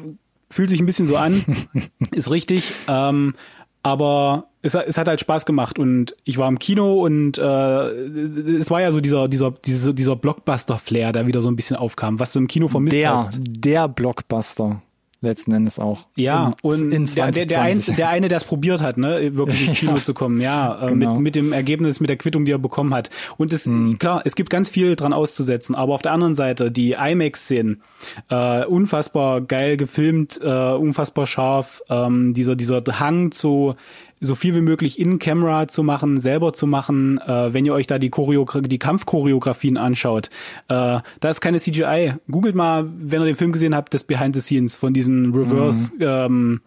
fühlt 0.49 0.71
sich 0.71 0.79
ein 0.79 0.87
bisschen 0.87 1.05
so 1.05 1.15
an, 1.15 1.43
ist 2.11 2.31
richtig. 2.31 2.71
Ähm, 2.87 3.35
aber 3.83 4.47
es, 4.63 4.73
hat- 4.73 4.87
es 4.87 4.97
hat 4.97 5.07
halt 5.07 5.19
Spaß 5.19 5.45
gemacht 5.45 5.77
und 5.77 6.15
ich 6.23 6.37
war 6.39 6.47
im 6.49 6.57
Kino 6.57 7.03
und 7.05 7.37
äh, 7.37 7.41
es 7.43 8.71
war 8.71 8.81
ja 8.81 8.91
so 8.91 8.99
dieser 9.01 9.27
dieser 9.27 9.51
dieser, 9.51 9.93
dieser 9.93 10.15
Blockbuster-Flair, 10.15 11.11
der 11.11 11.27
wieder 11.27 11.41
so 11.41 11.49
ein 11.51 11.55
bisschen 11.55 11.75
aufkam, 11.77 12.19
was 12.19 12.33
du 12.33 12.39
im 12.39 12.47
Kino 12.47 12.67
vermisst 12.67 12.97
Der, 12.97 13.11
hast. 13.11 13.39
der 13.43 13.87
Blockbuster 13.87 14.81
letzten 15.21 15.53
Endes 15.53 15.79
auch. 15.79 16.07
Ja, 16.17 16.51
und 16.63 16.91
in 16.91 17.05
der, 17.05 17.31
der, 17.31 17.45
der, 17.45 17.47
2020. 17.47 17.89
ein, 17.91 17.95
der 17.95 18.09
eine, 18.09 18.27
der 18.27 18.37
es 18.39 18.43
probiert 18.43 18.81
hat, 18.81 18.97
ne, 18.97 19.33
wirklich 19.37 19.69
ins 19.69 19.77
Kino 19.79 19.95
Ja. 19.95 20.03
zu 20.03 20.13
kommen, 20.13 20.41
ja, 20.41 20.85
äh, 20.85 20.89
Genau. 20.89 21.13
mit, 21.13 21.21
mit 21.23 21.35
dem 21.35 21.53
Ergebnis, 21.53 22.01
mit 22.01 22.09
der 22.09 22.17
Quittung, 22.17 22.43
die 22.43 22.51
er 22.51 22.57
bekommen 22.59 22.93
hat. 22.93 23.09
Und 23.37 23.53
es, 23.53 23.65
Mhm. 23.65 23.99
klar, 23.99 24.21
es 24.25 24.35
gibt 24.35 24.49
ganz 24.49 24.67
viel 24.67 24.97
dran 24.97 25.13
auszusetzen, 25.13 25.75
aber 25.75 25.93
auf 25.93 26.01
der 26.01 26.11
anderen 26.11 26.35
Seite, 26.35 26.71
die 26.71 26.91
IMAX-Szenen, 26.99 27.81
äh, 28.29 28.65
unfassbar 28.65 29.39
geil 29.39 29.77
gefilmt, 29.77 30.41
äh, 30.43 30.73
unfassbar 30.73 31.25
scharf, 31.25 31.81
ähm, 31.89 32.33
dieser, 32.33 32.57
dieser 32.57 32.83
Hang 32.99 33.31
zu 33.31 33.75
so 34.23 34.35
viel 34.35 34.55
wie 34.55 34.61
möglich 34.61 34.99
in 34.99 35.19
Camera 35.19 35.67
zu 35.67 35.83
machen, 35.83 36.17
selber 36.17 36.53
zu 36.53 36.65
machen, 36.65 37.19
äh, 37.19 37.53
wenn 37.53 37.65
ihr 37.65 37.73
euch 37.73 37.87
da 37.87 37.99
die 37.99 38.09
Choreogra 38.09 38.61
die 38.61 38.79
Kampfchoreografien 38.79 39.77
anschaut. 39.77 40.29
Äh, 40.69 40.99
da 41.19 41.29
ist 41.29 41.41
keine 41.41 41.59
CGI. 41.59 42.15
Googelt 42.31 42.55
mal, 42.55 42.89
wenn 42.97 43.21
ihr 43.21 43.25
den 43.25 43.35
Film 43.35 43.51
gesehen 43.51 43.75
habt, 43.75 43.93
das 43.93 44.03
Behind 44.03 44.35
the 44.35 44.41
Scenes 44.41 44.75
von 44.75 44.93
diesen 44.93 45.33
Reverse 45.33 45.91
ähm, 45.99 46.61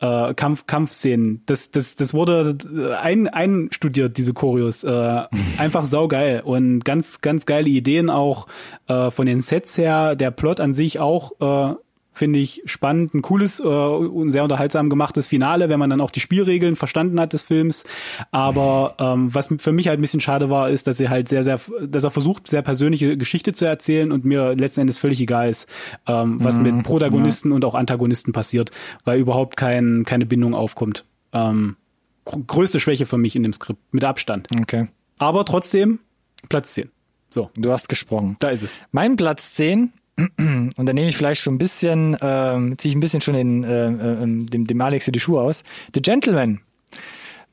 äh, 0.00 0.34
Kampf 0.34 0.66
Kampfszenen. 0.66 1.42
Das 1.46 1.70
das 1.70 1.96
das 1.96 2.14
wurde 2.14 2.56
äh, 2.74 2.94
ein 2.94 3.28
einstudiert 3.28 4.16
diese 4.16 4.32
Choreos. 4.32 4.84
Äh, 4.84 4.90
einfach 5.58 5.84
saugeil 5.84 6.40
und 6.44 6.84
ganz 6.84 7.20
ganz 7.20 7.46
geile 7.46 7.68
Ideen 7.68 8.10
auch 8.10 8.46
äh, 8.88 9.10
von 9.10 9.26
den 9.26 9.40
Sets 9.40 9.78
her. 9.78 10.16
Der 10.16 10.30
Plot 10.30 10.60
an 10.60 10.74
sich 10.74 10.98
auch 10.98 11.32
äh, 11.40 11.74
finde 12.14 12.38
ich 12.38 12.62
spannend, 12.64 13.12
ein 13.12 13.22
cooles 13.22 13.60
äh, 13.60 13.64
und 13.64 14.30
sehr 14.30 14.42
unterhaltsam 14.44 14.88
gemachtes 14.88 15.26
Finale, 15.26 15.68
wenn 15.68 15.78
man 15.78 15.90
dann 15.90 16.00
auch 16.00 16.10
die 16.10 16.20
Spielregeln 16.20 16.76
verstanden 16.76 17.20
hat 17.20 17.32
des 17.32 17.42
Films. 17.42 17.84
Aber 18.30 18.94
ähm, 18.98 19.34
was 19.34 19.48
für 19.58 19.72
mich 19.72 19.88
halt 19.88 19.98
ein 19.98 20.00
bisschen 20.00 20.20
schade 20.20 20.48
war, 20.48 20.70
ist, 20.70 20.86
dass 20.86 21.00
er 21.00 21.10
halt 21.10 21.28
sehr, 21.28 21.42
sehr, 21.44 21.60
dass 21.86 22.04
er 22.04 22.10
versucht, 22.10 22.48
sehr 22.48 22.62
persönliche 22.62 23.16
Geschichte 23.16 23.52
zu 23.52 23.64
erzählen 23.66 24.12
und 24.12 24.24
mir 24.24 24.54
letzten 24.54 24.82
Endes 24.82 24.96
völlig 24.98 25.20
egal 25.20 25.48
ist, 25.50 25.68
ähm, 26.06 26.42
was 26.42 26.56
mit 26.58 26.82
Protagonisten 26.84 27.52
und 27.52 27.64
auch 27.64 27.74
Antagonisten 27.74 28.32
passiert, 28.32 28.70
weil 29.04 29.18
überhaupt 29.18 29.56
kein, 29.56 30.04
keine 30.06 30.26
Bindung 30.26 30.54
aufkommt. 30.54 31.04
Ähm, 31.32 31.76
gr- 32.24 32.40
größte 32.46 32.80
Schwäche 32.80 33.06
für 33.06 33.18
mich 33.18 33.34
in 33.36 33.42
dem 33.42 33.52
Skript, 33.52 33.80
mit 33.92 34.04
Abstand. 34.04 34.46
Okay. 34.60 34.88
Aber 35.18 35.44
trotzdem 35.44 35.98
Platz 36.48 36.74
10. 36.74 36.90
So, 37.30 37.50
Du 37.56 37.72
hast 37.72 37.88
gesprochen. 37.88 38.36
da 38.38 38.50
ist 38.50 38.62
es. 38.62 38.80
Mein 38.92 39.16
Platz 39.16 39.54
10 39.54 39.92
und 40.16 40.72
da 40.76 40.92
nehme 40.92 41.08
ich 41.08 41.16
vielleicht 41.16 41.40
schon 41.40 41.54
ein 41.54 41.58
bisschen, 41.58 42.16
ähm, 42.20 42.78
ziehe 42.78 42.90
ich 42.90 42.96
ein 42.96 43.00
bisschen 43.00 43.20
schon 43.20 43.34
den, 43.34 43.64
äh, 43.64 43.88
äh, 43.88 44.16
dem, 44.20 44.66
dem 44.66 44.80
Alex 44.80 45.06
die 45.06 45.20
Schuhe 45.20 45.40
aus. 45.40 45.62
The 45.94 46.02
Gentleman. 46.02 46.60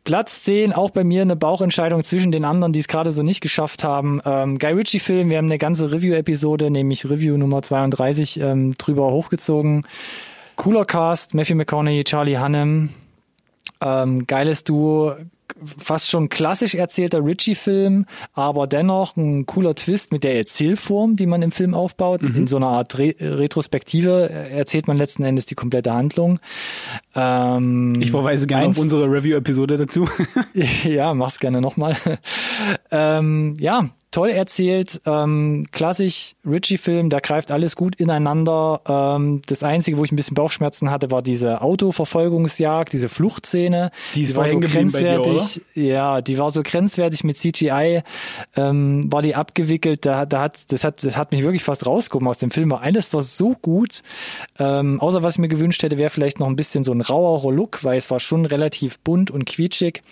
Platz 0.03 0.43
10, 0.43 0.74
auch 0.74 0.89
bei 0.89 1.03
mir 1.03 1.22
eine 1.22 1.36
Bauchentscheidung 1.36 2.03
zwischen 2.03 2.32
den 2.32 2.43
anderen, 2.43 2.74
die 2.74 2.80
es 2.80 2.88
gerade 2.88 3.12
so 3.12 3.22
nicht 3.22 3.41
geschafft 3.41 3.84
haben. 3.84 4.20
Ähm, 4.26 4.57
Guy 4.57 4.74
Ritchie-Film, 4.74 5.30
wir 5.30 5.38
haben 5.38 5.45
eine 5.45 5.59
ganze 5.59 5.91
Review-Episode, 5.91 6.72
nämlich 6.72 7.07
Review 7.07 7.38
Nummer 7.38 7.62
32, 7.62 8.39
ähm, 8.39 8.74
drüber 8.78 9.12
hochgezogen. 9.12 9.86
Cooler 10.55 10.86
Cast, 10.86 11.36
Matthew 11.36 11.55
McConaughey, 11.55 12.03
Charlie 12.03 12.38
Hannem, 12.38 12.89
ähm, 13.80 14.26
geiles 14.26 14.64
Duo, 14.64 15.16
fast 15.78 16.10
schon 16.10 16.30
klassisch 16.30 16.76
erzählter 16.76 17.24
Ritchie-Film, 17.24 18.06
aber 18.34 18.68
dennoch 18.68 19.16
ein 19.18 19.45
cooler 19.45 19.76
Twist 19.76 20.12
mit 20.12 20.24
der 20.24 20.36
Erzählform, 20.36 21.16
die 21.16 21.26
man 21.26 21.41
im 21.41 21.52
Film 21.52 21.74
aufbaut. 21.74 22.22
Mhm. 22.22 22.36
In 22.36 22.47
so 22.47 22.58
einer 22.58 22.68
Art 22.68 22.97
Re 22.97 23.16
Retrospektive 23.20 24.30
erzählt 24.30 24.88
man 24.88 24.97
letzten 24.97 25.24
Endes 25.24 25.45
die 25.45 25.56
komplette 25.56 25.93
Handlung. 25.93 26.39
Ähm, 27.16 27.99
ich 28.02 28.12
verweise 28.12 28.47
gerne 28.47 28.68
auf 28.68 28.78
unsere 28.78 29.06
Review-Episode 29.06 29.78
dazu. 29.78 30.08
ja, 30.84 31.14
mach's 31.14 31.39
gerne 31.39 31.62
nochmal. 31.62 31.97
ähm, 32.91 33.56
ja, 33.60 33.89
toll 34.12 34.30
erzählt, 34.30 35.01
ähm, 35.05 35.66
klassisch 35.72 36.36
Ritchie-Film, 36.45 37.09
da 37.09 37.22
greift 37.22 37.49
alles 37.49 37.78
gut 37.78 37.95
ineinander. 37.95 38.82
Ähm, 38.86 39.41
das 39.45 39.64
Einzige, 39.64 39.97
wo 39.97 40.03
ich 40.03 40.12
ein 40.12 40.18
bisschen 40.18 40.36
Bauchschmerzen 40.36 40.91
hatte, 40.91 41.12
war 41.12 41.22
diese 41.22 41.62
Autoverfolgungsjagd, 41.62 42.91
diese 42.91 43.07
Fluchtszene. 43.07 43.91
Die, 44.14 44.26
die 44.26 44.36
war 44.36 44.47
so 44.47 44.59
grenzwertig. 44.59 45.62
Dir, 45.76 45.84
ja, 45.84 46.22
die 46.22 46.38
war 46.38 46.51
so 46.51 46.62
grenzwertig 46.62 47.24
mit 47.24 47.38
CGI, 47.38 48.03
ähm, 48.57 49.12
war 49.12 49.22
die 49.22 49.34
abgewickelt. 49.34 50.05
Da, 50.05 50.26
da 50.26 50.41
hat, 50.41 50.72
das 50.74 50.84
hat, 50.84 51.05
das 51.05 51.16
hat 51.16 51.32
mich 51.32 51.43
wirklich 51.43 51.64
fast 51.64 51.86
rausgekommen 51.86 52.28
aus 52.28 52.38
dem 52.38 52.51
Film. 52.51 52.72
Weil 52.72 52.80
alles 52.80 53.14
war 53.14 53.22
so 53.22 53.55
gut. 53.62 54.03
Ähm, 54.59 54.99
außer 54.99 55.24
was 55.24 55.36
ich 55.36 55.39
mir 55.39 55.47
gewünscht 55.47 55.84
hätte, 55.84 55.97
wäre 55.97 56.09
vielleicht 56.09 56.41
noch 56.41 56.47
ein 56.47 56.57
bisschen 56.57 56.84
so 56.84 56.91
ein 56.91 56.99
rauerer 56.99 57.51
Look, 57.53 57.86
weil 57.86 57.97
es 57.97 58.12
war 58.12 58.20
schon 58.20 58.45
relativ 58.45 58.99
bunt 58.99 59.32
und 59.32 59.45
quietschig. 59.45 60.03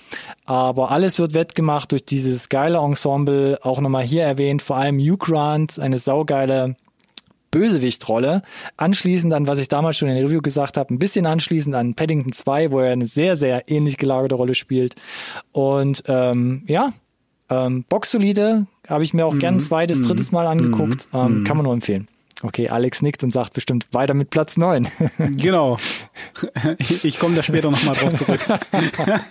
Aber 0.45 0.91
alles 0.91 1.19
wird 1.19 1.33
wettgemacht 1.33 1.91
durch 1.91 2.05
dieses 2.05 2.47
geile 2.47 2.77
Ensemble, 2.77 3.59
auch 3.61 3.81
noch 3.81 3.88
nochmal 3.89 4.05
hier 4.05 4.23
erwähnt, 4.23 4.61
vor 4.61 4.77
allem 4.77 4.99
Hugh 4.99 5.17
Grant, 5.17 5.79
eine 5.79 5.97
saugeile 5.97 6.75
Bösewichtrolle. 7.49 8.43
Anschließend 8.77 9.33
an, 9.33 9.47
was 9.47 9.57
ich 9.57 9.67
damals 9.67 9.97
schon 9.97 10.09
in 10.09 10.15
der 10.15 10.25
Review 10.25 10.41
gesagt 10.41 10.77
habe, 10.77 10.93
ein 10.93 10.99
bisschen 10.99 11.25
anschließend 11.25 11.75
an 11.75 11.95
Paddington 11.95 12.31
2, 12.31 12.69
wo 12.69 12.79
er 12.79 12.93
eine 12.93 13.07
sehr, 13.07 13.35
sehr 13.35 13.67
ähnlich 13.67 13.97
gelagerte 13.97 14.35
Rolle 14.35 14.53
spielt. 14.53 14.93
Und 15.51 16.03
ähm, 16.05 16.63
ja, 16.67 16.93
ähm, 17.49 17.83
Boxsolide 17.89 18.67
habe 18.87 19.03
ich 19.03 19.15
mir 19.15 19.25
auch 19.25 19.33
mm, 19.33 19.39
gern 19.39 19.55
ein 19.55 19.59
zweites, 19.59 20.01
mm, 20.01 20.03
drittes 20.03 20.31
Mal 20.31 20.45
angeguckt. 20.45 21.11
Mm, 21.11 21.17
ähm, 21.17 21.43
kann 21.43 21.57
man 21.57 21.63
nur 21.63 21.73
empfehlen. 21.73 22.07
Okay, 22.43 22.69
Alex 22.69 23.01
nickt 23.01 23.23
und 23.23 23.31
sagt 23.31 23.53
bestimmt 23.53 23.87
weiter 23.91 24.13
mit 24.13 24.29
Platz 24.29 24.55
9. 24.55 24.87
genau. 25.37 25.77
Ich 27.03 27.17
komme 27.17 27.35
da 27.35 27.41
später 27.41 27.71
nochmal 27.71 27.95
drauf 27.95 28.13
zurück. 28.13 28.39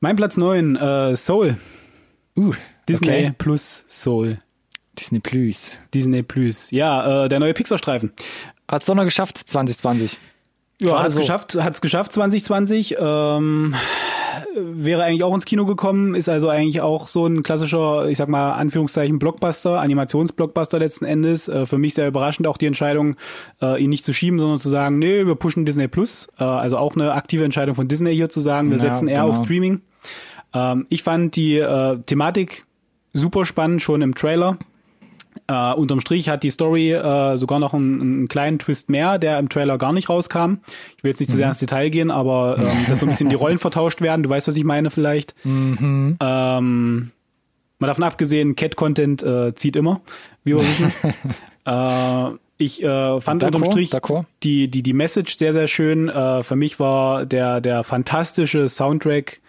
mein 0.00 0.16
Platz 0.16 0.36
9, 0.36 0.76
äh, 0.76 1.16
Soul. 1.16 1.56
Uh, 2.36 2.52
Disney 2.88 3.08
okay. 3.08 3.34
plus 3.36 3.84
Soul. 3.88 4.38
Disney 4.98 5.20
Plus. 5.20 5.72
Disney 5.92 6.22
Plus. 6.22 6.70
Ja, 6.70 7.24
äh, 7.24 7.28
der 7.28 7.40
neue 7.40 7.54
Pixar-Streifen. 7.54 8.12
Hat's 8.68 8.86
doch 8.86 8.94
noch 8.94 9.04
geschafft, 9.04 9.38
2020. 9.38 10.18
Ja, 10.80 11.02
hat's 11.02 11.14
so. 11.14 11.20
geschafft, 11.20 11.54
hat's 11.54 11.80
geschafft 11.80 12.12
2020. 12.12 12.96
Ähm, 12.98 13.74
wäre 14.56 15.04
eigentlich 15.04 15.22
auch 15.22 15.34
ins 15.34 15.44
Kino 15.44 15.66
gekommen, 15.66 16.14
ist 16.14 16.28
also 16.28 16.48
eigentlich 16.48 16.80
auch 16.80 17.06
so 17.06 17.26
ein 17.26 17.42
klassischer, 17.42 18.08
ich 18.08 18.18
sag 18.18 18.28
mal, 18.28 18.52
Anführungszeichen 18.52 19.18
Blockbuster, 19.18 19.80
Animationsblockbuster 19.80 20.78
letzten 20.78 21.04
Endes. 21.04 21.48
Äh, 21.48 21.66
für 21.66 21.78
mich 21.78 21.94
sehr 21.94 22.08
überraschend 22.08 22.46
auch 22.46 22.56
die 22.56 22.66
Entscheidung, 22.66 23.16
äh, 23.62 23.82
ihn 23.82 23.90
nicht 23.90 24.04
zu 24.04 24.12
schieben, 24.12 24.38
sondern 24.38 24.58
zu 24.58 24.68
sagen, 24.68 24.98
nee, 24.98 25.26
wir 25.26 25.34
pushen 25.36 25.64
Disney 25.64 25.88
Plus. 25.88 26.28
Äh, 26.38 26.44
also 26.44 26.78
auch 26.78 26.96
eine 26.96 27.12
aktive 27.12 27.44
Entscheidung 27.44 27.74
von 27.74 27.88
Disney 27.88 28.14
hier 28.14 28.28
zu 28.28 28.40
sagen, 28.40 28.70
wir 28.70 28.76
ja, 28.76 28.82
setzen 28.82 29.08
eher 29.08 29.22
genau. 29.22 29.30
auf 29.30 29.44
Streaming. 29.44 29.82
Ähm, 30.52 30.86
ich 30.88 31.02
fand 31.02 31.36
die 31.36 31.58
äh, 31.58 31.98
Thematik 32.06 32.66
super 33.14 33.46
spannend 33.46 33.80
schon 33.80 34.02
im 34.02 34.14
Trailer. 34.14 34.58
Äh, 35.46 35.72
unterm 35.74 36.00
Strich 36.00 36.28
hat 36.28 36.42
die 36.42 36.50
Story 36.50 36.92
äh, 36.92 37.36
sogar 37.36 37.58
noch 37.58 37.74
einen, 37.74 38.00
einen, 38.00 38.28
kleinen 38.28 38.58
Twist 38.58 38.88
mehr, 38.88 39.18
der 39.18 39.38
im 39.38 39.48
Trailer 39.48 39.78
gar 39.78 39.92
nicht 39.92 40.08
rauskam. 40.08 40.58
Ich 40.96 41.04
will 41.04 41.10
jetzt 41.10 41.20
nicht 41.20 41.30
zu 41.30 41.36
sehr 41.36 41.46
mhm. 41.46 41.50
ins 41.50 41.58
Detail 41.58 41.90
gehen, 41.90 42.10
aber 42.10 42.56
ähm, 42.58 42.86
dass 42.88 43.00
so 43.00 43.06
ein 43.06 43.10
bisschen 43.10 43.30
die 43.30 43.36
Rollen 43.36 43.58
vertauscht 43.60 44.00
werden. 44.00 44.22
Du 44.22 44.30
weißt, 44.30 44.48
was 44.48 44.56
ich 44.56 44.64
meine 44.64 44.90
vielleicht. 44.90 45.34
Mhm. 45.44 46.16
Ähm, 46.20 47.10
mal 47.78 47.86
davon 47.86 48.04
abgesehen, 48.04 48.56
Cat-Content 48.56 49.22
äh, 49.22 49.54
zieht 49.54 49.76
immer, 49.76 50.00
wie 50.44 50.56
wir 50.56 50.60
wissen. 50.60 50.92
äh, 51.66 52.38
ich 52.56 52.82
äh, 52.82 53.20
fand 53.20 53.42
unterm 53.42 53.64
Strich 53.64 53.90
die, 54.42 54.68
die, 54.68 54.82
die 54.82 54.92
Message 54.92 55.36
sehr, 55.36 55.52
sehr 55.52 55.66
schön. 55.66 56.08
Äh, 56.08 56.42
für 56.42 56.56
mich 56.56 56.78
war 56.78 57.26
der, 57.26 57.60
der 57.60 57.82
fantastische 57.82 58.68
Soundtrack 58.68 59.40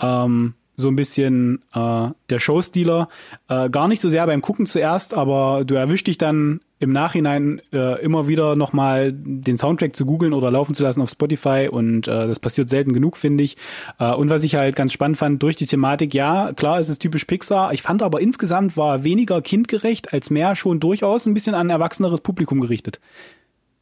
ähm, 0.00 0.54
so 0.76 0.88
ein 0.88 0.96
bisschen 0.96 1.60
äh, 1.74 2.08
der 2.30 2.38
Showstealer. 2.38 3.08
Äh, 3.48 3.70
gar 3.70 3.88
nicht 3.88 4.00
so 4.00 4.08
sehr 4.08 4.26
beim 4.26 4.42
Gucken 4.42 4.66
zuerst, 4.66 5.14
aber 5.14 5.64
du 5.64 5.74
erwischst 5.74 6.06
dich 6.06 6.18
dann 6.18 6.60
im 6.80 6.92
Nachhinein 6.92 7.62
äh, 7.72 8.02
immer 8.02 8.28
wieder 8.28 8.56
nochmal 8.56 9.12
den 9.12 9.56
Soundtrack 9.56 9.96
zu 9.96 10.04
googeln 10.04 10.32
oder 10.32 10.50
laufen 10.50 10.74
zu 10.74 10.82
lassen 10.82 11.00
auf 11.00 11.08
Spotify 11.08 11.68
und 11.70 12.08
äh, 12.08 12.26
das 12.26 12.38
passiert 12.38 12.68
selten 12.68 12.92
genug, 12.92 13.16
finde 13.16 13.44
ich. 13.44 13.56
Äh, 13.98 14.12
und 14.12 14.28
was 14.28 14.42
ich 14.42 14.54
halt 14.56 14.76
ganz 14.76 14.92
spannend 14.92 15.16
fand, 15.16 15.42
durch 15.42 15.56
die 15.56 15.66
Thematik, 15.66 16.12
ja, 16.12 16.52
klar, 16.52 16.78
es 16.78 16.88
ist 16.88 16.98
typisch 16.98 17.24
Pixar. 17.24 17.72
Ich 17.72 17.82
fand 17.82 18.02
aber 18.02 18.20
insgesamt 18.20 18.76
war 18.76 19.02
weniger 19.04 19.40
kindgerecht 19.40 20.12
als 20.12 20.30
mehr 20.30 20.56
schon 20.56 20.80
durchaus 20.80 21.26
ein 21.26 21.34
bisschen 21.34 21.54
an 21.54 21.68
ein 21.68 21.70
erwachseneres 21.70 22.20
Publikum 22.20 22.60
gerichtet. 22.60 23.00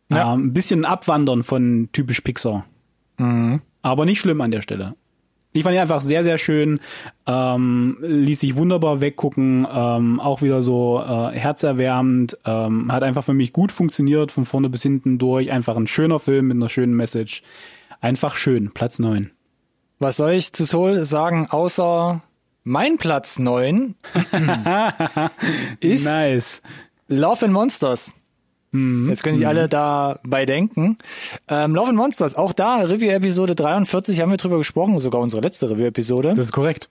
Ja. 0.08 0.34
Ähm, 0.34 0.46
ein 0.46 0.52
bisschen 0.52 0.84
abwandern 0.84 1.42
von 1.42 1.88
typisch 1.92 2.20
Pixar. 2.20 2.66
Mhm. 3.18 3.62
Aber 3.80 4.04
nicht 4.04 4.20
schlimm 4.20 4.40
an 4.40 4.50
der 4.50 4.62
Stelle. 4.62 4.94
Ich 5.54 5.64
fand 5.64 5.74
ihn 5.74 5.80
einfach 5.80 6.00
sehr, 6.00 6.24
sehr 6.24 6.38
schön, 6.38 6.80
ähm, 7.26 7.98
ließ 8.00 8.40
sich 8.40 8.56
wunderbar 8.56 9.00
weggucken, 9.02 9.66
ähm, 9.70 10.18
auch 10.18 10.40
wieder 10.40 10.62
so 10.62 10.98
äh, 11.00 11.36
herzerwärmend, 11.36 12.38
ähm, 12.46 12.90
hat 12.90 13.02
einfach 13.02 13.24
für 13.24 13.34
mich 13.34 13.52
gut 13.52 13.70
funktioniert, 13.70 14.32
von 14.32 14.46
vorne 14.46 14.70
bis 14.70 14.82
hinten 14.82 15.18
durch, 15.18 15.50
einfach 15.50 15.76
ein 15.76 15.86
schöner 15.86 16.18
Film 16.18 16.48
mit 16.48 16.56
einer 16.56 16.70
schönen 16.70 16.94
Message. 16.94 17.42
Einfach 18.00 18.34
schön, 18.34 18.72
Platz 18.72 18.98
neun. 18.98 19.30
Was 19.98 20.16
soll 20.16 20.32
ich 20.32 20.52
zu 20.52 20.64
Soul 20.64 21.04
sagen, 21.04 21.46
außer 21.50 22.22
mein 22.64 22.96
Platz 22.96 23.38
neun 23.38 23.94
ist 25.80 26.04
nice. 26.06 26.62
Love 27.08 27.44
and 27.44 27.54
Monsters. 27.54 28.14
Mhm. 28.72 29.08
Jetzt 29.08 29.22
können 29.22 29.36
sich 29.36 29.46
alle 29.46 29.68
dabei 29.68 30.46
denken. 30.46 30.96
Ähm, 31.48 31.74
Love 31.74 31.90
and 31.90 31.96
Monsters, 31.96 32.34
auch 32.34 32.54
da, 32.54 32.76
Review-Episode 32.76 33.54
43, 33.54 34.20
haben 34.20 34.30
wir 34.30 34.38
drüber 34.38 34.58
gesprochen, 34.58 34.98
sogar 34.98 35.20
unsere 35.20 35.42
letzte 35.42 35.70
Review-Episode. 35.70 36.34
Das 36.34 36.46
ist 36.46 36.52
korrekt. 36.52 36.88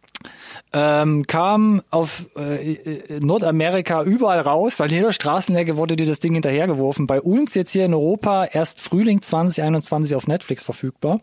Ähm, 0.74 1.26
kam 1.26 1.82
auf 1.90 2.28
äh, 2.38 2.78
Nordamerika 3.20 4.04
überall 4.04 4.40
raus, 4.40 4.80
an 4.80 4.90
jeder 4.90 5.12
Straßenecke 5.12 5.76
wurde 5.76 5.96
dir 5.96 6.06
das 6.06 6.20
Ding 6.20 6.34
hinterhergeworfen. 6.34 7.08
Bei 7.08 7.20
uns 7.20 7.56
jetzt 7.56 7.72
hier 7.72 7.86
in 7.86 7.94
Europa 7.94 8.46
erst 8.46 8.80
Frühling 8.80 9.22
2021 9.22 10.16
auf 10.16 10.28
Netflix 10.28 10.64
verfügbar. 10.64 11.22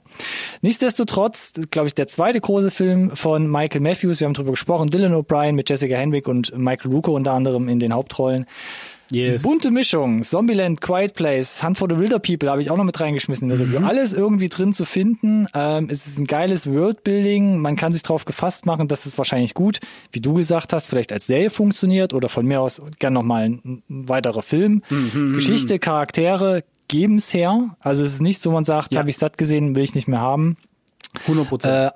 Nichtsdestotrotz, 0.60 1.52
glaube 1.70 1.86
ich, 1.86 1.94
der 1.94 2.08
zweite 2.08 2.40
große 2.40 2.72
Film 2.72 3.14
von 3.14 3.48
Michael 3.48 3.80
Matthews, 3.80 4.18
wir 4.20 4.26
haben 4.26 4.34
drüber 4.34 4.50
gesprochen, 4.50 4.88
Dylan 4.88 5.14
O'Brien 5.14 5.52
mit 5.52 5.70
Jessica 5.70 5.94
Henwick 5.94 6.26
und 6.26 6.56
Michael 6.58 6.90
Ruko 6.90 7.14
unter 7.14 7.32
anderem 7.32 7.68
in 7.68 7.78
den 7.78 7.94
Hauptrollen. 7.94 8.44
Yes. 9.10 9.42
Bunte 9.42 9.70
Mischung, 9.70 10.22
Zombieland, 10.22 10.80
Quiet 10.80 11.14
Place, 11.14 11.62
Hunt 11.62 11.78
for 11.78 11.88
the 11.88 11.98
Wilder 11.98 12.18
People 12.18 12.50
habe 12.50 12.60
ich 12.60 12.70
auch 12.70 12.76
noch 12.76 12.84
mit 12.84 12.98
reingeschmissen 13.00 13.50
in 13.50 13.56
der 13.56 13.66
Review. 13.66 13.80
Mhm. 13.80 13.86
Alles 13.86 14.12
irgendwie 14.12 14.48
drin 14.48 14.72
zu 14.72 14.84
finden. 14.84 15.46
Ähm, 15.54 15.88
es 15.90 16.06
ist 16.06 16.18
ein 16.18 16.26
geiles 16.26 16.70
Worldbuilding. 16.70 17.58
Man 17.58 17.76
kann 17.76 17.92
sich 17.92 18.02
darauf 18.02 18.24
gefasst 18.24 18.66
machen, 18.66 18.88
dass 18.88 19.06
es 19.06 19.16
wahrscheinlich 19.16 19.54
gut, 19.54 19.80
wie 20.12 20.20
du 20.20 20.34
gesagt 20.34 20.72
hast, 20.72 20.88
vielleicht 20.88 21.12
als 21.12 21.26
Serie 21.26 21.50
funktioniert 21.50 22.12
oder 22.12 22.28
von 22.28 22.46
mir 22.46 22.60
aus 22.60 22.82
gern 22.98 23.14
nochmal 23.14 23.44
ein, 23.44 23.82
ein 23.88 24.08
weiterer 24.08 24.42
Film. 24.42 24.82
Mhm. 24.90 25.32
Geschichte, 25.32 25.78
Charaktere 25.78 26.64
geben's 26.88 27.32
her. 27.32 27.76
Also 27.80 28.04
es 28.04 28.14
ist 28.14 28.22
nicht 28.22 28.40
so, 28.40 28.50
man 28.50 28.64
sagt, 28.64 28.94
ja. 28.94 29.00
habe 29.00 29.10
ich 29.10 29.16
satt 29.16 29.38
gesehen, 29.38 29.74
will 29.74 29.82
ich 29.82 29.94
nicht 29.94 30.08
mehr 30.08 30.20
haben. 30.20 30.56
100 31.22 31.48
Prozent. 31.48 31.74
Äh, 31.74 31.90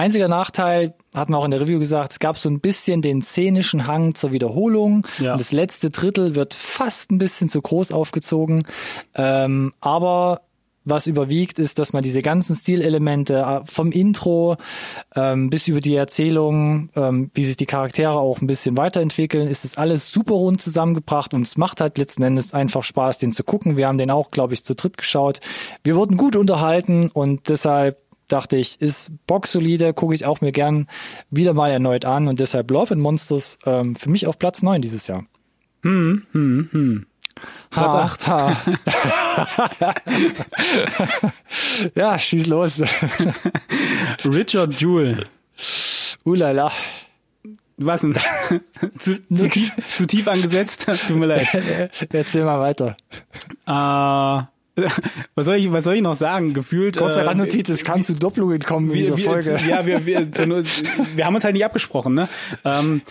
Einziger 0.00 0.28
Nachteil, 0.28 0.94
hatten 1.14 1.32
wir 1.32 1.38
auch 1.38 1.44
in 1.44 1.50
der 1.50 1.60
Review 1.60 1.78
gesagt, 1.78 2.12
es 2.12 2.18
gab 2.18 2.38
so 2.38 2.48
ein 2.48 2.60
bisschen 2.60 3.02
den 3.02 3.20
szenischen 3.20 3.86
Hang 3.86 4.14
zur 4.14 4.32
Wiederholung. 4.32 5.06
Ja. 5.18 5.32
Und 5.32 5.40
das 5.40 5.52
letzte 5.52 5.90
Drittel 5.90 6.34
wird 6.34 6.54
fast 6.54 7.10
ein 7.12 7.18
bisschen 7.18 7.50
zu 7.50 7.60
groß 7.60 7.92
aufgezogen. 7.92 8.62
Ähm, 9.14 9.74
aber 9.82 10.40
was 10.84 11.06
überwiegt, 11.06 11.58
ist, 11.58 11.78
dass 11.78 11.92
man 11.92 12.02
diese 12.02 12.22
ganzen 12.22 12.56
Stilelemente 12.56 13.40
äh, 13.40 13.60
vom 13.66 13.92
Intro 13.92 14.56
ähm, 15.14 15.50
bis 15.50 15.68
über 15.68 15.80
die 15.80 15.94
Erzählung, 15.94 16.88
ähm, 16.96 17.30
wie 17.34 17.44
sich 17.44 17.58
die 17.58 17.66
Charaktere 17.66 18.18
auch 18.18 18.40
ein 18.40 18.46
bisschen 18.46 18.78
weiterentwickeln, 18.78 19.46
ist 19.46 19.66
es 19.66 19.76
alles 19.76 20.10
super 20.10 20.32
rund 20.32 20.62
zusammengebracht 20.62 21.34
und 21.34 21.42
es 21.42 21.58
macht 21.58 21.82
halt 21.82 21.98
letzten 21.98 22.22
Endes 22.22 22.54
einfach 22.54 22.84
Spaß, 22.84 23.18
den 23.18 23.32
zu 23.32 23.44
gucken. 23.44 23.76
Wir 23.76 23.86
haben 23.86 23.98
den 23.98 24.10
auch, 24.10 24.30
glaube 24.30 24.54
ich, 24.54 24.64
zu 24.64 24.74
dritt 24.74 24.96
geschaut. 24.96 25.40
Wir 25.84 25.94
wurden 25.94 26.16
gut 26.16 26.36
unterhalten 26.36 27.10
und 27.10 27.50
deshalb 27.50 27.98
dachte 28.32 28.56
ich, 28.56 28.80
ist 28.80 29.12
boxsolide, 29.26 29.94
gucke 29.94 30.14
ich 30.14 30.26
auch 30.26 30.40
mir 30.40 30.52
gern 30.52 30.86
wieder 31.30 31.54
mal 31.54 31.70
erneut 31.70 32.04
an 32.04 32.28
und 32.28 32.40
deshalb 32.40 32.70
Love 32.70 32.94
and 32.94 33.02
Monsters 33.02 33.58
ähm, 33.66 33.94
für 33.94 34.10
mich 34.10 34.26
auf 34.26 34.38
Platz 34.38 34.62
9 34.62 34.82
dieses 34.82 35.06
Jahr. 35.06 35.24
Hm, 35.82 36.26
hm, 36.32 36.68
hm. 36.72 37.06
Platz 37.70 37.94
8. 37.94 38.28
Ha. 38.28 38.56
ja, 41.94 42.18
schieß 42.18 42.46
los. 42.46 42.82
Richard 44.24 44.80
Jewell. 44.80 45.26
Ulala. 46.24 46.72
Was 47.78 48.02
denn? 48.02 48.14
zu, 48.98 49.18
zu, 49.34 49.48
tief, 49.48 49.72
zu 49.96 50.06
tief 50.06 50.28
angesetzt? 50.28 50.86
Tut 51.08 51.16
mir 51.16 51.26
leid. 51.26 51.48
Erzähl 52.12 52.44
mal 52.44 52.60
weiter. 52.60 52.96
Äh, 53.66 54.42
was 55.34 55.46
soll 55.46 55.56
ich, 55.56 55.72
was 55.72 55.84
soll 55.84 55.94
ich 55.94 56.02
noch 56.02 56.14
sagen? 56.14 56.54
Gefühlt. 56.54 56.96
Kurze 56.96 57.20
äh, 57.20 57.24
Randnotiz, 57.24 57.68
es 57.68 57.84
kann 57.84 58.02
zu 58.02 58.14
Doppelungen 58.14 58.60
kommen 58.60 58.90
in 58.90 58.96
dieser 58.96 59.16
wir, 59.16 59.24
Folge. 59.24 59.56
Zu, 59.56 59.66
ja, 59.66 59.86
wir, 59.86 60.06
wir, 60.06 60.30
zu, 60.30 60.46
wir 61.16 61.26
haben 61.26 61.34
uns 61.34 61.44
halt 61.44 61.54
nicht 61.54 61.64
abgesprochen, 61.64 62.14
ne? 62.14 62.28
Ähm, 62.64 63.02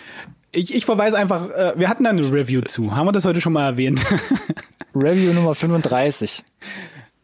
ich, 0.52 0.74
ich 0.74 0.84
verweise 0.84 1.16
einfach, 1.16 1.48
äh, 1.50 1.72
wir 1.76 1.88
hatten 1.88 2.04
da 2.04 2.10
eine 2.10 2.32
Review 2.32 2.62
zu. 2.62 2.94
Haben 2.94 3.06
wir 3.06 3.12
das 3.12 3.24
heute 3.24 3.40
schon 3.40 3.52
mal 3.52 3.66
erwähnt? 3.66 4.04
Review 4.94 5.32
Nummer 5.32 5.54
35. 5.54 6.42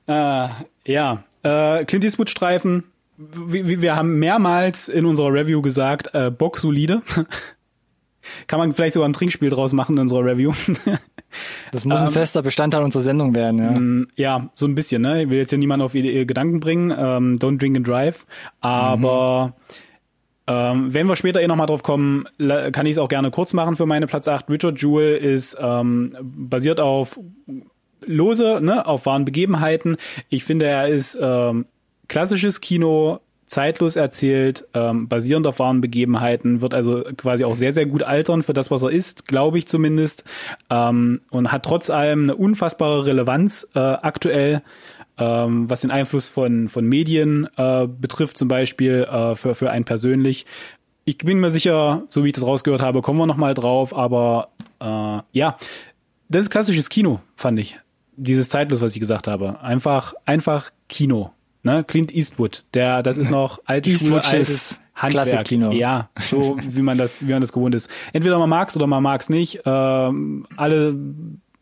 äh, 0.06 0.48
ja, 0.86 1.24
äh, 1.42 1.84
Clint 1.84 2.04
Eastwood 2.04 2.30
Streifen. 2.30 2.84
Wir, 3.16 3.80
wir 3.80 3.96
haben 3.96 4.18
mehrmals 4.18 4.88
in 4.88 5.06
unserer 5.06 5.32
Review 5.32 5.62
gesagt, 5.62 6.14
äh, 6.14 6.30
Bock 6.30 6.58
solide. 6.58 7.02
Kann 8.46 8.58
man 8.58 8.72
vielleicht 8.72 8.94
sogar 8.94 9.08
ein 9.08 9.12
Trinkspiel 9.12 9.50
draus 9.50 9.72
machen 9.72 9.96
in 9.96 10.02
unserer 10.02 10.24
Review. 10.24 10.52
Das 11.70 11.84
muss 11.84 12.00
ein 12.00 12.10
fester 12.12 12.40
Bestandteil 12.40 12.82
unserer 12.82 13.02
Sendung 13.02 13.34
werden, 13.34 13.58
ja. 13.58 13.76
Ähm, 13.76 14.08
ja, 14.16 14.48
so 14.54 14.64
ein 14.64 14.74
bisschen, 14.74 15.02
ne? 15.02 15.24
Ich 15.24 15.28
will 15.28 15.36
jetzt 15.36 15.50
ja 15.52 15.58
niemanden 15.58 15.84
auf 15.84 15.94
ihre, 15.94 16.06
ihre 16.06 16.24
Gedanken 16.24 16.60
bringen. 16.60 16.90
Ähm, 16.90 17.38
don't 17.38 17.58
drink 17.58 17.76
and 17.76 17.86
drive. 17.86 18.24
Aber 18.60 19.54
ähm, 20.46 20.94
wenn 20.94 21.06
wir 21.06 21.16
später 21.16 21.42
eh 21.42 21.46
nochmal 21.46 21.66
drauf 21.66 21.82
kommen, 21.82 22.26
kann 22.38 22.86
ich 22.86 22.92
es 22.92 22.98
auch 22.98 23.08
gerne 23.08 23.30
kurz 23.30 23.52
machen 23.52 23.76
für 23.76 23.86
meine 23.86 24.06
Platz 24.06 24.28
8. 24.28 24.48
Richard 24.48 24.80
Jewell 24.80 25.16
ist 25.16 25.58
ähm, 25.60 26.16
basiert 26.22 26.80
auf 26.80 27.18
lose, 28.04 28.60
ne, 28.62 28.86
auf 28.86 29.06
wahren 29.06 29.24
Begebenheiten. 29.24 29.96
Ich 30.28 30.44
finde, 30.44 30.66
er 30.66 30.88
ist 30.88 31.18
ähm, 31.20 31.66
klassisches 32.08 32.60
Kino, 32.60 33.20
zeitlos 33.46 33.96
erzählt, 33.96 34.66
ähm, 34.74 35.08
basierend 35.08 35.46
auf 35.46 35.58
wahren 35.58 35.80
Begebenheiten, 35.80 36.60
wird 36.60 36.74
also 36.74 37.04
quasi 37.16 37.44
auch 37.44 37.54
sehr, 37.54 37.72
sehr 37.72 37.86
gut 37.86 38.02
altern 38.02 38.42
für 38.42 38.52
das, 38.52 38.70
was 38.70 38.82
er 38.82 38.90
ist, 38.90 39.26
glaube 39.26 39.58
ich 39.58 39.66
zumindest, 39.66 40.24
ähm, 40.68 41.20
und 41.30 41.52
hat 41.52 41.64
trotz 41.64 41.90
allem 41.90 42.24
eine 42.24 42.36
unfassbare 42.36 43.06
Relevanz 43.06 43.68
äh, 43.74 43.78
aktuell, 43.78 44.62
ähm, 45.18 45.70
was 45.70 45.82
den 45.82 45.90
Einfluss 45.90 46.28
von, 46.28 46.68
von 46.68 46.84
Medien 46.84 47.48
äh, 47.56 47.86
betrifft, 47.86 48.36
zum 48.36 48.48
Beispiel 48.48 49.06
äh, 49.10 49.36
für, 49.36 49.54
für 49.54 49.70
einen 49.70 49.84
persönlich. 49.84 50.44
Ich 51.04 51.18
bin 51.18 51.38
mir 51.38 51.50
sicher, 51.50 52.02
so 52.08 52.24
wie 52.24 52.28
ich 52.28 52.34
das 52.34 52.44
rausgehört 52.44 52.82
habe, 52.82 53.00
kommen 53.00 53.18
wir 53.18 53.26
nochmal 53.26 53.54
drauf, 53.54 53.96
aber 53.96 54.48
äh, 54.80 55.20
ja, 55.32 55.56
das 56.28 56.42
ist 56.42 56.50
klassisches 56.50 56.88
Kino, 56.88 57.20
fand 57.36 57.60
ich. 57.60 57.78
Dieses 58.16 58.48
zeitlos, 58.48 58.80
was 58.80 58.94
ich 58.94 59.00
gesagt 59.00 59.28
habe. 59.28 59.60
Einfach, 59.60 60.14
einfach 60.24 60.70
Kino. 60.88 61.32
Ne? 61.66 61.82
Clint 61.82 62.14
Eastwood, 62.14 62.62
der, 62.74 63.02
das 63.02 63.18
ist 63.18 63.28
noch 63.28 63.60
alte 63.66 63.90
Schule, 63.90 64.16
Eastwoodsches 64.16 64.32
altes 64.32 64.80
Handwerk. 64.94 65.26
Klassikino. 65.26 65.72
Ja, 65.72 66.10
so 66.30 66.56
wie 66.62 66.80
man 66.80 66.96
das, 66.96 67.26
wie 67.26 67.32
man 67.32 67.40
das 67.40 67.52
gewohnt 67.52 67.74
ist. 67.74 67.90
Entweder 68.12 68.38
man 68.38 68.48
mag's 68.48 68.76
oder 68.76 68.86
man 68.86 69.02
mag's 69.02 69.28
nicht. 69.28 69.62
Ähm, 69.66 70.46
alle 70.56 70.94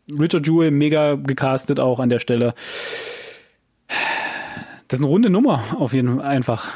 Richard 0.07 0.45
Jewell 0.45 0.69
mega 0.69 1.15
gecastet 1.15 1.79
auch 1.79 1.99
an 1.99 2.09
der 2.09 2.19
Stelle. 2.19 2.53
Das 4.87 4.99
ist 4.99 5.03
eine 5.03 5.07
runde 5.07 5.31
Nummer 5.31 5.63
auf 5.79 5.93
jeden 5.93 6.17
Fall 6.17 6.27
einfach. 6.27 6.71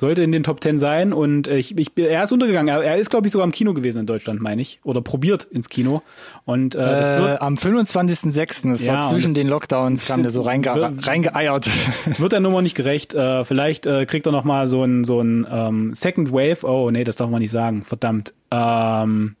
Sollte 0.00 0.22
in 0.22 0.32
den 0.32 0.42
Top 0.42 0.60
Ten 0.60 0.78
sein 0.78 1.12
und 1.12 1.46
ich, 1.46 1.76
ich, 1.78 1.90
er 1.96 2.22
ist 2.24 2.32
untergegangen. 2.32 2.68
Er, 2.74 2.82
er 2.82 2.96
ist, 2.96 3.10
glaube 3.10 3.26
ich, 3.26 3.32
sogar 3.32 3.46
im 3.46 3.52
Kino 3.52 3.74
gewesen 3.74 4.00
in 4.00 4.06
Deutschland, 4.06 4.40
meine 4.40 4.60
ich. 4.62 4.80
Oder 4.82 5.00
probiert 5.02 5.44
ins 5.44 5.68
Kino. 5.68 6.02
Und 6.44 6.74
äh, 6.74 6.78
das 6.78 7.10
Äh, 7.10 7.18
wird, 7.20 7.42
am 7.42 7.54
25.06., 7.54 8.70
das 8.70 8.82
Ja, 8.82 8.94
war 8.94 9.10
zwischen 9.10 9.28
das- 9.28 9.34
den 9.34 9.46
Lockdowns, 9.48 10.06
kam 10.08 10.22
der 10.22 10.30
so 10.30 10.40
reinge 10.40 10.74
wird- 10.74 11.06
reingeeiert. 11.06 11.70
wird 12.18 12.32
der 12.32 12.40
Nummer 12.40 12.62
nicht 12.62 12.74
gerecht. 12.74 13.14
Äh, 13.14 13.44
vielleicht 13.44 13.86
äh, 13.86 14.06
kriegt 14.06 14.26
er 14.26 14.32
noch 14.32 14.44
mal 14.44 14.66
so 14.66 14.82
ein 14.84 15.04
so 15.04 15.20
ein 15.20 15.46
ähm, 15.50 15.94
Second 15.94 16.32
Wave. 16.32 16.66
Oh 16.66 16.90
nee, 16.90 17.04
das 17.04 17.16
darf 17.16 17.30
man 17.30 17.40
nicht 17.40 17.50
sagen. 17.50 17.84
Verdammt. 17.84 18.32
Ähm, 18.50 19.36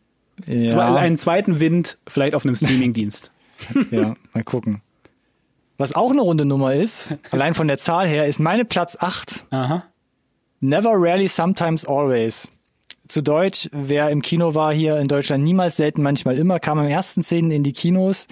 zwei, 0.46 0.54
ja, 0.54 0.94
einen 0.96 1.18
zweiten 1.18 1.58
Wind 1.58 1.98
vielleicht 2.06 2.34
auf 2.34 2.44
einem 2.44 2.54
Streamingdienst. 2.54 3.32
ja, 3.90 4.14
mal 4.34 4.44
gucken. 4.44 4.80
Was 5.78 5.94
auch 5.94 6.10
eine 6.10 6.20
runde 6.20 6.44
Nummer 6.44 6.74
ist, 6.74 7.14
allein 7.30 7.54
von 7.54 7.66
der 7.66 7.78
Zahl 7.78 8.06
her, 8.06 8.26
ist 8.26 8.38
meine 8.38 8.66
Platz 8.66 8.98
8. 9.00 9.44
Aha. 9.50 9.84
Never, 10.60 10.92
rarely, 10.92 11.26
sometimes, 11.26 11.86
always. 11.86 12.52
Zu 13.08 13.22
Deutsch, 13.22 13.68
wer 13.72 14.10
im 14.10 14.22
Kino 14.22 14.54
war 14.54 14.72
hier 14.72 14.98
in 14.98 15.08
Deutschland, 15.08 15.42
niemals, 15.42 15.76
selten, 15.76 16.02
manchmal 16.02 16.38
immer, 16.38 16.60
kam 16.60 16.78
am 16.78 16.86
ersten 16.86 17.22
Szenen 17.22 17.50
in 17.50 17.62
die 17.64 17.72
Kinos, 17.72 18.28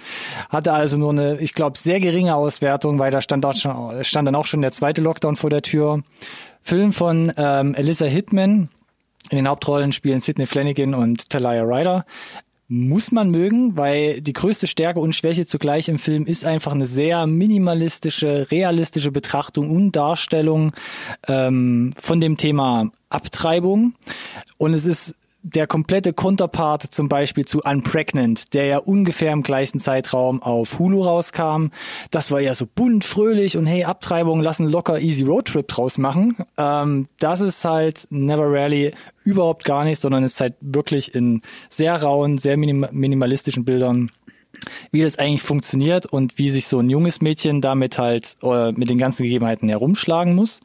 hatte 0.49 0.71
also 0.71 0.97
nur 0.97 1.09
eine, 1.09 1.37
ich 1.39 1.53
glaube, 1.53 1.77
sehr 1.77 1.99
geringe 1.99 2.35
Auswertung, 2.35 2.97
weil 2.97 3.11
da 3.11 3.19
stand, 3.19 3.45
auch 3.45 3.55
schon, 3.55 4.03
stand 4.05 4.27
dann 4.27 4.35
auch 4.35 4.45
schon 4.45 4.61
der 4.61 4.71
zweite 4.71 5.01
Lockdown 5.01 5.35
vor 5.35 5.49
der 5.49 5.63
Tür. 5.63 6.01
Film 6.61 6.93
von 6.93 7.33
ähm, 7.35 7.75
Alyssa 7.77 8.05
Hitman. 8.05 8.69
In 9.31 9.35
den 9.35 9.47
Hauptrollen 9.47 9.91
spielen 9.91 10.19
Sidney 10.19 10.45
Flanagan 10.45 10.93
und 10.93 11.29
Talia 11.29 11.63
Ryder. 11.63 12.05
Muss 12.71 13.11
man 13.11 13.31
mögen, 13.31 13.75
weil 13.77 14.21
die 14.21 14.33
größte 14.33 14.67
Stärke 14.67 14.99
und 14.99 15.15
Schwäche 15.15 15.43
zugleich 15.47 15.89
im 15.89 15.97
Film 15.97 16.27
ist 16.27 16.45
einfach 16.45 16.71
eine 16.71 16.85
sehr 16.85 17.25
minimalistische, 17.25 18.45
realistische 18.51 19.11
Betrachtung 19.11 19.71
und 19.71 19.93
Darstellung 19.93 20.73
ähm, 21.27 21.93
von 21.99 22.21
dem 22.21 22.37
Thema 22.37 22.91
Abtreibung. 23.09 23.95
Und 24.59 24.75
es 24.75 24.85
ist 24.85 25.15
der 25.43 25.67
komplette 25.67 26.13
Konterpart 26.13 26.83
zum 26.83 27.09
Beispiel 27.09 27.45
zu 27.45 27.61
Unpregnant, 27.61 28.53
der 28.53 28.65
ja 28.65 28.77
ungefähr 28.77 29.31
im 29.31 29.43
gleichen 29.43 29.79
Zeitraum 29.79 30.41
auf 30.41 30.79
Hulu 30.79 31.01
rauskam. 31.01 31.67
Das 32.11 32.31
war 32.31 32.41
ja 32.41 32.53
so 32.53 32.67
bunt, 32.67 33.03
fröhlich 33.03 33.57
und 33.57 33.65
hey, 33.65 33.83
Abtreibung, 33.83 34.41
lassen 34.41 34.67
locker 34.67 34.99
easy 34.99 35.23
Roadtrip 35.23 35.67
draus 35.67 35.97
machen. 35.97 36.37
Ähm, 36.57 37.07
das 37.19 37.41
ist 37.41 37.63
halt 37.63 38.07
Never 38.09 38.45
Rarely 38.45 38.93
überhaupt 39.23 39.63
gar 39.63 39.83
nicht, 39.83 39.99
sondern 39.99 40.23
ist 40.23 40.41
halt 40.41 40.55
wirklich 40.61 41.13
in 41.13 41.41
sehr 41.69 42.01
rauen, 42.01 42.37
sehr 42.37 42.57
minim 42.57 42.87
minimalistischen 42.91 43.65
Bildern 43.65 44.11
wie 44.91 45.01
das 45.01 45.17
eigentlich 45.17 45.41
funktioniert 45.41 46.05
und 46.05 46.37
wie 46.37 46.49
sich 46.49 46.67
so 46.67 46.79
ein 46.79 46.89
junges 46.89 47.21
Mädchen 47.21 47.61
damit 47.61 47.97
halt 47.97 48.35
äh, 48.41 48.71
mit 48.71 48.89
den 48.89 48.97
ganzen 48.97 49.23
Gegebenheiten 49.23 49.69
herumschlagen 49.69 50.35
muss. 50.35 50.59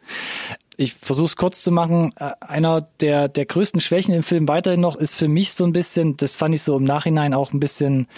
Ich 0.76 0.94
versuche 0.94 1.26
es 1.26 1.36
kurz 1.36 1.62
zu 1.62 1.70
machen. 1.70 2.12
Äh, 2.18 2.30
Einer 2.40 2.88
der, 3.00 3.28
der 3.28 3.46
größten 3.46 3.80
Schwächen 3.80 4.14
im 4.14 4.22
Film 4.22 4.48
weiterhin 4.48 4.80
noch 4.80 4.96
ist 4.96 5.14
für 5.14 5.28
mich 5.28 5.52
so 5.52 5.64
ein 5.64 5.72
bisschen, 5.72 6.16
das 6.16 6.36
fand 6.36 6.54
ich 6.54 6.62
so 6.62 6.76
im 6.76 6.84
Nachhinein 6.84 7.34
auch 7.34 7.52
ein 7.52 7.60
bisschen 7.60 8.08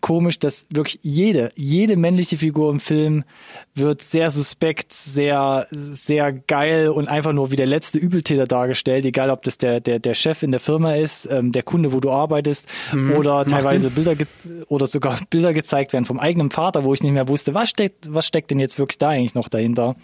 komisch, 0.00 0.38
dass 0.38 0.66
wirklich 0.70 1.00
jede, 1.02 1.50
jede 1.56 1.96
männliche 1.96 2.38
Figur 2.38 2.70
im 2.70 2.80
Film 2.80 3.24
wird 3.74 4.02
sehr 4.02 4.30
suspekt, 4.30 4.92
sehr, 4.92 5.66
sehr 5.70 6.32
geil 6.32 6.88
und 6.88 7.08
einfach 7.08 7.32
nur 7.32 7.50
wie 7.50 7.56
der 7.56 7.66
letzte 7.66 7.98
Übeltäter 7.98 8.46
dargestellt, 8.46 9.04
egal 9.04 9.30
ob 9.30 9.42
das 9.42 9.58
der, 9.58 9.80
der, 9.80 9.98
der 9.98 10.14
Chef 10.14 10.42
in 10.42 10.50
der 10.50 10.60
Firma 10.60 10.94
ist, 10.94 11.28
ähm, 11.30 11.52
der 11.52 11.62
Kunde, 11.62 11.92
wo 11.92 12.00
du 12.00 12.10
arbeitest, 12.10 12.68
oder 13.16 13.44
teilweise 13.44 13.90
Bilder 13.90 14.14
oder 14.68 14.86
sogar 14.86 15.18
Bilder 15.30 15.52
gezeigt 15.52 15.92
werden 15.92 16.04
vom 16.04 16.18
eigenen 16.18 16.50
Vater, 16.50 16.84
wo 16.84 16.94
ich 16.94 17.02
nicht 17.02 17.12
mehr 17.12 17.28
wusste, 17.28 17.54
was 17.54 17.68
steckt, 17.70 18.12
was 18.12 18.26
steckt 18.26 18.50
denn 18.50 18.60
jetzt 18.60 18.78
wirklich 18.78 18.98
da 18.98 19.08
eigentlich 19.08 19.34
noch 19.34 19.48
dahinter. 19.48 19.96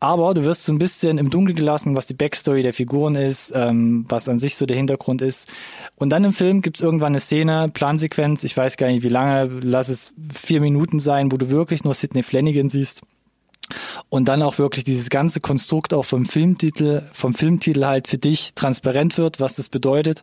Aber 0.00 0.32
du 0.32 0.44
wirst 0.44 0.64
so 0.64 0.72
ein 0.72 0.78
bisschen 0.78 1.18
im 1.18 1.28
Dunkeln 1.28 1.56
gelassen, 1.56 1.96
was 1.96 2.06
die 2.06 2.14
Backstory 2.14 2.62
der 2.62 2.72
Figuren 2.72 3.16
ist, 3.16 3.52
ähm, 3.54 4.04
was 4.08 4.28
an 4.28 4.38
sich 4.38 4.54
so 4.54 4.64
der 4.64 4.76
Hintergrund 4.76 5.22
ist. 5.22 5.50
Und 5.96 6.10
dann 6.10 6.22
im 6.22 6.32
Film 6.32 6.62
gibt's 6.62 6.80
irgendwann 6.80 7.12
eine 7.12 7.20
Szene, 7.20 7.68
Plansequenz, 7.72 8.44
ich 8.44 8.56
weiß 8.56 8.76
gar 8.76 8.86
nicht 8.86 9.02
wie 9.02 9.08
lange, 9.08 9.50
lass 9.60 9.88
es 9.88 10.14
vier 10.32 10.60
Minuten 10.60 11.00
sein, 11.00 11.32
wo 11.32 11.36
du 11.36 11.50
wirklich 11.50 11.82
nur 11.82 11.94
Sidney 11.94 12.22
Flanagan 12.22 12.68
siehst. 12.68 13.02
Und 14.08 14.28
dann 14.28 14.42
auch 14.42 14.58
wirklich 14.58 14.84
dieses 14.84 15.10
ganze 15.10 15.40
Konstrukt 15.40 15.92
auch 15.94 16.04
vom 16.04 16.26
Filmtitel, 16.26 17.02
vom 17.12 17.34
Filmtitel 17.34 17.84
halt 17.84 18.08
für 18.08 18.18
dich 18.18 18.54
transparent 18.54 19.18
wird, 19.18 19.40
was 19.40 19.56
das 19.56 19.68
bedeutet. 19.68 20.22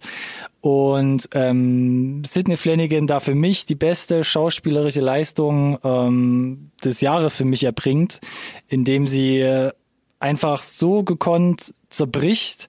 Und 0.61 1.29
ähm, 1.33 2.23
Sidney 2.25 2.57
Flanagan 2.57 3.07
da 3.07 3.19
für 3.19 3.35
mich 3.35 3.65
die 3.65 3.75
beste 3.75 4.23
schauspielerische 4.23 5.01
Leistung 5.01 5.77
ähm, 5.83 6.71
des 6.83 7.01
Jahres 7.01 7.37
für 7.37 7.45
mich 7.45 7.63
erbringt, 7.63 8.19
indem 8.67 9.07
sie 9.07 9.71
einfach 10.19 10.63
so 10.63 11.03
gekonnt 11.03 11.73
zerbricht, 11.89 12.67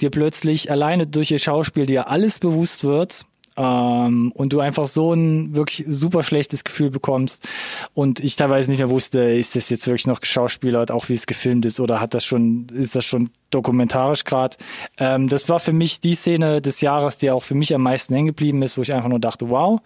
dir 0.00 0.10
plötzlich 0.10 0.70
alleine 0.70 1.06
durch 1.06 1.30
ihr 1.30 1.38
Schauspiel 1.38 1.86
dir 1.86 2.08
alles 2.10 2.38
bewusst 2.38 2.84
wird 2.84 3.26
ähm, 3.56 4.32
und 4.32 4.52
du 4.52 4.60
einfach 4.60 4.86
so 4.86 5.12
ein 5.12 5.54
wirklich 5.54 5.84
super 5.88 6.22
schlechtes 6.22 6.64
Gefühl 6.64 6.90
bekommst 6.90 7.48
und 7.94 8.20
ich 8.20 8.36
teilweise 8.36 8.70
nicht 8.70 8.78
mehr 8.78 8.90
wusste, 8.90 9.20
ist 9.20 9.56
das 9.56 9.70
jetzt 9.70 9.86
wirklich 9.86 10.06
noch 10.06 10.20
geschauspielert, 10.20 10.90
auch 10.90 11.08
wie 11.08 11.14
es 11.14 11.26
gefilmt 11.26 11.66
ist 11.66 11.80
oder 11.80 12.00
hat 12.00 12.14
das 12.14 12.24
schon, 12.24 12.66
ist 12.74 12.96
das 12.96 13.04
schon 13.04 13.30
dokumentarisch 13.50 14.24
gerade. 14.24 14.56
Ähm, 14.98 15.28
das 15.28 15.48
war 15.48 15.60
für 15.60 15.72
mich 15.72 16.00
die 16.00 16.14
Szene 16.14 16.60
des 16.60 16.80
Jahres, 16.80 17.18
die 17.18 17.30
auch 17.30 17.42
für 17.42 17.54
mich 17.54 17.74
am 17.74 17.82
meisten 17.82 18.14
hängen 18.14 18.28
geblieben 18.28 18.62
ist, 18.62 18.76
wo 18.76 18.82
ich 18.82 18.92
einfach 18.92 19.08
nur 19.08 19.20
dachte, 19.20 19.50
wow. 19.50 19.80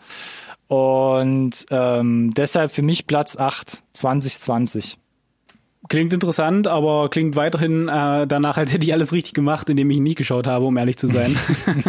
Und 0.67 1.67
ähm, 1.71 2.33
deshalb 2.37 2.71
für 2.71 2.83
mich 2.83 3.07
Platz 3.07 3.37
8, 3.37 3.83
2020. 3.93 4.99
Klingt 5.89 6.13
interessant, 6.13 6.69
aber 6.69 7.09
klingt 7.09 7.35
weiterhin 7.35 7.89
äh, 7.89 8.27
danach, 8.27 8.57
als 8.57 8.73
hätte 8.73 8.85
ich 8.85 8.93
alles 8.93 9.13
richtig 9.13 9.35
gemacht, 9.35 9.69
indem 9.69 9.91
ich 9.91 9.97
ihn 9.97 10.05
nie 10.05 10.15
geschaut 10.15 10.47
habe, 10.47 10.67
um 10.67 10.77
ehrlich 10.77 10.99
zu 10.99 11.09
sein. 11.09 11.37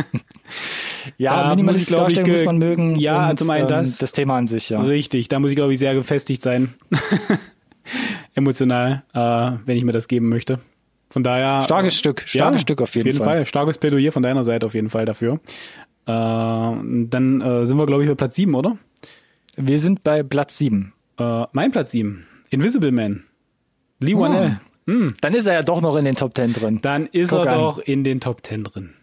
Ja, 1.17 1.43
Da 1.43 1.49
minimalistische 1.49 2.01
muss 2.01 2.11
ich, 2.11 2.15
glaub 2.15 2.27
ich, 2.27 2.31
muss 2.33 2.45
man 2.45 2.57
mögen. 2.57 2.95
Ja, 2.97 3.29
und, 3.29 3.39
zum 3.39 3.49
einen 3.49 3.63
ähm, 3.63 3.69
das. 3.69 3.97
das 3.97 4.11
Thema 4.11 4.37
an 4.37 4.47
sich, 4.47 4.69
ja. 4.69 4.81
Richtig, 4.81 5.27
da 5.27 5.39
muss 5.39 5.51
ich, 5.51 5.55
glaube 5.55 5.73
ich, 5.73 5.79
sehr 5.79 5.93
gefestigt 5.93 6.43
sein. 6.43 6.73
Emotional, 8.33 9.03
äh, 9.13 9.51
wenn 9.65 9.77
ich 9.77 9.83
mir 9.83 9.91
das 9.91 10.07
geben 10.07 10.29
möchte. 10.29 10.59
Von 11.09 11.23
daher. 11.23 11.61
Starkes 11.63 11.97
Stück, 11.97 12.23
starkes 12.25 12.61
ja, 12.61 12.61
Stück 12.61 12.81
auf 12.81 12.95
jeden, 12.95 13.13
Fall. 13.13 13.45
Starkes 13.45 13.77
Plädoyer 13.77 14.11
von 14.11 14.23
deiner 14.23 14.43
Seite 14.43 14.65
auf 14.65 14.73
jeden 14.73 14.89
Fall 14.89 15.05
dafür. 15.05 15.39
Äh, 16.05 16.09
dann 16.09 17.41
äh, 17.41 17.65
sind 17.65 17.77
wir, 17.77 17.85
glaube 17.85 18.03
ich, 18.03 18.09
bei 18.09 18.15
Platz 18.15 18.35
7, 18.35 18.55
oder? 18.55 18.77
Wir 19.57 19.79
sind 19.79 20.03
bei 20.03 20.23
Platz 20.23 20.57
7. 20.57 20.93
Äh, 21.19 21.43
mein 21.51 21.71
Platz 21.71 21.91
7. 21.91 22.25
Invisible 22.49 22.91
Man. 22.91 23.23
Lee 23.99 24.15
Oh. 24.15 24.21
Wanell. 24.21 24.59
Dann 25.21 25.33
ist 25.33 25.47
er 25.47 25.53
ja 25.53 25.63
doch 25.63 25.79
noch 25.79 25.95
in 25.95 26.05
den 26.05 26.15
Top 26.15 26.35
10 26.35 26.53
drin. 26.53 26.79
Dann 26.81 27.05
ist 27.07 27.29
Guck 27.29 27.45
er 27.45 27.53
an. 27.53 27.59
doch 27.59 27.79
in 27.79 28.03
den 28.03 28.19
Top 28.19 28.45
10 28.45 28.63
drin. 28.63 28.93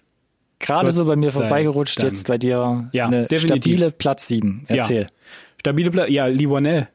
Gerade 0.60 0.90
so 0.92 1.04
bei 1.04 1.16
mir 1.16 1.32
vorbeigerutscht, 1.32 2.02
jetzt 2.02 2.26
bei 2.26 2.38
dir 2.38 2.88
Ja, 2.92 3.06
eine 3.06 3.24
definitiv. 3.24 3.62
stabile 3.74 3.90
Platz 3.92 4.26
7. 4.28 4.64
Erzähl. 4.68 5.06
Stabile 5.60 5.90
Platz. 5.90 6.10
Ja, 6.10 6.26
Lee 6.26 6.48
Wanell. 6.50 6.88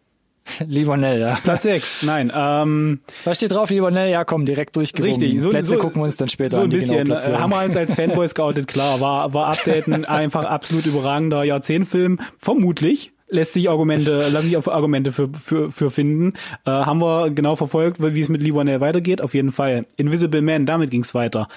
Limonell, 0.67 1.21
ja. 1.21 1.37
Platz 1.41 1.63
6. 1.63 2.03
Nein, 2.03 2.29
ähm, 2.35 2.99
Was 3.23 3.37
steht 3.37 3.51
drauf, 3.51 3.69
Limonell? 3.69 4.09
Ja, 4.11 4.25
komm, 4.25 4.45
direkt 4.45 4.75
durchgewunken. 4.75 5.21
Richtig, 5.21 5.41
so- 5.41 5.49
Plätze 5.51 5.69
so- 5.69 5.77
gucken 5.77 6.01
wir 6.01 6.05
uns 6.05 6.17
dann 6.17 6.27
später 6.27 6.55
so 6.55 6.61
ein 6.61 6.63
an, 6.65 6.69
die 6.69 6.75
bisschen. 6.77 6.89
genaue 6.97 7.03
äh, 7.03 7.05
Platzierung. 7.11 7.39
haben 7.39 7.49
wir 7.51 7.63
uns 7.63 7.77
als 7.77 7.93
Fanboy 7.93 8.27
scoutet, 8.27 8.67
klar. 8.67 8.99
War, 8.99 9.33
war 9.33 9.47
Updaten 9.47 10.03
einfach 10.05 10.43
absolut 10.43 10.85
überragender 10.85 11.43
Jahrzehntfilm. 11.45 12.19
Vermutlich. 12.39 13.13
Lässt 13.29 13.53
sich 13.53 13.69
Argumente, 13.69 14.27
lassen 14.29 14.47
sich 14.47 14.57
auf 14.57 14.67
Argumente 14.67 15.11
für, 15.13 15.29
für, 15.33 15.71
für 15.71 15.89
finden. 15.89 16.33
Äh, 16.65 16.71
haben 16.71 17.01
wir 17.01 17.29
genau 17.31 17.55
verfolgt, 17.55 17.97
wie 18.01 18.19
es 18.21 18.27
mit 18.29 18.43
Lee 18.43 18.53
Wanell 18.53 18.81
weitergeht. 18.81 19.21
Auf 19.21 19.33
jeden 19.33 19.51
Fall. 19.53 19.85
Invisible 19.95 20.41
Man, 20.41 20.65
damit 20.65 20.91
ging's 20.91 21.15
weiter. 21.15 21.47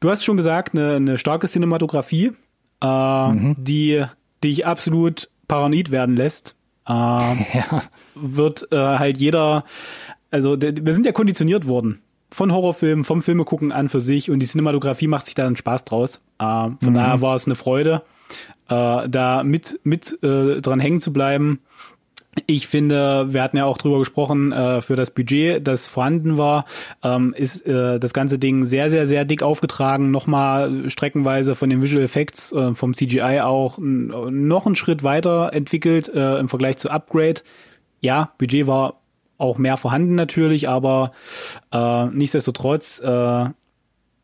Du 0.00 0.10
hast 0.10 0.24
schon 0.24 0.36
gesagt, 0.36 0.74
eine, 0.76 0.96
eine 0.96 1.18
starke 1.18 1.46
Cinematografie, 1.46 2.32
äh, 2.82 3.28
Mhm. 3.28 3.54
die 3.58 4.04
dich 4.42 4.66
absolut 4.66 5.30
paranoid 5.48 5.90
werden 5.90 6.16
lässt. 6.16 6.56
Äh, 6.86 6.92
ja. 6.92 7.82
wird 8.14 8.68
äh, 8.72 8.76
halt 8.76 9.16
jeder, 9.18 9.64
also 10.30 10.60
wir 10.60 10.92
sind 10.92 11.06
ja 11.06 11.12
konditioniert 11.12 11.66
worden 11.66 12.00
von 12.30 12.52
Horrorfilmen, 12.52 13.04
vom 13.04 13.22
Filme 13.22 13.44
gucken 13.44 13.72
an 13.72 13.88
für 13.88 14.00
sich 14.00 14.30
und 14.30 14.40
die 14.40 14.46
Cinematografie 14.46 15.06
macht 15.06 15.24
sich 15.26 15.34
da 15.34 15.46
einen 15.46 15.56
Spaß 15.56 15.84
draus. 15.86 16.22
Äh, 16.38 16.44
von 16.44 16.78
Mhm. 16.82 16.94
daher 16.94 17.20
war 17.22 17.36
es 17.36 17.46
eine 17.46 17.54
Freude, 17.54 18.02
äh, 18.68 19.08
da 19.08 19.42
mit 19.44 19.80
mit 19.84 20.18
äh, 20.22 20.60
dran 20.60 20.80
hängen 20.80 21.00
zu 21.00 21.12
bleiben. 21.12 21.60
Ich 22.46 22.66
finde, 22.66 23.32
wir 23.32 23.42
hatten 23.42 23.56
ja 23.56 23.64
auch 23.64 23.78
drüber 23.78 23.98
gesprochen, 23.98 24.52
äh, 24.52 24.80
für 24.80 24.96
das 24.96 25.10
Budget, 25.10 25.66
das 25.66 25.86
vorhanden 25.86 26.36
war, 26.36 26.64
ähm, 27.02 27.34
ist 27.36 27.66
äh, 27.66 27.98
das 27.98 28.12
ganze 28.12 28.38
Ding 28.38 28.64
sehr, 28.64 28.90
sehr, 28.90 29.06
sehr 29.06 29.24
dick 29.24 29.42
aufgetragen. 29.42 30.10
Nochmal 30.10 30.90
streckenweise 30.90 31.54
von 31.54 31.70
den 31.70 31.82
Visual 31.82 32.02
Effects, 32.02 32.52
äh, 32.52 32.74
vom 32.74 32.94
CGI 32.94 33.40
auch 33.40 33.78
noch 33.78 34.66
einen 34.66 34.76
Schritt 34.76 35.02
weiter 35.02 35.52
entwickelt 35.52 36.08
äh, 36.08 36.38
im 36.38 36.48
Vergleich 36.48 36.76
zu 36.76 36.90
Upgrade. 36.90 37.42
Ja, 38.00 38.32
Budget 38.38 38.66
war 38.66 39.00
auch 39.38 39.58
mehr 39.58 39.76
vorhanden 39.76 40.14
natürlich, 40.14 40.68
aber 40.68 41.12
äh, 41.72 42.06
nichtsdestotrotz 42.06 43.00
äh, 43.00 43.46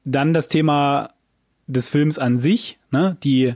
dann 0.05 0.33
das 0.33 0.49
Thema 0.49 1.11
des 1.67 1.89
Films 1.89 2.19
an 2.19 2.39
sich, 2.39 2.79
ne, 2.91 3.17
die 3.23 3.55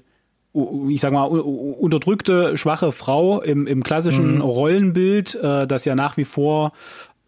ich 0.89 1.01
sag 1.01 1.13
mal, 1.13 1.25
unterdrückte, 1.25 2.57
schwache 2.57 2.93
Frau 2.93 3.41
im, 3.41 3.67
im 3.67 3.83
klassischen 3.83 4.41
Rollenbild, 4.41 5.35
äh, 5.35 5.67
das 5.67 5.85
ja 5.85 5.95
nach 5.95 6.17
wie 6.17 6.25
vor 6.25 6.73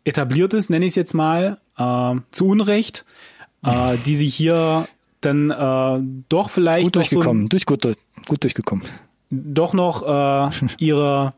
etabliert 0.05 0.55
ist, 0.55 0.71
nenne 0.71 0.85
ich 0.85 0.91
es 0.91 0.97
jetzt 0.97 1.15
mal, 1.15 1.59
äh, 1.77 2.15
zu 2.31 2.47
Unrecht, 2.47 3.05
äh, 3.65 3.97
die 4.07 4.17
sich 4.17 4.35
hier 4.35 4.87
dann 5.21 5.51
äh, 5.51 6.01
doch 6.29 6.51
vielleicht 6.51 6.85
Gut 6.85 6.97
noch 6.97 7.05
so 7.05 7.17
durchgekommen, 7.17 7.49
durch, 7.49 7.67
gut, 7.67 7.83
gut 8.29 8.43
durchgekommen. 8.45 8.85
doch 9.31 9.73
noch 9.75 10.03
äh, 10.03 10.51
ihre 10.79 11.35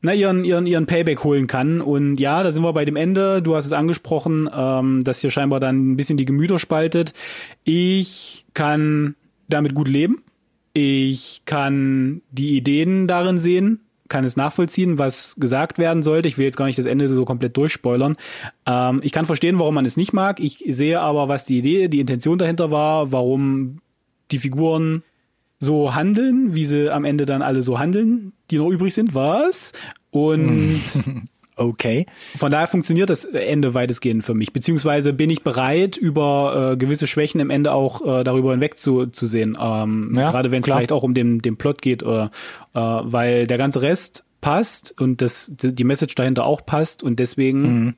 na, 0.00 0.14
ihren, 0.14 0.44
ihren, 0.44 0.66
ihren 0.66 0.86
Payback 0.86 1.24
holen 1.24 1.48
kann. 1.48 1.80
Und 1.80 2.20
ja, 2.20 2.44
da 2.44 2.52
sind 2.52 2.62
wir 2.62 2.72
bei 2.72 2.84
dem 2.84 2.94
Ende. 2.94 3.42
Du 3.42 3.56
hast 3.56 3.66
es 3.66 3.72
angesprochen, 3.72 4.48
ähm, 4.54 5.02
dass 5.02 5.20
hier 5.20 5.30
scheinbar 5.30 5.58
dann 5.58 5.90
ein 5.90 5.96
bisschen 5.96 6.16
die 6.16 6.24
Gemüter 6.24 6.60
spaltet. 6.60 7.14
Ich 7.64 8.46
kann 8.54 9.16
damit 9.48 9.74
gut 9.74 9.88
leben. 9.88 10.22
Ich 10.80 11.42
kann 11.44 12.22
die 12.30 12.56
Ideen 12.56 13.08
darin 13.08 13.40
sehen, 13.40 13.80
kann 14.08 14.22
es 14.22 14.36
nachvollziehen, 14.36 14.96
was 14.96 15.34
gesagt 15.40 15.76
werden 15.76 16.04
sollte. 16.04 16.28
Ich 16.28 16.38
will 16.38 16.44
jetzt 16.44 16.56
gar 16.56 16.66
nicht 16.66 16.78
das 16.78 16.86
Ende 16.86 17.08
so 17.08 17.24
komplett 17.24 17.56
durchspoilern. 17.56 18.16
Ähm, 18.64 19.00
ich 19.02 19.10
kann 19.10 19.26
verstehen, 19.26 19.58
warum 19.58 19.74
man 19.74 19.84
es 19.84 19.96
nicht 19.96 20.12
mag. 20.12 20.38
Ich 20.38 20.62
sehe 20.68 21.00
aber, 21.00 21.26
was 21.26 21.46
die 21.46 21.58
Idee, 21.58 21.88
die 21.88 21.98
Intention 21.98 22.38
dahinter 22.38 22.70
war, 22.70 23.10
warum 23.10 23.80
die 24.30 24.38
Figuren 24.38 25.02
so 25.58 25.96
handeln, 25.96 26.54
wie 26.54 26.64
sie 26.64 26.92
am 26.92 27.04
Ende 27.04 27.26
dann 27.26 27.42
alle 27.42 27.62
so 27.62 27.80
handeln, 27.80 28.32
die 28.52 28.58
noch 28.58 28.70
übrig 28.70 28.94
sind, 28.94 29.16
was? 29.16 29.72
Und 30.12 30.80
Okay. 31.58 32.06
von 32.36 32.50
daher 32.50 32.66
funktioniert 32.66 33.10
das 33.10 33.24
Ende 33.24 33.74
weitestgehend 33.74 34.24
für 34.24 34.34
mich. 34.34 34.52
Beziehungsweise 34.52 35.12
bin 35.12 35.28
ich 35.30 35.42
bereit, 35.42 35.96
über 35.96 36.72
äh, 36.72 36.76
gewisse 36.76 37.06
Schwächen 37.06 37.40
im 37.40 37.50
Ende 37.50 37.72
auch 37.72 38.00
äh, 38.20 38.24
darüber 38.24 38.52
hinweg 38.52 38.78
zu, 38.78 39.06
zu 39.06 39.26
sehen. 39.26 39.58
Ähm, 39.60 40.12
Ja, 40.16 40.30
gerade 40.30 40.50
wenn 40.50 40.60
es 40.60 40.66
vielleicht 40.66 40.92
auch 40.92 41.02
um 41.02 41.14
den, 41.14 41.40
den 41.42 41.56
Plot 41.56 41.82
geht, 41.82 42.02
oder, 42.02 42.30
äh, 42.74 42.80
weil 42.80 43.46
der 43.46 43.58
ganze 43.58 43.82
Rest 43.82 44.24
passt 44.40 44.98
und 45.00 45.20
das, 45.20 45.52
die 45.56 45.84
Message 45.84 46.14
dahinter 46.14 46.44
auch 46.44 46.64
passt 46.64 47.02
und 47.02 47.18
deswegen 47.18 47.62
Mhm. 47.62 47.94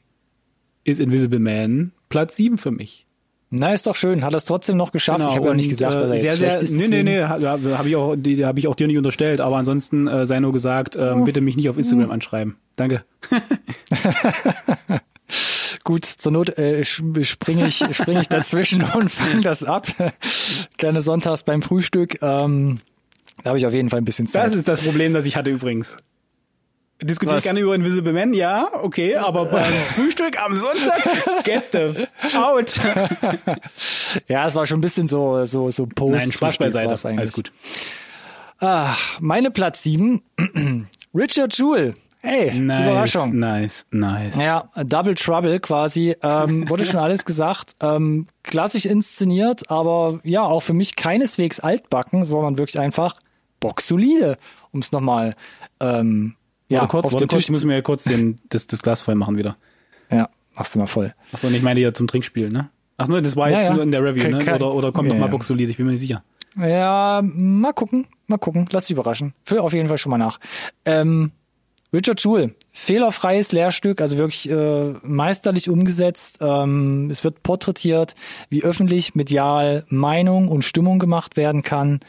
ist 0.84 1.00
Invisible 1.00 1.38
Man 1.38 1.92
Platz 2.08 2.36
7 2.36 2.56
für 2.58 2.70
mich. 2.70 3.06
Na, 3.53 3.74
ist 3.74 3.86
doch 3.88 3.96
schön. 3.96 4.22
Hat 4.24 4.32
er 4.32 4.36
es 4.36 4.44
trotzdem 4.44 4.76
noch 4.76 4.92
geschafft. 4.92 5.18
ich 5.20 5.34
habe 5.34 5.44
ja 5.46 5.51
auch 5.51 5.57
nicht 5.57 5.68
gesagt, 5.68 5.96
äh, 5.96 5.98
dass 5.98 6.11
er 6.11 6.14
jetzt 6.14 6.22
sehr, 6.22 6.36
schlecht 6.36 6.61
sehr, 6.61 6.62
ist. 6.62 6.88
Nee, 6.88 7.03
nee, 7.03 7.03
nee, 7.03 7.22
habe 7.24 7.76
hab 7.76 7.84
ich 7.84 7.96
auch, 7.96 8.11
habe 8.12 8.59
ich 8.59 8.68
auch 8.68 8.74
dir 8.76 8.86
nicht 8.86 8.96
unterstellt, 8.96 9.40
aber 9.40 9.57
ansonsten 9.57 10.07
äh, 10.07 10.24
sei 10.24 10.38
nur 10.38 10.53
gesagt, 10.53 10.94
äh, 10.94 11.12
Oh. 11.16 11.24
bitte 11.24 11.40
mich 11.40 11.57
nicht 11.57 11.68
auf 11.68 11.76
Instagram 11.76 12.12
anschreiben. 12.12 12.57
Danke. 12.76 13.05
Gut, 15.84 16.05
zur 16.05 16.30
Not 16.32 16.57
äh, 16.59 16.84
springe 16.84 17.66
ich, 17.66 17.84
spring 17.92 18.18
ich 18.20 18.28
dazwischen 18.28 18.82
und 18.82 19.09
fange 19.11 19.40
das 19.40 19.64
ab. 19.64 19.88
Gerne 20.76 21.03
sonntags 21.03 21.42
beim 21.42 21.62
Frühstück. 21.62 22.22
Ähm, 22.22 22.78
da 23.42 23.51
habe 23.51 23.59
ich 23.59 23.66
auf 23.66 23.72
jeden 23.72 23.90
Fall 23.90 24.01
ein 24.01 24.05
bisschen 24.05 24.26
Zeit. 24.28 24.44
Das 24.44 24.55
ist 24.55 24.68
das 24.68 24.82
Problem, 24.82 25.12
das 25.12 25.24
ich 25.26 25.36
hatte 25.36 25.51
übrigens. 25.51 25.96
Diskutiere 27.03 27.36
Was? 27.38 27.44
gerne 27.44 27.61
über 27.61 27.74
Invisible 27.74 28.12
Man, 28.12 28.34
ja, 28.34 28.68
okay, 28.82 29.16
aber 29.16 29.46
beim 29.46 29.72
Frühstück 29.94 30.42
am 30.42 30.57
Sonntag, 30.57 31.03
get 31.44 31.72
the 31.72 32.07
out. 32.36 32.78
ja, 34.28 34.46
es 34.46 34.55
war 34.55 34.66
schon 34.66 34.78
ein 34.78 34.82
bisschen 34.82 35.09
so, 35.09 35.44
so, 35.46 35.70
so 35.70 35.86
Post. 35.86 36.18
Nein, 36.18 36.32
Spaß 36.32 36.59
beiseite. 36.59 36.94
Alles 37.09 37.32
gut. 37.32 37.53
Ach, 38.59 39.18
meine 39.20 39.51
Platz 39.51 39.82
sieben. 39.82 40.22
Richard 41.14 41.57
Jewell. 41.57 41.94
Hey, 42.22 42.53
Nice, 42.53 42.86
Überraschung. 42.86 43.38
nice, 43.38 43.86
nice. 43.90 44.36
Ja, 44.36 44.68
Double 44.84 45.14
Trouble 45.14 45.59
quasi. 45.59 46.14
Ähm, 46.22 46.68
wurde 46.68 46.84
schon 46.84 47.01
alles 47.01 47.24
gesagt. 47.24 47.76
Ähm, 47.80 48.26
klassisch 48.42 48.84
inszeniert, 48.84 49.70
aber 49.70 50.20
ja, 50.22 50.42
auch 50.42 50.61
für 50.61 50.74
mich 50.74 50.96
keineswegs 50.96 51.61
altbacken, 51.61 52.26
sondern 52.26 52.59
wirklich 52.59 52.78
einfach 52.78 53.16
boxsolide, 53.59 54.36
um 54.70 54.80
es 54.80 54.92
nochmal 54.92 55.34
ähm, 55.80 56.34
ja, 56.71 56.81
warte 56.81 56.91
kurz, 56.91 57.07
auf 57.07 57.16
den 57.16 57.29
kurz, 57.29 57.31
Tisch 57.33 57.45
ich 57.45 57.51
muss 57.51 57.64
mir 57.64 57.83
kurz 57.83 58.05
den, 58.05 58.37
das, 58.49 58.66
das 58.66 58.83
Glas 58.83 59.03
voll 59.03 59.14
machen 59.14 59.37
wieder. 59.37 59.57
Ja, 60.11 60.29
machst 60.55 60.75
du 60.75 60.79
mal 60.79 60.87
voll. 60.87 61.14
Achso, 61.33 61.47
und 61.47 61.55
ich 61.55 61.62
meine 61.62 61.79
hier 61.79 61.95
zum 61.95 62.07
Trinkspiel, 62.09 62.51
ne? 62.51 62.71
Ach 62.97 63.07
so, 63.07 63.21
das 63.21 63.37
war 63.37 63.49
Ja, 63.51 63.57
jetzt 63.57 63.66
ja. 63.66 63.75
nur 63.75 63.83
in 63.83 63.93
der 63.93 64.03
Review, 64.05 64.29
ne? 64.29 64.55
Oder, 64.55 64.75
oder 64.75 64.93
kommt 64.93 65.09
Ja, 65.09 65.14
noch 65.14 65.21
mal 65.21 65.27
ja. 65.27 65.31
Boxsolid, 65.33 65.71
ich 65.71 65.77
bin 65.77 65.87
mir 65.87 65.93
nicht 65.93 66.01
sicher. 66.01 66.23
Ja, 66.57 67.23
mal 67.23 67.73
gucken, 67.73 68.07
mal 68.27 68.39
gucken. 68.39 68.68
Lass 68.73 68.87
dich 68.87 68.95
überraschen. 68.95 69.35
Füll 69.45 69.59
auf 69.61 69.73
jeden 69.73 69.89
Fall 69.89 69.99
schon 69.99 70.11
mal 70.11 70.18
nach. 70.18 70.39
Ähm, 70.85 71.31
Richard 71.93 72.23
Jewell, 72.23 72.55
fehlerfreies 72.73 73.53
Lehrstück, 73.53 74.01
also 74.01 74.16
wirklich 74.18 74.49
äh, 74.51 74.93
meisterlich 75.03 75.68
umgesetzt. 75.68 76.39
Ähm, 76.41 77.09
es 77.11 77.25
wird 77.25 77.43
porträtiert, 77.43 78.14
wie 78.49 78.62
öffentlich, 78.62 79.14
medial 79.14 79.85
Meinung 79.89 80.49
und 80.49 80.64
Stimmung 80.64 80.99
gemacht 80.99 81.37
werden 81.37 81.62
kann. 81.62 82.01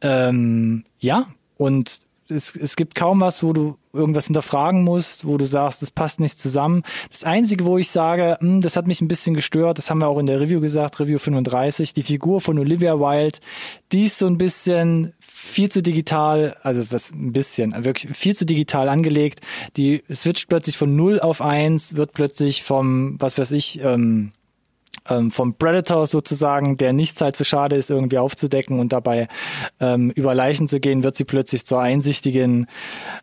Ähm, 0.00 0.84
ja, 0.98 1.26
und 1.56 2.00
es, 2.30 2.54
es 2.54 2.76
gibt 2.76 2.94
kaum 2.94 3.20
was, 3.20 3.42
wo 3.42 3.52
du 3.52 3.76
irgendwas 3.92 4.26
hinterfragen 4.26 4.84
musst, 4.84 5.26
wo 5.26 5.36
du 5.36 5.44
sagst, 5.44 5.82
das 5.82 5.90
passt 5.90 6.20
nicht 6.20 6.38
zusammen. 6.38 6.82
Das 7.10 7.24
Einzige, 7.24 7.66
wo 7.66 7.78
ich 7.78 7.90
sage, 7.90 8.36
hm, 8.40 8.60
das 8.60 8.76
hat 8.76 8.86
mich 8.86 9.00
ein 9.00 9.08
bisschen 9.08 9.34
gestört, 9.34 9.78
das 9.78 9.90
haben 9.90 9.98
wir 9.98 10.08
auch 10.08 10.18
in 10.18 10.26
der 10.26 10.40
Review 10.40 10.60
gesagt, 10.60 11.00
Review 11.00 11.18
35, 11.18 11.92
die 11.92 12.02
Figur 12.02 12.40
von 12.40 12.58
Olivia 12.58 12.98
Wilde, 12.98 13.38
die 13.92 14.04
ist 14.04 14.18
so 14.18 14.26
ein 14.26 14.38
bisschen 14.38 15.12
viel 15.18 15.70
zu 15.70 15.82
digital, 15.82 16.56
also 16.62 16.92
was 16.92 17.12
ein 17.12 17.32
bisschen, 17.32 17.74
wirklich 17.84 18.16
viel 18.16 18.36
zu 18.36 18.44
digital 18.44 18.88
angelegt. 18.88 19.40
Die 19.76 20.02
switcht 20.12 20.48
plötzlich 20.48 20.76
von 20.76 20.94
0 20.94 21.20
auf 21.20 21.40
1, 21.40 21.96
wird 21.96 22.12
plötzlich 22.12 22.62
vom, 22.62 23.16
was 23.18 23.38
weiß 23.38 23.52
ich, 23.52 23.80
ähm, 23.82 24.32
ähm, 25.08 25.30
vom 25.30 25.54
Predator 25.54 26.06
sozusagen, 26.06 26.76
der 26.76 26.92
nichts 26.92 27.20
halt 27.20 27.36
zu 27.36 27.44
schade 27.44 27.76
ist, 27.76 27.90
irgendwie 27.90 28.18
aufzudecken 28.18 28.78
und 28.78 28.92
dabei 28.92 29.28
ähm, 29.80 30.10
über 30.10 30.34
Leichen 30.34 30.68
zu 30.68 30.80
gehen, 30.80 31.02
wird 31.02 31.16
sie 31.16 31.24
plötzlich 31.24 31.66
zur 31.66 31.80
einsichtigen, 31.80 32.66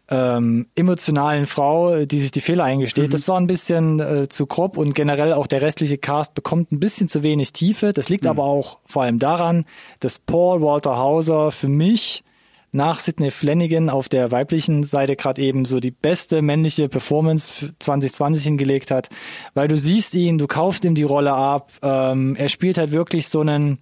ähm, 0.09 0.67
emotionalen 0.75 1.45
Frau, 1.45 2.05
die 2.05 2.19
sich 2.19 2.31
die 2.31 2.41
Fehler 2.41 2.63
eingesteht. 2.63 3.07
Mhm. 3.07 3.11
Das 3.11 3.27
war 3.27 3.39
ein 3.39 3.47
bisschen 3.47 3.99
äh, 3.99 4.27
zu 4.29 4.45
grob 4.45 4.77
und 4.77 4.95
generell 4.95 5.33
auch 5.33 5.47
der 5.47 5.61
restliche 5.61 5.97
Cast 5.97 6.33
bekommt 6.33 6.71
ein 6.71 6.79
bisschen 6.79 7.07
zu 7.07 7.23
wenig 7.23 7.53
Tiefe. 7.53 7.93
Das 7.93 8.09
liegt 8.09 8.23
mhm. 8.23 8.31
aber 8.31 8.43
auch 8.43 8.79
vor 8.85 9.03
allem 9.03 9.19
daran, 9.19 9.65
dass 9.99 10.19
Paul 10.19 10.61
Walter 10.61 10.97
Hauser 10.97 11.51
für 11.51 11.67
mich 11.69 12.23
nach 12.71 12.99
Sidney 12.99 13.31
Flanagan 13.31 13.89
auf 13.89 14.09
der 14.09 14.31
weiblichen 14.31 14.83
Seite 14.83 15.15
gerade 15.15 15.41
eben 15.41 15.65
so 15.65 15.79
die 15.79 15.91
beste 15.91 16.41
männliche 16.41 16.89
Performance 16.89 17.73
2020 17.79 18.43
hingelegt 18.43 18.91
hat, 18.91 19.09
weil 19.53 19.67
du 19.67 19.77
siehst 19.77 20.13
ihn, 20.13 20.37
du 20.37 20.47
kaufst 20.47 20.85
ihm 20.85 20.95
die 20.95 21.03
Rolle 21.03 21.33
ab, 21.33 21.71
ähm, 21.81 22.35
er 22.35 22.49
spielt 22.49 22.77
halt 22.77 22.91
wirklich 22.91 23.27
so 23.27 23.41
einen 23.41 23.79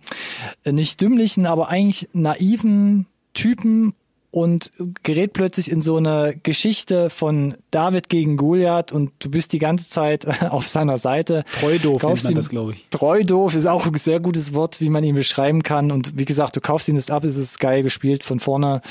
äh, 0.64 0.72
nicht 0.72 1.02
dümmlichen, 1.02 1.46
aber 1.46 1.70
eigentlich 1.70 2.10
naiven 2.14 3.08
Typen 3.34 3.96
und 4.36 4.70
gerät 5.04 5.32
plötzlich 5.32 5.72
in 5.72 5.80
so 5.80 5.96
eine 5.96 6.36
Geschichte 6.44 7.10
von 7.10 7.56
David 7.72 8.10
gegen 8.10 8.36
Goliath 8.36 8.92
und 8.92 9.14
du 9.20 9.32
bist 9.32 9.54
die 9.54 9.60
ganze 9.60 9.90
Zeit 9.90 10.28
auf 10.52 10.68
seiner 10.68 10.98
Seite. 10.98 11.46
Treu 11.62 11.80
doof 11.80 12.04
nennt 12.04 12.24
man 12.26 12.36
das, 12.36 12.50
glaube 12.50 12.74
ich. 12.74 12.86
Treu 12.90 13.24
doof 13.24 13.56
ist 13.56 13.66
auch 13.66 13.86
ein 13.86 13.94
sehr 13.94 14.20
gutes 14.20 14.54
Wort, 14.54 14.82
wie 14.82 14.90
man 14.90 15.06
ihn 15.06 15.16
beschreiben 15.16 15.64
kann. 15.64 15.90
Und 15.90 16.20
wie 16.20 16.26
gesagt, 16.26 16.58
du 16.58 16.60
kaufst 16.60 16.90
ihm 16.90 16.96
das 16.96 17.10
ab, 17.10 17.24
es 17.24 17.38
ist 17.38 17.62
geil 17.62 17.82
gespielt 17.82 18.26
von 18.26 18.42
vorne 18.42 18.82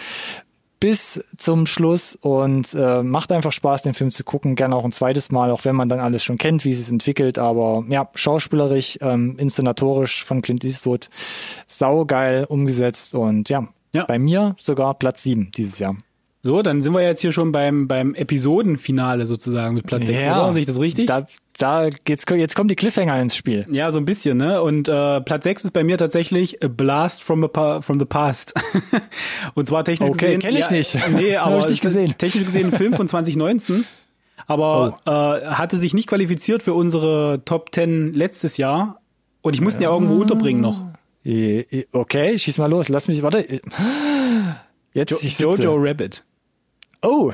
bis 0.80 1.22
zum 1.36 1.66
Schluss 1.66 2.14
und 2.14 2.72
äh, 2.72 3.02
macht 3.02 3.30
einfach 3.30 3.52
Spaß, 3.52 3.82
den 3.82 3.92
Film 3.92 4.12
zu 4.12 4.24
gucken. 4.24 4.54
Gerne 4.54 4.74
auch 4.74 4.84
ein 4.86 4.92
zweites 4.92 5.30
Mal, 5.30 5.50
auch 5.50 5.66
wenn 5.66 5.76
man 5.76 5.90
dann 5.90 6.00
alles 6.00 6.24
schon 6.24 6.38
kennt, 6.38 6.64
wie 6.64 6.70
es 6.70 6.78
sich 6.78 6.90
entwickelt. 6.90 7.38
Aber 7.38 7.84
ja, 7.90 8.08
schauspielerisch, 8.14 8.98
ähm, 9.02 9.36
inszenatorisch 9.38 10.24
von 10.24 10.40
Clint 10.40 10.64
Eastwood, 10.64 11.10
saugeil 11.66 12.44
umgesetzt 12.44 13.14
und 13.14 13.50
ja, 13.50 13.68
ja. 13.94 14.04
Bei 14.04 14.18
mir 14.18 14.56
sogar 14.58 14.94
Platz 14.94 15.22
7 15.22 15.50
dieses 15.52 15.78
Jahr. 15.78 15.96
So, 16.46 16.60
dann 16.60 16.82
sind 16.82 16.92
wir 16.92 17.00
jetzt 17.00 17.22
hier 17.22 17.32
schon 17.32 17.52
beim, 17.52 17.88
beim 17.88 18.14
Episodenfinale 18.14 19.26
sozusagen 19.26 19.74
mit 19.74 19.86
Platz 19.86 20.04
6, 20.04 20.24
ja, 20.24 20.42
oder? 20.42 20.52
Sehe 20.52 20.60
ich 20.60 20.66
das 20.66 20.78
richtig? 20.78 21.06
Da, 21.06 21.26
da 21.56 21.88
geht's, 21.88 22.26
jetzt 22.28 22.54
kommt 22.54 22.70
die 22.70 22.76
Cliffhanger 22.76 23.18
ins 23.18 23.34
Spiel. 23.34 23.64
Ja, 23.70 23.90
so 23.90 23.98
ein 23.98 24.04
bisschen, 24.04 24.36
ne? 24.36 24.60
Und 24.60 24.86
äh, 24.86 25.22
Platz 25.22 25.44
6 25.44 25.64
ist 25.64 25.70
bei 25.70 25.84
mir 25.84 25.96
tatsächlich 25.96 26.62
A 26.62 26.68
Blast 26.68 27.22
from 27.22 27.40
the, 27.40 27.48
from 27.80 27.98
the 27.98 28.04
Past. 28.04 28.52
Und 29.54 29.66
zwar 29.66 29.84
technisch 29.84 30.10
okay, 30.10 30.36
gesehen. 30.36 30.36
Okay, 30.36 30.46
kenne 30.48 30.58
ich 30.58 30.66
ja, 30.66 30.72
nicht. 30.72 31.14
Nee, 31.14 31.36
aber 31.38 31.60
ich 31.60 31.68
nicht 31.68 31.80
gesehen. 31.82 32.14
technisch 32.18 32.44
gesehen 32.44 32.72
ein 32.72 32.76
Film 32.76 32.92
von 32.92 33.08
2019. 33.08 33.86
Aber 34.46 34.98
oh. 35.06 35.10
äh, 35.10 35.46
hatte 35.46 35.78
sich 35.78 35.94
nicht 35.94 36.08
qualifiziert 36.08 36.62
für 36.62 36.74
unsere 36.74 37.40
Top 37.46 37.74
10 37.74 38.12
letztes 38.12 38.58
Jahr. 38.58 39.00
Und 39.40 39.54
ich 39.54 39.62
musste 39.62 39.80
ihn 39.80 39.84
ja 39.84 39.90
irgendwo 39.94 40.20
unterbringen 40.20 40.60
noch. 40.60 40.78
Okay, 41.24 42.38
schieß 42.38 42.58
mal 42.58 42.70
los. 42.70 42.88
Lass 42.88 43.08
mich, 43.08 43.22
warte. 43.22 43.60
Jetzt, 44.92 45.10
jo 45.10 45.18
ich 45.22 45.38
Jojo 45.38 45.74
Rabbit. 45.76 46.24
Oh. 47.02 47.32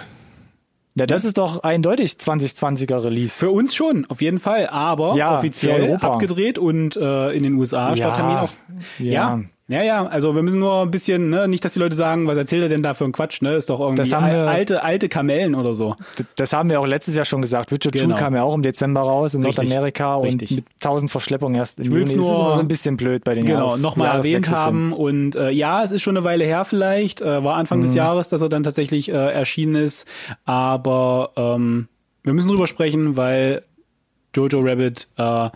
Ja, 0.97 1.07
das 1.07 1.25
ist 1.25 1.39
doch 1.39 1.63
eindeutig 1.63 2.13
2020er 2.13 3.05
Release. 3.05 3.39
Für 3.39 3.51
uns 3.51 3.75
schon, 3.75 4.07
auf 4.07 4.21
jeden 4.21 4.41
Fall. 4.41 4.69
Aber 4.69 5.15
ja, 5.17 5.39
offiziell 5.39 5.97
abgedreht 5.97 6.59
und 6.59 6.97
äh, 6.97 7.31
in 7.33 7.43
den 7.43 7.55
USA 7.55 7.91
ja, 7.91 7.97
Starttermin 7.97 8.37
auch. 8.37 8.51
Ja. 8.99 9.13
ja. 9.13 9.41
Ja, 9.71 9.85
ja, 9.85 10.05
also 10.05 10.35
wir 10.35 10.43
müssen 10.43 10.59
nur 10.59 10.83
ein 10.83 10.91
bisschen, 10.91 11.31
ne, 11.31 11.47
nicht, 11.47 11.65
dass 11.65 11.75
die 11.75 11.79
Leute 11.79 11.95
sagen, 11.95 12.27
was 12.27 12.37
erzählt 12.37 12.65
er 12.65 12.69
denn 12.69 12.83
da 12.83 12.93
für 12.93 13.05
ein 13.05 13.13
Quatsch, 13.13 13.41
ne? 13.41 13.55
Ist 13.55 13.71
doch 13.71 13.79
irgendwie 13.79 14.03
das 14.03 14.13
haben 14.13 14.27
wir, 14.27 14.49
alte, 14.49 14.83
alte 14.83 15.09
Kamellen 15.09 15.55
oder 15.55 15.75
so. 15.75 15.95
Das 16.35 16.53
haben 16.53 16.71
wir 16.71 16.81
auch 16.81 16.87
letztes 16.87 17.15
Jahr 17.15 17.25
schon 17.25 17.41
gesagt. 17.41 17.71
Richard 17.71 17.93
genau. 17.93 18.07
June 18.07 18.17
kam 18.17 18.35
ja 18.35 18.43
auch 18.43 18.53
im 18.53 18.63
Dezember 18.63 19.03
raus 19.03 19.35
in 19.35 19.45
Richtig. 19.45 19.69
Nordamerika 19.69 20.17
Richtig. 20.17 20.51
und 20.51 20.57
mit 20.57 20.65
tausend 20.81 21.13
Verschleppungen 21.13 21.55
erst 21.55 21.79
im 21.79 21.85
Juni. 21.85 21.99
Nur, 21.99 22.05
das 22.05 22.15
ist 22.15 22.41
immer 22.41 22.55
so 22.57 22.61
ein 22.61 22.67
bisschen 22.67 22.97
blöd 22.97 23.23
bei 23.23 23.37
den 23.37 23.45
Genau, 23.45 23.77
nochmal 23.77 24.17
erwähnt 24.17 24.51
haben 24.51 24.93
und 24.93 25.37
äh, 25.37 25.51
ja, 25.51 25.85
es 25.85 25.93
ist 25.93 26.03
schon 26.03 26.17
eine 26.17 26.25
Weile 26.25 26.45
her 26.45 26.65
vielleicht, 26.65 27.21
äh, 27.21 27.45
war 27.45 27.55
Anfang 27.55 27.79
mhm. 27.79 27.85
des 27.85 27.95
Jahres, 27.95 28.29
dass 28.29 28.43
er 28.43 28.49
dann 28.49 28.65
tatsächlich 28.65 29.09
äh, 29.09 29.13
erschienen 29.13 29.77
ist, 29.77 30.09
aber 30.45 31.31
ähm, 31.37 31.87
wir 32.25 32.33
müssen 32.33 32.49
drüber 32.49 32.67
sprechen, 32.67 33.17
weil 33.17 33.63
Jojo 34.35 34.59
Rabbit 34.63 35.07
äh, 35.17 35.51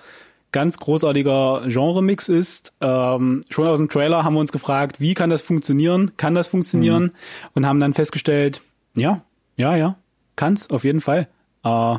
ganz 0.55 0.78
großartiger 0.78 1.64
Genre-Mix 1.66 2.28
ist. 2.28 2.74
Ähm, 2.80 3.42
schon 3.50 3.66
aus 3.66 3.78
dem 3.78 3.88
Trailer 3.88 4.22
haben 4.22 4.34
wir 4.34 4.40
uns 4.40 4.52
gefragt, 4.52 5.00
wie 5.00 5.14
kann 5.14 5.28
das 5.28 5.42
funktionieren? 5.42 6.12
Kann 6.16 6.36
das 6.36 6.46
funktionieren? 6.46 7.02
Mhm. 7.02 7.11
Und 7.55 7.66
haben 7.66 7.80
dann 7.80 7.92
festgestellt, 7.92 8.62
ja, 8.94 9.22
ja, 9.57 9.76
ja, 9.76 9.96
kann's 10.36 10.70
auf 10.70 10.84
jeden 10.84 11.00
Fall. 11.00 11.26
Äh, 11.64 11.98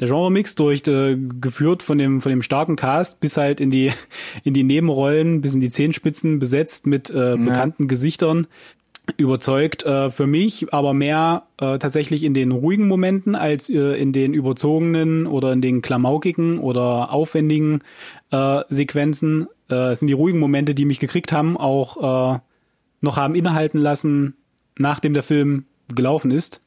der 0.00 0.08
Genre-Mix 0.08 0.56
durch 0.56 0.84
äh, 0.88 1.16
geführt 1.40 1.84
von 1.84 1.96
dem 1.96 2.20
von 2.22 2.30
dem 2.30 2.42
starken 2.42 2.74
Cast 2.74 3.20
bis 3.20 3.36
halt 3.36 3.60
in 3.60 3.70
die 3.70 3.92
in 4.42 4.52
die 4.52 4.64
Nebenrollen 4.64 5.40
bis 5.40 5.54
in 5.54 5.60
die 5.60 5.70
Zehenspitzen 5.70 6.40
besetzt 6.40 6.88
mit 6.88 7.08
äh, 7.10 7.36
bekannten 7.36 7.84
ja. 7.84 7.88
Gesichtern 7.88 8.48
überzeugt 9.16 9.84
äh, 9.84 10.10
für 10.10 10.26
mich, 10.26 10.72
aber 10.72 10.94
mehr 10.94 11.44
äh, 11.58 11.78
tatsächlich 11.78 12.22
in 12.22 12.34
den 12.34 12.52
ruhigen 12.52 12.86
Momenten 12.86 13.34
als 13.34 13.68
äh, 13.68 14.00
in 14.00 14.12
den 14.12 14.32
überzogenen 14.32 15.26
oder 15.26 15.52
in 15.52 15.60
den 15.60 15.82
klamaukigen 15.82 16.58
oder 16.58 17.12
aufwendigen 17.12 17.80
äh, 18.30 18.60
Sequenzen. 18.68 19.48
Äh, 19.68 19.92
es 19.92 20.00
sind 20.00 20.08
die 20.08 20.14
ruhigen 20.14 20.38
Momente, 20.38 20.74
die 20.74 20.84
mich 20.84 21.00
gekriegt 21.00 21.32
haben, 21.32 21.56
auch 21.56 22.36
äh, 22.36 22.38
noch 23.00 23.16
haben 23.16 23.34
innehalten 23.34 23.78
lassen, 23.78 24.34
nachdem 24.78 25.14
der 25.14 25.24
Film 25.24 25.64
gelaufen 25.92 26.30
ist 26.30 26.62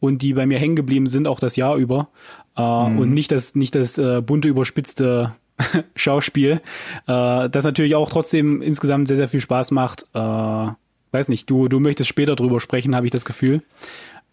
und 0.00 0.22
die 0.22 0.32
bei 0.34 0.46
mir 0.46 0.58
hängen 0.58 0.76
geblieben 0.76 1.06
sind, 1.06 1.26
auch 1.26 1.40
das 1.40 1.56
Jahr 1.56 1.76
über. 1.76 2.08
Äh, 2.56 2.62
mhm. 2.62 2.98
Und 2.98 3.14
nicht 3.14 3.30
das, 3.30 3.54
nicht 3.54 3.74
das 3.74 3.98
äh, 3.98 4.20
bunte, 4.20 4.48
überspitzte 4.48 5.34
Schauspiel, 5.94 6.60
äh, 7.06 7.48
das 7.48 7.64
natürlich 7.64 7.94
auch 7.94 8.10
trotzdem 8.10 8.62
insgesamt 8.62 9.08
sehr, 9.08 9.16
sehr 9.16 9.28
viel 9.28 9.40
Spaß 9.40 9.70
macht. 9.70 10.06
Äh, 10.12 10.66
weiß 11.12 11.28
nicht, 11.28 11.48
du, 11.50 11.68
du 11.68 11.80
möchtest 11.80 12.08
später 12.08 12.36
drüber 12.36 12.60
sprechen, 12.60 12.94
habe 12.94 13.06
ich 13.06 13.12
das 13.12 13.24
Gefühl. 13.24 13.62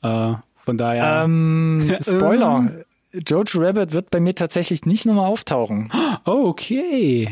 Äh, 0.01 0.33
von 0.57 0.77
daher. 0.77 1.23
Ähm, 1.23 1.95
Spoiler. 2.01 2.71
Jojo 3.27 3.61
Rabbit 3.61 3.93
wird 3.93 4.11
bei 4.11 4.19
mir 4.19 4.35
tatsächlich 4.35 4.85
nicht 4.85 5.05
nochmal 5.05 5.27
auftauchen. 5.27 5.91
Oh, 6.25 6.47
okay. 6.47 7.29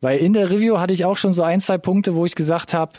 Weil 0.00 0.20
in 0.20 0.32
der 0.32 0.50
Review 0.50 0.78
hatte 0.78 0.92
ich 0.92 1.04
auch 1.04 1.16
schon 1.16 1.32
so 1.32 1.42
ein, 1.42 1.60
zwei 1.60 1.76
Punkte, 1.76 2.16
wo 2.16 2.24
ich 2.24 2.34
gesagt 2.34 2.72
habe, 2.72 2.92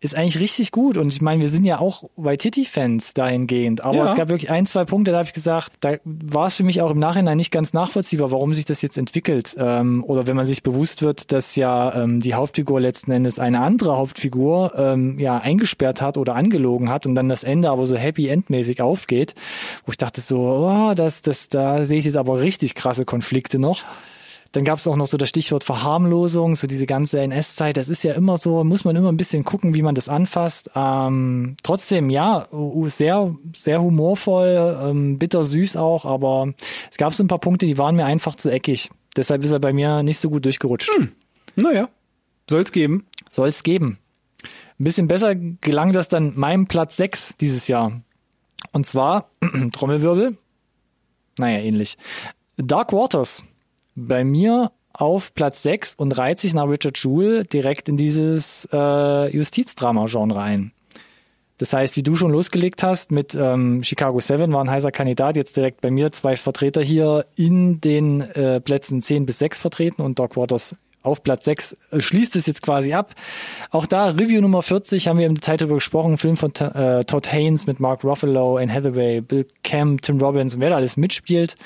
ist 0.00 0.14
eigentlich 0.14 0.38
richtig 0.38 0.70
gut. 0.70 0.96
Und 0.96 1.12
ich 1.12 1.20
meine, 1.20 1.40
wir 1.40 1.48
sind 1.48 1.64
ja 1.64 1.80
auch 1.80 2.04
Waititi-Fans 2.16 3.14
dahingehend. 3.14 3.82
Aber 3.82 3.96
ja. 3.96 4.04
es 4.04 4.14
gab 4.14 4.28
wirklich 4.28 4.50
ein, 4.50 4.64
zwei 4.64 4.84
Punkte, 4.84 5.10
da 5.10 5.18
habe 5.18 5.26
ich 5.26 5.34
gesagt, 5.34 5.72
da 5.80 5.96
war 6.04 6.46
es 6.46 6.56
für 6.56 6.62
mich 6.62 6.80
auch 6.80 6.92
im 6.92 7.00
Nachhinein 7.00 7.36
nicht 7.36 7.50
ganz 7.50 7.72
nachvollziehbar, 7.72 8.30
warum 8.30 8.54
sich 8.54 8.64
das 8.64 8.80
jetzt 8.80 8.96
entwickelt. 8.96 9.56
Ähm, 9.58 10.04
oder 10.04 10.28
wenn 10.28 10.36
man 10.36 10.46
sich 10.46 10.62
bewusst 10.62 11.02
wird, 11.02 11.32
dass 11.32 11.56
ja 11.56 11.94
ähm, 12.02 12.20
die 12.20 12.34
Hauptfigur 12.34 12.80
letzten 12.80 13.10
Endes 13.10 13.40
eine 13.40 13.60
andere 13.60 13.96
Hauptfigur 13.96 14.72
ähm, 14.76 15.18
ja 15.18 15.38
eingesperrt 15.38 16.00
hat 16.00 16.16
oder 16.16 16.36
angelogen 16.36 16.90
hat 16.90 17.04
und 17.04 17.16
dann 17.16 17.28
das 17.28 17.42
Ende 17.42 17.70
aber 17.70 17.86
so 17.86 17.96
happy 17.96 18.28
endmäßig 18.28 18.80
aufgeht, 18.80 19.34
wo 19.84 19.90
ich 19.90 19.98
dachte 19.98 20.20
so, 20.20 20.38
oh, 20.38 20.94
das, 20.94 21.22
das, 21.22 21.48
da 21.48 21.84
sehe 21.84 21.98
ich 21.98 22.04
jetzt 22.04 22.16
aber 22.16 22.40
richtig 22.40 22.76
krasse 22.76 23.04
Konflikte 23.04 23.58
noch. 23.58 23.84
Dann 24.52 24.64
gab 24.64 24.78
es 24.78 24.86
auch 24.86 24.96
noch 24.96 25.06
so 25.06 25.16
das 25.18 25.28
Stichwort 25.28 25.62
Verharmlosung, 25.62 26.56
so 26.56 26.66
diese 26.66 26.86
ganze 26.86 27.20
NS-Zeit. 27.20 27.76
Das 27.76 27.88
ist 27.88 28.02
ja 28.02 28.14
immer 28.14 28.38
so, 28.38 28.64
muss 28.64 28.84
man 28.84 28.96
immer 28.96 29.12
ein 29.12 29.16
bisschen 29.16 29.44
gucken, 29.44 29.74
wie 29.74 29.82
man 29.82 29.94
das 29.94 30.08
anfasst. 30.08 30.70
Ähm, 30.74 31.56
trotzdem, 31.62 32.08
ja, 32.08 32.48
sehr, 32.86 33.34
sehr 33.54 33.82
humorvoll, 33.82 34.78
ähm, 34.82 35.18
bittersüß 35.18 35.76
auch, 35.76 36.06
aber 36.06 36.54
es 36.90 36.96
gab 36.96 37.12
so 37.12 37.22
ein 37.22 37.28
paar 37.28 37.40
Punkte, 37.40 37.66
die 37.66 37.78
waren 37.78 37.96
mir 37.96 38.06
einfach 38.06 38.36
zu 38.36 38.50
eckig. 38.50 38.90
Deshalb 39.16 39.44
ist 39.44 39.52
er 39.52 39.58
bei 39.58 39.72
mir 39.72 40.02
nicht 40.02 40.18
so 40.18 40.30
gut 40.30 40.44
durchgerutscht. 40.44 40.90
Hm. 40.96 41.12
Naja, 41.56 41.88
soll's 42.48 42.72
geben. 42.72 43.06
Soll's 43.28 43.62
geben. 43.62 43.98
Ein 44.78 44.84
bisschen 44.84 45.08
besser 45.08 45.34
gelang 45.34 45.92
das 45.92 46.08
dann 46.08 46.38
meinem 46.38 46.66
Platz 46.66 46.96
6 46.96 47.34
dieses 47.40 47.68
Jahr. 47.68 48.00
Und 48.72 48.86
zwar, 48.86 49.30
Trommelwirbel, 49.72 50.38
naja, 51.36 51.58
ähnlich. 51.58 51.98
Dark 52.56 52.92
Waters 52.92 53.44
bei 54.06 54.24
mir 54.24 54.72
auf 54.92 55.34
Platz 55.34 55.62
6 55.62 55.94
und 55.94 56.18
reiht 56.18 56.40
sich 56.40 56.54
nach 56.54 56.68
Richard 56.68 56.98
Jewell 56.98 57.44
direkt 57.44 57.88
in 57.88 57.96
dieses 57.96 58.68
äh, 58.72 59.36
Justizdrama-Genre 59.36 60.40
ein. 60.40 60.72
Das 61.58 61.72
heißt, 61.72 61.96
wie 61.96 62.02
du 62.02 62.14
schon 62.14 62.30
losgelegt 62.30 62.82
hast 62.82 63.10
mit 63.10 63.34
ähm, 63.34 63.82
Chicago 63.82 64.20
7 64.20 64.52
war 64.52 64.62
ein 64.62 64.70
heißer 64.70 64.92
Kandidat, 64.92 65.36
jetzt 65.36 65.56
direkt 65.56 65.80
bei 65.80 65.90
mir 65.90 66.12
zwei 66.12 66.36
Vertreter 66.36 66.82
hier 66.82 67.26
in 67.36 67.80
den 67.80 68.20
äh, 68.20 68.60
Plätzen 68.60 69.02
10 69.02 69.26
bis 69.26 69.38
6 69.40 69.60
vertreten 69.60 70.02
und 70.02 70.18
Dark 70.18 70.36
Waters 70.36 70.76
auf 71.02 71.22
Platz 71.22 71.44
6 71.44 71.76
äh, 71.90 72.00
schließt 72.00 72.36
es 72.36 72.46
jetzt 72.46 72.62
quasi 72.62 72.92
ab. 72.92 73.14
Auch 73.70 73.86
da 73.86 74.10
Review 74.10 74.40
Nummer 74.40 74.62
40 74.62 75.08
haben 75.08 75.18
wir 75.18 75.26
im 75.26 75.34
Detail 75.34 75.56
darüber 75.56 75.76
gesprochen, 75.76 76.18
Film 76.18 76.36
von 76.36 76.54
äh, 76.54 77.04
Todd 77.04 77.30
Haynes 77.32 77.66
mit 77.66 77.80
Mark 77.80 78.04
Ruffalo, 78.04 78.56
Anne 78.56 78.72
Hathaway, 78.72 79.20
Bill 79.20 79.46
Camp, 79.62 80.02
Tim 80.02 80.20
Robbins 80.20 80.54
und 80.54 80.60
wer 80.60 80.70
da 80.70 80.76
alles 80.76 80.96
mitspielt. 80.96 81.56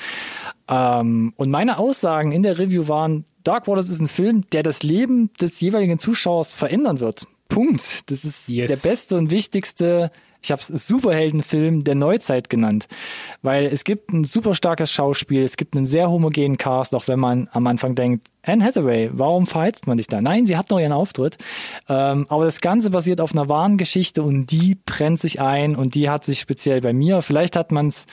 Ähm, 0.69 1.33
und 1.37 1.51
meine 1.51 1.79
Aussagen 1.79 2.33
in 2.33 2.43
der 2.43 2.59
Review 2.59 2.89
waren, 2.89 3.25
Dark 3.45 3.67
Waters 3.67 3.89
ist 3.89 4.01
ein 4.01 4.09
Film, 4.09 4.45
der 4.53 4.63
das 4.63 4.83
Leben 4.83 5.31
des 5.41 5.61
jeweiligen 5.61 5.99
Zuschauers 5.99 6.55
verändern 6.55 7.01
wird. 7.01 7.27
Punkt. 7.49 8.11
Das 8.11 8.25
ist 8.25 8.49
yes. 8.49 8.71
der 8.71 8.89
beste 8.89 9.17
und 9.17 9.31
wichtigste 9.31 10.11
Ich 10.43 10.51
habe 10.51 10.61
es 10.61 10.69
Superheldenfilm 10.69 11.85
der 11.85 11.95
Neuzeit 11.95 12.51
genannt, 12.51 12.89
weil 13.43 13.67
es 13.67 13.85
gibt 13.85 14.13
ein 14.13 14.25
super 14.25 14.55
starkes 14.55 14.91
Schauspiel, 14.91 15.43
es 15.43 15.57
gibt 15.57 15.77
einen 15.77 15.87
sehr 15.87 16.11
homogenen 16.11 16.59
Cast, 16.59 16.95
auch 16.95 17.07
wenn 17.07 17.21
man 17.21 17.49
am 17.53 17.67
Anfang 17.67 17.95
denkt, 17.95 18.25
Anne 18.45 18.65
Hathaway, 18.65 19.09
warum 19.13 19.47
verheizt 19.47 19.87
man 19.87 19.99
dich 19.99 20.09
da? 20.09 20.21
Nein, 20.21 20.47
sie 20.47 20.57
hat 20.57 20.71
noch 20.71 20.81
ihren 20.81 20.91
Auftritt. 20.91 21.39
Ähm, 21.89 22.27
aber 22.29 22.45
das 22.45 22.61
Ganze 22.61 22.91
basiert 22.91 23.21
auf 23.21 23.33
einer 23.33 23.49
wahren 23.49 23.79
Geschichte 23.79 24.25
und 24.25 24.51
die 24.51 24.77
brennt 24.85 25.21
sich 25.21 25.41
ein 25.41 25.77
und 25.77 25.95
die 25.95 26.11
hat 26.11 26.25
sich 26.25 26.41
speziell 26.41 26.81
bei 26.81 26.93
mir, 26.93 27.23
vielleicht 27.23 27.55
hat 27.55 27.71
man 27.71 27.87
es 27.87 28.07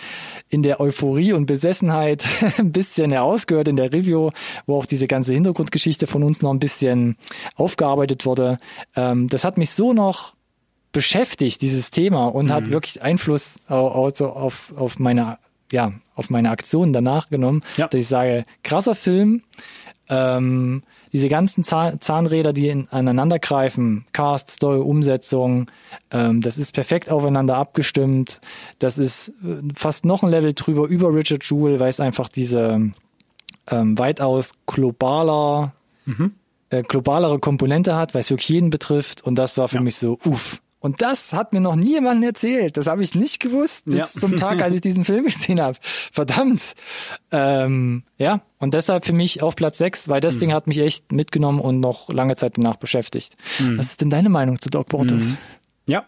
in 0.48 0.62
der 0.62 0.80
Euphorie 0.80 1.34
und 1.34 1.48
Besessenheit 1.48 2.28
ein 2.60 2.72
bisschen 2.72 3.12
herausgehört 3.12 3.68
in 3.68 3.76
der 3.76 3.92
Review, 3.92 4.30
wo 4.68 4.78
auch 4.78 4.86
diese 4.86 5.08
ganze 5.08 5.34
Hintergrundgeschichte 5.34 6.06
von 6.06 6.22
uns 6.22 6.44
noch 6.44 6.52
ein 6.52 6.60
bisschen 6.60 7.18
aufgearbeitet 7.56 8.28
wurde. 8.28 8.60
Ähm, 8.96 9.30
das 9.30 9.44
hat 9.44 9.58
mich 9.58 9.72
so 9.72 9.94
noch 9.94 10.36
beschäftigt, 10.92 11.62
dieses 11.62 11.92
Thema, 11.92 12.28
und 12.28 12.48
mhm. 12.48 12.52
hat 12.52 12.72
wirklich 12.72 13.02
Einfluss 13.02 13.60
also 13.68 14.30
auf, 14.30 14.74
auf 14.76 15.00
meine, 15.00 15.38
ja, 15.72 15.94
auf 16.16 16.30
meine 16.30 16.50
Aktionen 16.50 16.94
danach 16.94 17.30
genommen, 17.30 17.64
ja. 17.78 17.88
dass 17.88 18.00
ich 18.00 18.08
sage, 18.08 18.46
krasser 18.64 18.96
Film, 18.96 19.44
ähm, 20.10 20.84
diese 21.12 21.28
ganzen 21.28 21.64
Zahnräder, 21.64 22.54
die 22.54 22.68
in, 22.68 22.88
aneinander 22.90 23.40
greifen, 23.40 24.06
Cast, 24.14 24.52
Story, 24.52 24.80
Umsetzung, 24.80 25.70
ähm, 26.12 26.42
das 26.42 26.58
ist 26.58 26.74
perfekt 26.74 27.10
aufeinander 27.10 27.58
abgestimmt. 27.58 28.42
Das 28.78 28.98
ist 28.98 29.30
äh, 29.30 29.62
fast 29.76 30.06
noch 30.06 30.22
ein 30.22 30.30
Level 30.30 30.54
drüber 30.54 30.88
über 30.88 31.14
Richard 31.14 31.44
Jewell, 31.44 31.80
weil 31.80 31.90
es 31.90 32.00
einfach 32.00 32.30
diese 32.30 32.92
ähm, 33.72 33.98
weitaus 33.98 34.54
globaler, 34.68 35.74
mhm. 36.06 36.34
äh, 36.70 36.84
globalere 36.84 37.40
Komponente 37.40 37.96
hat, 37.96 38.14
weil 38.14 38.22
es 38.22 38.30
wirklich 38.30 38.50
jeden 38.50 38.70
betrifft. 38.70 39.24
Und 39.24 39.36
das 39.36 39.58
war 39.58 39.68
für 39.68 39.76
ja. 39.76 39.82
mich 39.82 39.96
so, 39.96 40.20
uff, 40.26 40.62
und 40.82 41.02
das 41.02 41.34
hat 41.34 41.52
mir 41.52 41.60
noch 41.60 41.76
niemand 41.76 42.24
erzählt. 42.24 42.78
Das 42.78 42.88
habe 42.88 43.04
ich 43.04 43.14
nicht 43.14 43.42
gewusst 43.42 43.86
bis 43.86 43.96
ja. 43.96 44.06
zum 44.06 44.38
Tag, 44.38 44.62
als 44.62 44.74
ich 44.74 44.82
diesen 44.82 45.04
Film 45.04 45.26
gesehen 45.26 45.60
habe. 45.60 45.78
Verdammt. 45.82 46.74
Ähm, 47.32 48.04
ja, 48.18 48.42
und 48.60 48.74
deshalb 48.74 49.06
für 49.06 49.14
mich 49.14 49.44
auf 49.44 49.56
Platz 49.56 49.78
6, 49.80 50.08
weil 50.08 50.22
das 50.22 50.36
mhm. 50.36 50.40
Ding 50.40 50.54
hat 50.54 50.68
mich 50.68 50.78
echt 50.78 51.12
mitgenommen 51.12 51.60
und 51.60 51.82
noch 51.82 52.10
lange 52.10 52.36
Zeit 52.38 52.58
danach 52.58 52.78
beschäftigt. 52.78 53.36
Mhm. 53.60 53.78
Was 53.78 53.88
ist 53.88 54.02
denn 54.02 54.10
deine 54.10 54.30
Meinung 54.30 54.62
zu 54.62 54.70
Doc 54.70 54.88
Bortos? 54.88 55.26
Mhm. 55.26 55.38
Ja. 55.90 56.06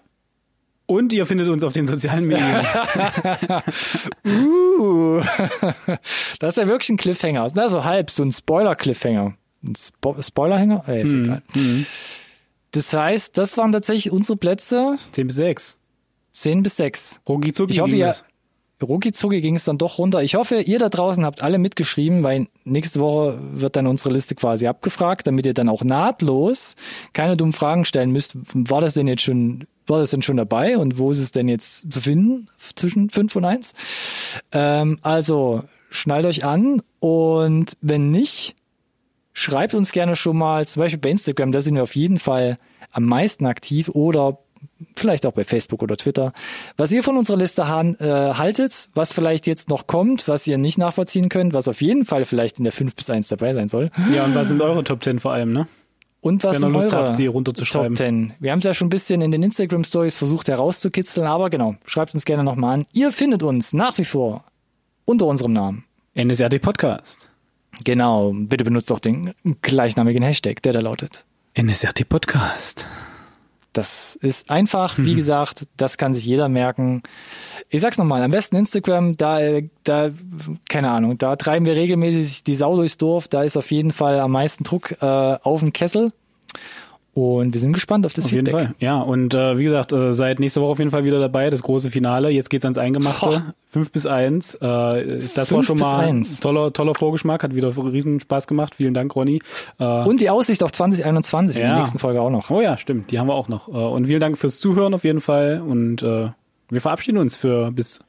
Und 0.85 1.11
ihr 1.11 1.25
findet 1.25 1.49
uns 1.49 1.63
auf 1.65 1.73
den 1.73 1.87
sozialen 1.87 2.25
Medien. 2.25 2.65
uh, 4.25 5.21
das 6.39 6.55
ist 6.55 6.61
ja 6.61 6.67
wirklich 6.67 6.89
ein 6.89 6.97
Cliffhanger. 6.97 7.43
Also 7.43 7.83
halb, 7.83 8.09
so 8.09 8.23
ein 8.23 8.31
Spoiler-Cliffhanger. 8.31 9.33
Ein 9.63 9.75
Spo 9.75 10.15
Spoilerhänger? 10.21 10.83
Äh, 10.87 11.03
ist 11.03 11.13
mhm. 11.13 11.25
egal. 11.25 11.41
Das 12.71 12.93
heißt, 12.93 13.37
das 13.37 13.57
waren 13.57 13.71
tatsächlich 13.71 14.11
unsere 14.11 14.37
Plätze. 14.37 14.97
10 15.11 15.27
bis 15.27 15.35
6. 15.35 15.77
10 16.31 16.63
bis 16.63 16.77
6. 16.77 17.21
Rucki 17.27 17.53
Zucki 17.53 17.73
ich 17.73 17.79
hoffe, 17.81 17.95
ihr, 17.95 18.13
Rucki 18.81 19.11
Zucki 19.11 19.41
ging 19.41 19.55
es 19.55 19.65
dann 19.65 19.77
doch 19.77 19.97
runter. 19.97 20.23
Ich 20.23 20.35
hoffe, 20.35 20.61
ihr 20.61 20.79
da 20.79 20.89
draußen 20.89 21.25
habt 21.25 21.43
alle 21.43 21.57
mitgeschrieben, 21.57 22.23
weil 22.23 22.47
nächste 22.63 22.99
Woche 22.99 23.37
wird 23.51 23.75
dann 23.75 23.87
unsere 23.87 24.11
Liste 24.11 24.35
quasi 24.35 24.67
abgefragt, 24.67 25.27
damit 25.27 25.45
ihr 25.45 25.53
dann 25.53 25.69
auch 25.69 25.83
nahtlos 25.83 26.75
keine 27.13 27.37
dummen 27.37 27.53
Fragen 27.53 27.85
stellen 27.85 28.11
müsst. 28.11 28.37
War 28.53 28.81
das 28.81 28.93
denn 28.93 29.07
jetzt 29.07 29.23
schon, 29.23 29.67
war 29.87 29.99
das 29.99 30.11
denn 30.11 30.21
schon 30.21 30.37
dabei 30.37 30.77
und 30.77 30.97
wo 30.97 31.11
ist 31.11 31.19
es 31.19 31.31
denn 31.31 31.47
jetzt 31.47 31.91
zu 31.91 32.01
finden 32.01 32.47
zwischen 32.75 33.09
5 33.09 33.35
und 33.35 33.45
1? 33.45 33.73
Ähm, 34.53 34.99
also, 35.01 35.63
schnallt 35.89 36.25
euch 36.25 36.45
an 36.45 36.81
und 36.99 37.77
wenn 37.81 38.11
nicht, 38.11 38.55
Schreibt 39.33 39.73
uns 39.73 39.91
gerne 39.91 40.15
schon 40.15 40.37
mal, 40.37 40.65
zum 40.65 40.81
Beispiel 40.81 40.99
bei 40.99 41.09
Instagram, 41.09 41.51
da 41.51 41.61
sind 41.61 41.75
wir 41.75 41.83
auf 41.83 41.95
jeden 41.95 42.19
Fall 42.19 42.57
am 42.91 43.05
meisten 43.05 43.45
aktiv 43.45 43.89
oder 43.89 44.39
vielleicht 44.95 45.25
auch 45.25 45.31
bei 45.33 45.43
Facebook 45.43 45.81
oder 45.81 45.97
Twitter, 45.97 46.33
was 46.77 46.91
ihr 46.91 47.03
von 47.03 47.17
unserer 47.17 47.37
Liste 47.37 47.67
han, 47.67 47.95
äh, 47.95 48.33
haltet, 48.33 48.89
was 48.93 49.13
vielleicht 49.13 49.47
jetzt 49.47 49.69
noch 49.69 49.87
kommt, 49.87 50.27
was 50.27 50.45
ihr 50.47 50.57
nicht 50.57 50.77
nachvollziehen 50.77 51.29
könnt, 51.29 51.53
was 51.53 51.67
auf 51.67 51.81
jeden 51.81 52.05
Fall 52.05 52.25
vielleicht 52.25 52.57
in 52.57 52.63
der 52.63 52.73
5 52.73 52.95
bis 52.95 53.09
1 53.09 53.27
dabei 53.29 53.53
sein 53.53 53.67
soll. 53.67 53.91
Ja, 54.13 54.25
und 54.25 54.35
was 54.35 54.49
sind 54.49 54.61
eure 54.61 54.83
Top 54.83 55.03
10 55.03 55.19
vor 55.19 55.33
allem, 55.33 55.53
ne? 55.53 55.67
Und 56.19 56.43
was 56.43 56.61
Wenn 56.61 56.69
ihr 56.69 56.73
Lust 56.73 56.93
habt, 56.93 57.15
sie 57.15 57.25
runterzuschreiben. 57.25 57.95
Top 57.95 58.05
10. 58.05 58.33
Wir 58.39 58.51
haben 58.51 58.59
es 58.59 58.65
ja 58.65 58.75
schon 58.75 58.87
ein 58.87 58.91
bisschen 58.91 59.21
in 59.21 59.31
den 59.31 59.41
Instagram 59.41 59.83
Stories 59.83 60.17
versucht 60.17 60.47
herauszukitzeln, 60.49 61.25
aber 61.25 61.49
genau, 61.49 61.75
schreibt 61.85 62.13
uns 62.13 62.25
gerne 62.25 62.43
nochmal 62.43 62.75
an. 62.75 62.85
Ihr 62.93 63.11
findet 63.11 63.41
uns 63.41 63.73
nach 63.73 63.97
wie 63.97 64.05
vor 64.05 64.43
unter 65.05 65.25
unserem 65.25 65.53
Namen. 65.53 65.85
NSRT 66.13 66.61
Podcast. 66.61 67.30
Genau, 67.83 68.31
bitte 68.33 68.63
benutzt 68.63 68.91
auch 68.91 68.99
den 68.99 69.33
gleichnamigen 69.61 70.23
Hashtag, 70.23 70.61
der 70.61 70.73
da 70.73 70.79
lautet. 70.79 71.25
NSRT 71.55 72.07
Podcast. 72.07 72.87
Das 73.73 74.17
ist 74.17 74.49
einfach, 74.49 74.97
wie 74.97 75.13
mhm. 75.13 75.15
gesagt, 75.17 75.67
das 75.77 75.97
kann 75.97 76.13
sich 76.13 76.25
jeder 76.25 76.49
merken. 76.49 77.03
Ich 77.69 77.81
sag's 77.81 77.97
nochmal, 77.97 78.21
am 78.21 78.31
besten 78.31 78.57
Instagram, 78.57 79.15
da, 79.17 79.39
da, 79.83 80.09
keine 80.69 80.91
Ahnung, 80.91 81.17
da 81.17 81.35
treiben 81.35 81.65
wir 81.65 81.75
regelmäßig 81.75 82.43
die 82.43 82.55
Sau 82.55 82.75
durchs 82.75 82.97
Dorf, 82.97 83.27
da 83.27 83.43
ist 83.43 83.57
auf 83.57 83.71
jeden 83.71 83.93
Fall 83.93 84.19
am 84.19 84.31
meisten 84.31 84.63
Druck 84.63 84.91
äh, 85.01 85.05
auf 85.05 85.61
den 85.61 85.73
Kessel. 85.73 86.11
Und 87.13 87.53
wir 87.53 87.59
sind 87.59 87.73
gespannt 87.73 88.05
auf 88.05 88.13
das 88.13 88.25
auf 88.25 88.31
Feedback. 88.31 88.53
Jeden 88.53 88.67
Fall. 88.67 88.75
Ja, 88.79 89.01
und 89.01 89.33
äh, 89.33 89.57
wie 89.57 89.65
gesagt, 89.65 89.91
äh, 89.91 90.13
seid 90.13 90.39
nächste 90.39 90.61
Woche 90.61 90.71
auf 90.71 90.79
jeden 90.79 90.91
Fall 90.91 91.03
wieder 91.03 91.19
dabei, 91.19 91.49
das 91.49 91.61
große 91.61 91.91
Finale. 91.91 92.29
Jetzt 92.29 92.49
geht's 92.49 92.63
ans 92.63 92.77
Eingemachte. 92.77 93.43
Fünf 93.69 93.91
bis 93.91 94.05
eins. 94.05 94.55
Äh, 94.55 94.59
das 95.35 95.49
Fünf 95.49 95.51
war 95.51 95.63
schon 95.63 95.79
mal 95.79 95.99
ein 96.05 96.25
toller, 96.39 96.71
toller 96.71 96.95
Vorgeschmack, 96.95 97.43
hat 97.43 97.53
wieder 97.53 97.75
riesen 97.75 98.21
Spaß 98.21 98.47
gemacht. 98.47 98.75
Vielen 98.75 98.93
Dank, 98.93 99.13
Ronny. 99.13 99.41
Äh, 99.77 99.83
und 99.83 100.21
die 100.21 100.29
Aussicht 100.29 100.63
auf 100.63 100.71
2021 100.71 101.57
ja. 101.57 101.63
in 101.63 101.67
der 101.69 101.77
nächsten 101.79 101.99
Folge 101.99 102.21
auch 102.21 102.29
noch. 102.29 102.49
Oh 102.49 102.61
ja, 102.61 102.77
stimmt, 102.77 103.11
die 103.11 103.19
haben 103.19 103.27
wir 103.27 103.35
auch 103.35 103.49
noch. 103.49 103.67
Äh, 103.67 103.71
und 103.71 104.07
vielen 104.07 104.21
Dank 104.21 104.37
fürs 104.37 104.59
Zuhören 104.61 104.93
auf 104.93 105.03
jeden 105.03 105.21
Fall. 105.21 105.61
Und 105.61 106.03
äh, 106.03 106.29
wir 106.69 106.81
verabschieden 106.81 107.17
uns 107.17 107.35
für 107.35 107.71
bis 107.71 107.99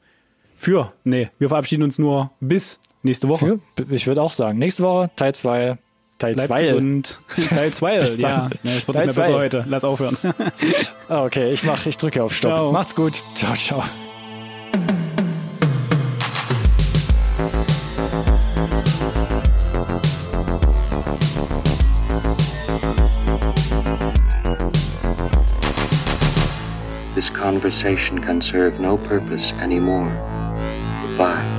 für, 0.55 0.93
nee, 1.03 1.29
wir 1.39 1.49
verabschieden 1.49 1.83
uns 1.83 1.99
nur 1.99 2.31
bis 2.39 2.79
nächste 3.01 3.27
Woche. 3.27 3.59
Für, 3.75 3.93
ich 3.93 4.07
würde 4.07 4.21
auch 4.21 4.31
sagen, 4.31 4.59
nächste 4.59 4.83
Woche 4.83 5.11
Teil 5.17 5.35
2 5.35 5.77
Teil 6.23 6.37
2. 6.37 6.75
Und 6.75 7.19
Teil 7.49 7.73
2, 7.73 7.93
ja. 7.95 8.49
Es 8.63 8.87
wird 8.87 8.95
Teil 8.95 9.07
nicht 9.07 9.17
mehr 9.17 9.25
besser 9.25 9.33
heute. 9.33 9.65
Lass 9.67 9.83
aufhören. 9.83 10.17
Ah, 11.09 11.25
okay, 11.25 11.51
ich 11.51 11.63
mach, 11.63 11.85
ich 11.85 11.97
drücke 11.97 12.23
auf 12.23 12.33
Stopp. 12.33 12.51
Ciao. 12.51 12.71
Macht's 12.71 12.95
gut. 12.95 13.21
Ciao, 13.35 13.53
ciao. 13.55 13.83
This 27.13 27.29
conversation 27.29 28.19
can 28.19 28.41
serve 28.41 28.79
no 28.79 28.97
purpose 28.97 29.53
anymore. 29.53 30.09
Goodbye. 31.05 31.52